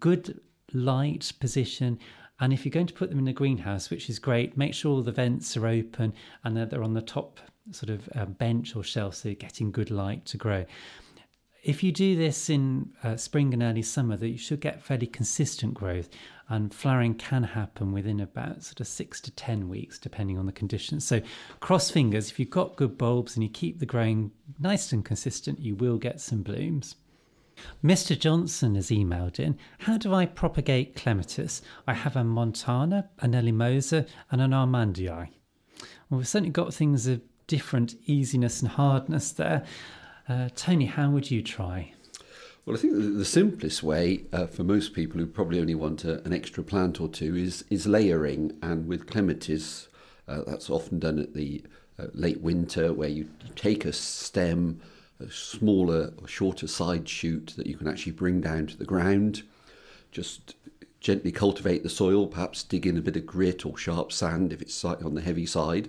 Good 0.00 0.40
light 0.74 1.32
position. 1.40 1.98
And 2.40 2.52
if 2.52 2.64
you're 2.64 2.70
going 2.70 2.88
to 2.88 2.94
put 2.94 3.10
them 3.10 3.18
in 3.18 3.28
a 3.28 3.32
greenhouse, 3.32 3.90
which 3.90 4.10
is 4.10 4.18
great, 4.18 4.56
make 4.56 4.74
sure 4.74 5.02
the 5.02 5.12
vents 5.12 5.56
are 5.56 5.66
open 5.66 6.12
and 6.42 6.56
that 6.56 6.70
they're 6.70 6.82
on 6.82 6.94
the 6.94 7.00
top 7.00 7.40
sort 7.70 7.90
of 7.90 8.08
uh, 8.14 8.26
bench 8.26 8.76
or 8.76 8.82
shelf 8.82 9.14
so 9.14 9.28
you're 9.28 9.36
getting 9.36 9.70
good 9.70 9.90
light 9.90 10.26
to 10.26 10.36
grow. 10.36 10.64
If 11.62 11.82
you 11.82 11.92
do 11.92 12.14
this 12.14 12.50
in 12.50 12.90
uh, 13.02 13.16
spring 13.16 13.54
and 13.54 13.62
early 13.62 13.80
summer, 13.80 14.18
that 14.18 14.28
you 14.28 14.36
should 14.36 14.60
get 14.60 14.82
fairly 14.82 15.06
consistent 15.06 15.72
growth, 15.72 16.10
and 16.50 16.74
flowering 16.74 17.14
can 17.14 17.42
happen 17.42 17.90
within 17.90 18.20
about 18.20 18.62
sort 18.62 18.80
of 18.80 18.86
six 18.86 19.18
to 19.22 19.30
ten 19.30 19.70
weeks, 19.70 19.98
depending 19.98 20.36
on 20.36 20.44
the 20.44 20.52
conditions. 20.52 21.06
So, 21.06 21.22
cross 21.60 21.90
fingers. 21.90 22.30
If 22.30 22.38
you've 22.38 22.50
got 22.50 22.76
good 22.76 22.98
bulbs 22.98 23.34
and 23.34 23.42
you 23.42 23.48
keep 23.48 23.78
the 23.78 23.86
growing 23.86 24.30
nice 24.58 24.92
and 24.92 25.02
consistent, 25.02 25.58
you 25.58 25.74
will 25.74 25.96
get 25.96 26.20
some 26.20 26.42
blooms. 26.42 26.96
Mr. 27.82 28.18
Johnson 28.18 28.74
has 28.74 28.90
emailed 28.90 29.38
in 29.38 29.58
How 29.78 29.98
do 29.98 30.14
I 30.14 30.26
propagate 30.26 30.96
clematis? 30.96 31.62
I 31.86 31.94
have 31.94 32.16
a 32.16 32.24
Montana, 32.24 33.10
an 33.20 33.34
Elimosa, 33.34 34.06
and 34.30 34.40
an 34.40 34.52
Armandii. 34.52 35.28
Well, 36.10 36.18
we've 36.18 36.28
certainly 36.28 36.50
got 36.50 36.74
things 36.74 37.06
of 37.06 37.20
different 37.46 37.94
easiness 38.06 38.62
and 38.62 38.70
hardness 38.70 39.32
there. 39.32 39.64
Uh, 40.28 40.48
Tony, 40.54 40.86
how 40.86 41.10
would 41.10 41.30
you 41.30 41.42
try? 41.42 41.92
Well, 42.64 42.76
I 42.76 42.80
think 42.80 42.94
the 42.94 43.24
simplest 43.26 43.82
way 43.82 44.24
uh, 44.32 44.46
for 44.46 44.64
most 44.64 44.94
people 44.94 45.20
who 45.20 45.26
probably 45.26 45.60
only 45.60 45.74
want 45.74 46.04
a, 46.04 46.24
an 46.24 46.32
extra 46.32 46.62
plant 46.62 46.98
or 46.98 47.08
two 47.08 47.36
is 47.36 47.62
is 47.68 47.86
layering, 47.86 48.56
and 48.62 48.86
with 48.86 49.06
clematis, 49.06 49.88
uh, 50.26 50.40
that's 50.46 50.70
often 50.70 50.98
done 50.98 51.18
at 51.18 51.34
the 51.34 51.62
uh, 51.98 52.06
late 52.14 52.40
winter, 52.40 52.94
where 52.94 53.10
you, 53.10 53.28
you 53.44 53.50
take 53.54 53.84
a 53.84 53.92
stem 53.92 54.80
a 55.20 55.30
smaller 55.30 56.12
or 56.18 56.26
shorter 56.26 56.66
side 56.66 57.08
shoot 57.08 57.54
that 57.56 57.66
you 57.66 57.76
can 57.76 57.88
actually 57.88 58.12
bring 58.12 58.40
down 58.40 58.66
to 58.66 58.76
the 58.76 58.84
ground. 58.84 59.42
Just 60.10 60.54
gently 61.00 61.32
cultivate 61.32 61.82
the 61.82 61.90
soil, 61.90 62.26
perhaps 62.26 62.62
dig 62.62 62.86
in 62.86 62.96
a 62.96 63.02
bit 63.02 63.16
of 63.16 63.26
grit 63.26 63.66
or 63.66 63.76
sharp 63.76 64.10
sand 64.10 64.52
if 64.52 64.62
it's 64.62 64.74
slightly 64.74 65.04
on 65.04 65.14
the 65.14 65.20
heavy 65.20 65.46
side. 65.46 65.88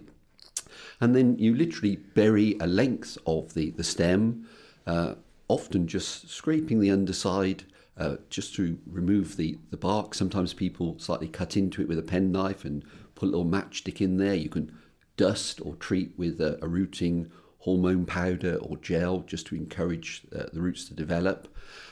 And 1.00 1.16
then 1.16 1.38
you 1.38 1.56
literally 1.56 1.96
bury 1.96 2.58
a 2.60 2.68
length 2.68 3.18
of 3.26 3.54
the, 3.54 3.72
the 3.72 3.84
stem, 3.84 4.48
uh, 4.86 5.16
often 5.48 5.88
just 5.88 6.30
scraping 6.30 6.80
the 6.80 6.92
underside 6.92 7.64
uh, 7.98 8.18
just 8.30 8.56
to 8.56 8.78
remove 8.86 9.38
the, 9.38 9.58
the 9.70 9.78
bark. 9.78 10.14
Sometimes 10.14 10.54
people 10.54 10.98
slightly 11.00 11.28
cut 11.28 11.56
into 11.56 11.82
it 11.82 11.88
with 11.88 12.00
a 12.00 12.04
penknife 12.04 12.66
and 12.66 12.84
put 13.16 13.28
a 13.28 13.32
little 13.32 13.46
matchstick 13.46 14.02
in 14.02 14.18
there. 14.18 14.36
You 14.36 14.50
can 14.50 14.78
dust 15.18 15.62
or 15.64 15.76
treat 15.76 16.12
with 16.18 16.42
a, 16.42 16.60
a 16.62 16.68
rooting 16.68 17.32
hormone 17.66 18.06
powder 18.06 18.58
or 18.62 18.78
gel 18.78 19.22
just 19.22 19.48
to 19.48 19.56
encourage 19.56 20.22
uh, 20.36 20.44
the 20.54 20.62
roots 20.62 20.86
to 20.86 20.94
develop. 20.94 21.48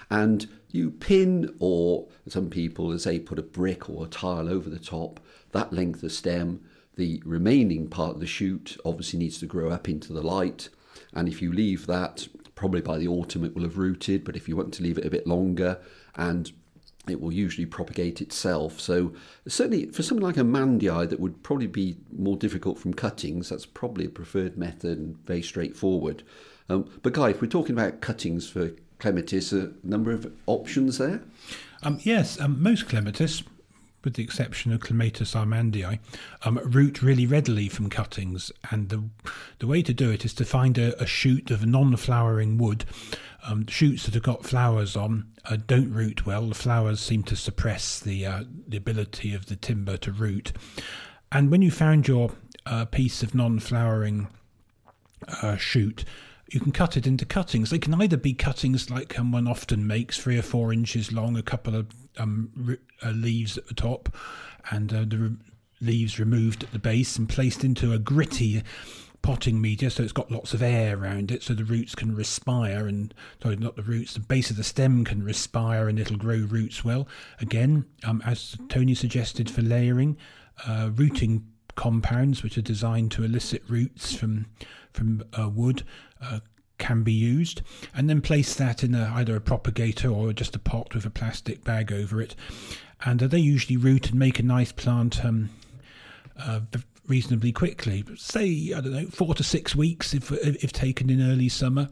And 0.10 0.48
you 0.70 0.92
pin, 0.92 1.56
or 1.60 2.08
some 2.28 2.52
people, 2.52 2.96
they 2.96 3.20
put 3.20 3.40
a 3.40 3.44
brick 3.44 3.90
or 3.90 4.06
a 4.06 4.08
tile 4.08 4.48
over 4.48 4.70
the 4.70 4.78
top, 4.78 5.20
that 5.52 5.74
length 5.74 6.04
of 6.04 6.12
stem. 6.12 6.64
The 6.96 7.24
remaining 7.26 7.88
part 7.88 8.14
of 8.14 8.20
the 8.20 8.28
shoot 8.28 8.78
obviously 8.86 9.18
needs 9.18 9.40
to 9.40 9.48
grow 9.48 9.72
up 9.72 9.90
into 9.90 10.14
the 10.14 10.22
light. 10.22 10.70
And 11.12 11.28
if 11.28 11.42
you 11.42 11.52
leave 11.52 11.88
that, 11.88 12.28
probably 12.54 12.82
by 12.82 13.00
the 13.00 13.08
autumn 13.08 13.44
it 13.44 13.56
will 13.56 13.64
have 13.64 13.80
rooted. 13.80 14.24
But 14.24 14.36
if 14.36 14.48
you 14.48 14.56
want 14.56 14.76
to 14.76 14.84
leave 14.84 15.00
it 15.00 15.06
a 15.06 15.10
bit 15.10 15.26
longer 15.26 15.80
and 16.16 16.52
it 17.08 17.20
will 17.20 17.32
usually 17.32 17.66
propagate 17.66 18.22
itself. 18.22 18.80
So 18.80 19.14
certainly 19.48 19.88
for 19.88 20.04
something 20.04 20.26
like 20.26 20.36
armandii 20.36 21.10
that 21.10 21.20
would 21.20 21.44
probably 21.44 21.68
be 21.68 21.98
more 22.16 22.38
difficult 22.38 22.80
from 22.80 22.94
cuttings, 22.94 23.50
that's 23.50 23.66
probably 23.66 24.06
a 24.06 24.10
preferred 24.10 24.58
method 24.58 24.98
and 24.98 25.18
very 25.26 25.42
straightforward. 25.42 26.24
Um, 26.70 26.90
but 27.02 27.14
Guy, 27.14 27.30
if 27.30 27.42
we're 27.42 27.48
talking 27.48 27.74
about 27.78 28.00
cuttings 28.02 28.50
for 28.50 28.72
clematis, 29.00 29.52
a 29.52 29.72
number 29.84 30.12
of 30.12 30.32
options 30.46 30.98
there. 30.98 31.22
Um, 31.84 32.00
yes, 32.04 32.40
um, 32.40 32.64
most 32.64 32.88
clematis, 32.88 33.44
with 34.04 34.16
the 34.16 34.24
exception 34.24 34.72
of 34.72 34.82
Clematis 34.82 35.34
armandii, 35.34 36.00
um, 36.44 36.60
root 36.64 37.02
really 37.02 37.26
readily 37.26 37.70
from 37.70 37.90
cuttings. 37.90 38.52
And 38.72 38.90
the 38.90 39.04
the 39.60 39.68
way 39.68 39.82
to 39.82 39.94
do 39.94 40.12
it 40.12 40.26
is 40.26 40.34
to 40.36 40.46
find 40.46 40.78
a, 40.78 41.02
a 41.02 41.06
shoot 41.06 41.52
of 41.52 41.66
non-flowering 41.66 42.58
wood. 42.58 42.86
Um, 43.46 43.68
shoots 43.68 44.06
that 44.06 44.14
have 44.14 44.24
got 44.24 44.46
flowers 44.46 44.96
on 44.96 45.26
uh, 45.46 45.58
don't 45.68 45.92
root 45.92 46.26
well. 46.26 46.48
The 46.48 46.56
flowers 46.56 47.02
seem 47.02 47.24
to 47.24 47.36
suppress 47.36 48.00
the 48.00 48.26
uh, 48.26 48.44
the 48.68 48.78
ability 48.78 49.34
of 49.34 49.48
the 49.48 49.56
timber 49.56 49.98
to 49.98 50.12
root. 50.12 50.54
And 51.32 51.52
when 51.52 51.62
you 51.62 51.72
found 51.72 52.08
your 52.08 52.32
uh, 52.66 52.86
piece 52.86 53.24
of 53.24 53.36
non-flowering 53.36 54.28
uh, 55.42 55.58
shoot, 55.58 56.06
you 56.54 56.60
can 56.60 56.72
cut 56.72 56.96
it 56.96 57.08
into 57.08 57.26
cuttings. 57.26 57.72
They 57.72 57.80
can 57.80 58.00
either 58.00 58.16
be 58.16 58.34
cuttings 58.34 58.92
like 58.92 59.18
um, 59.20 59.32
one 59.32 59.48
often 59.48 59.88
makes, 59.88 60.20
three 60.20 60.38
or 60.38 60.44
four 60.44 60.72
inches 60.72 61.12
long, 61.12 61.36
a 61.36 61.42
couple 61.42 61.76
of 61.76 61.88
um, 62.18 62.78
uh, 63.04 63.10
leaves 63.10 63.58
at 63.58 63.68
the 63.68 63.74
top, 63.74 64.16
and 64.70 64.94
uh, 64.94 65.04
the 65.08 65.18
re- 65.18 65.36
leaves 65.82 66.20
removed 66.20 66.64
at 66.64 66.72
the 66.72 66.80
base 66.80 67.18
and 67.18 67.28
placed 67.28 67.64
into 67.64 67.92
a 67.92 67.98
gritty 67.98 68.62
potting 69.24 69.62
media 69.62 69.90
so 69.90 70.04
it's 70.04 70.12
got 70.12 70.30
lots 70.30 70.54
of 70.54 70.62
air 70.62 70.98
around 70.98 71.32
it 71.32 71.42
so 71.42 71.54
the 71.54 71.64
roots 71.64 71.96
can 71.96 72.14
respire 72.14 72.88
and 72.88 73.14
sorry 73.42 73.56
not 73.56 73.78
the 73.78 73.82
roots 73.82 74.16
the 74.16 74.20
base 74.20 74.50
of 74.50 74.58
the 74.58 74.64
stem 74.66 75.06
can 75.06 75.24
respire 75.24 75.88
and 75.88 75.98
it'll 75.98 76.18
grow 76.18 76.40
roots 76.50 76.84
well 76.84 77.08
again 77.40 77.86
um, 78.04 78.22
as 78.26 78.58
tony 78.68 78.94
suggested 78.94 79.50
for 79.50 79.62
layering 79.62 80.18
uh, 80.68 80.90
rooting 80.94 81.48
compounds 81.76 82.44
which 82.44 82.58
are 82.58 82.62
designed 82.62 83.12
to 83.12 83.24
elicit 83.24 83.64
roots 83.70 84.14
from 84.14 84.46
from 84.94 85.24
uh, 85.38 85.50
wood 85.50 85.84
uh, 86.22 86.40
can 86.78 87.04
be 87.04 87.14
used, 87.14 87.62
and 87.96 88.10
then 88.10 88.22
place 88.22 88.56
that 88.56 88.84
in 88.84 88.96
a, 88.96 89.12
either 89.16 89.36
a 89.36 89.42
propagator 89.42 90.12
or 90.12 90.34
just 90.34 90.56
a 90.56 90.60
pot 90.60 90.94
with 90.94 91.06
a 91.06 91.10
plastic 91.10 91.64
bag 91.64 91.92
over 91.92 92.22
it. 92.22 92.36
And 93.06 93.22
uh, 93.22 93.28
they 93.28 93.40
usually 93.40 93.78
root 93.78 94.10
and 94.10 94.20
make 94.20 94.40
a 94.40 94.44
nice 94.44 94.72
plant 94.72 95.24
um, 95.24 95.50
uh, 96.38 96.62
reasonably 97.08 97.52
quickly. 97.52 98.04
Say 98.16 98.74
I 98.76 98.82
don't 98.82 98.94
know, 98.94 99.08
four 99.08 99.36
to 99.36 99.44
six 99.44 99.76
weeks 99.76 100.14
if 100.14 100.32
if 100.32 100.72
taken 100.72 101.10
in 101.10 101.22
early 101.22 101.50
summer. 101.50 101.90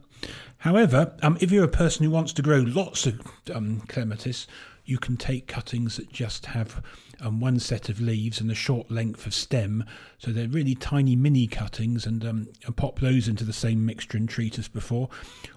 However, 0.58 1.16
um, 1.24 1.38
if 1.42 1.52
you're 1.52 1.64
a 1.64 1.70
person 1.70 2.06
who 2.06 2.12
wants 2.12 2.34
to 2.34 2.42
grow 2.42 2.60
lots 2.60 3.08
of 3.08 3.20
um, 3.54 3.82
clematis, 3.88 4.46
you 4.92 5.00
can 5.00 5.16
take 5.16 5.48
cuttings 5.48 5.96
that 5.96 6.12
just 6.12 6.48
have 6.48 6.84
um, 7.22 7.40
one 7.40 7.58
set 7.58 7.88
of 7.88 8.02
leaves 8.02 8.42
and 8.42 8.52
a 8.52 8.56
short 8.56 8.92
length 8.92 9.26
of 9.26 9.34
stem. 9.34 9.86
So 10.18 10.32
they're 10.32 10.50
really 10.50 10.76
tiny 10.76 11.16
mini 11.16 11.48
cuttings 11.48 12.06
and, 12.06 12.26
um, 12.26 12.50
and 12.66 12.76
pop 12.76 13.00
those 13.00 13.30
into 13.30 13.46
the 13.46 13.54
same 13.54 13.86
mixture 13.86 14.18
and 14.18 14.28
treat 14.28 14.60
as 14.60 14.68
before. 14.68 15.08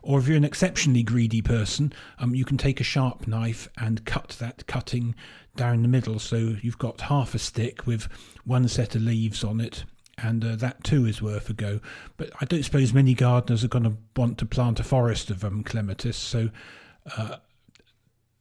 Or 0.02 0.20
if 0.20 0.28
you're 0.28 0.36
an 0.36 0.44
exceptionally 0.44 1.02
greedy 1.02 1.42
person, 1.42 1.92
um, 2.20 2.36
you 2.36 2.44
can 2.44 2.56
take 2.56 2.80
a 2.80 2.84
sharp 2.84 3.26
knife 3.26 3.68
and 3.76 4.04
cut 4.04 4.36
that 4.38 4.68
cutting 4.68 5.16
down 5.56 5.82
the 5.82 5.88
middle. 5.88 6.20
So 6.20 6.54
you've 6.62 6.78
got 6.78 7.00
half 7.00 7.34
a 7.34 7.40
stick 7.40 7.88
with 7.88 8.04
one 8.44 8.68
set 8.68 8.94
of 8.94 9.02
leaves 9.02 9.42
on 9.42 9.60
it 9.60 9.84
and 10.16 10.44
uh, 10.44 10.54
that 10.54 10.84
too 10.84 11.06
is 11.06 11.20
worth 11.20 11.50
a 11.50 11.54
go. 11.54 11.80
But 12.16 12.30
I 12.40 12.44
don't 12.44 12.62
suppose 12.62 12.92
many 12.92 13.14
gardeners 13.14 13.64
are 13.64 13.68
going 13.68 13.82
to 13.82 13.96
want 14.14 14.38
to 14.38 14.46
plant 14.46 14.78
a 14.78 14.84
forest 14.84 15.28
of 15.28 15.44
um, 15.44 15.64
clematis, 15.64 16.16
so 16.16 16.50
uh, 17.16 17.38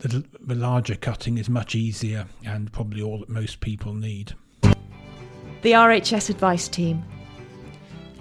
the, 0.08 0.24
the 0.42 0.56
larger 0.56 0.96
cutting 0.96 1.38
is 1.38 1.50
much 1.50 1.76
easier 1.76 2.28
and 2.46 2.72
probably 2.72 3.02
all 3.02 3.20
that 3.20 3.30
most 3.30 3.62
people 3.62 3.94
need. 3.94 4.34
The 4.62 5.72
RHS 5.72 6.30
Advice 6.30 6.68
Team. 6.68 7.04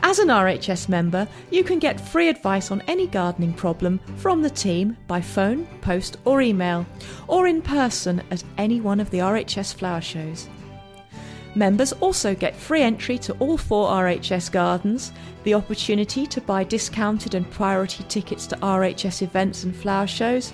As 0.05 0.19
an 0.19 0.29
RHS 0.29 0.89
member, 0.89 1.29
you 1.51 1.63
can 1.63 1.79
get 1.79 2.01
free 2.01 2.29
advice 2.29 2.71
on 2.71 2.83
any 2.83 3.07
gardening 3.07 3.53
problem 3.53 4.01
from 4.17 4.43
the 4.43 4.51
team 4.51 4.97
by 5.07 5.21
phone, 5.21 5.67
post, 5.81 6.17
or 6.25 6.41
email, 6.41 6.87
or 7.29 7.47
in 7.47 7.63
person 7.63 8.23
at 8.31 8.43
any 8.59 8.81
one 8.81 9.01
of 9.01 9.11
the 9.11 9.19
RHS 9.19 9.75
flower 9.75 10.01
shows. 10.01 10.49
Members 11.55 11.93
also 11.95 12.35
get 12.35 12.57
free 12.57 12.83
entry 12.83 13.19
to 13.19 13.33
all 13.35 13.57
four 13.57 13.91
RHS 13.91 14.51
gardens, 14.51 15.13
the 15.45 15.55
opportunity 15.55 16.27
to 16.27 16.41
buy 16.41 16.65
discounted 16.65 17.35
and 17.35 17.49
priority 17.51 18.05
tickets 18.05 18.47
to 18.49 18.57
RHS 18.57 19.23
events 19.23 19.65
and 19.65 19.75
flower 19.75 20.07
shows, 20.07 20.53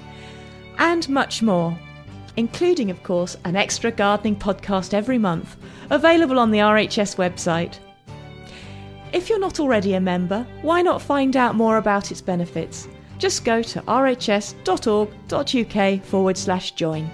and 0.78 1.08
much 1.08 1.42
more, 1.42 1.78
including, 2.36 2.90
of 2.90 3.02
course, 3.02 3.36
an 3.44 3.56
extra 3.56 3.90
gardening 3.90 4.36
podcast 4.36 4.94
every 4.94 5.18
month, 5.18 5.56
available 5.90 6.38
on 6.38 6.50
the 6.50 6.58
RHS 6.58 7.16
website. 7.16 7.78
If 9.12 9.28
you're 9.28 9.38
not 9.40 9.60
already 9.60 9.94
a 9.94 10.00
member, 10.00 10.46
why 10.62 10.82
not 10.82 11.02
find 11.02 11.36
out 11.36 11.54
more 11.54 11.78
about 11.78 12.10
its 12.10 12.20
benefits? 12.20 12.88
Just 13.18 13.44
go 13.44 13.62
to 13.62 13.80
rhs.org.uk 13.82 14.64
forward 16.04 16.36
slash 16.36 16.72
join. 16.72 17.10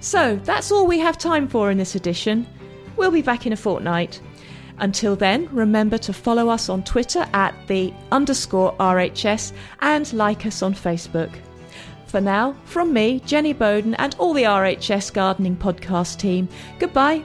So 0.00 0.36
that's 0.44 0.70
all 0.70 0.86
we 0.86 0.98
have 0.98 1.18
time 1.18 1.48
for 1.48 1.70
in 1.70 1.78
this 1.78 1.94
edition. 1.94 2.46
We'll 2.96 3.10
be 3.10 3.22
back 3.22 3.46
in 3.46 3.52
a 3.52 3.56
fortnight. 3.56 4.20
Until 4.78 5.16
then, 5.16 5.48
remember 5.52 5.96
to 5.98 6.12
follow 6.12 6.50
us 6.50 6.68
on 6.68 6.82
Twitter 6.82 7.26
at 7.32 7.54
the 7.66 7.94
underscore 8.12 8.74
RHS 8.76 9.52
and 9.80 10.12
like 10.12 10.44
us 10.44 10.62
on 10.62 10.74
Facebook. 10.74 11.32
For 12.06 12.20
now, 12.20 12.54
from 12.64 12.92
me, 12.92 13.20
Jenny 13.26 13.52
Bowden, 13.52 13.94
and 13.94 14.14
all 14.18 14.32
the 14.32 14.44
RHS 14.44 15.12
Gardening 15.12 15.56
Podcast 15.56 16.18
team, 16.18 16.48
goodbye 16.78 17.24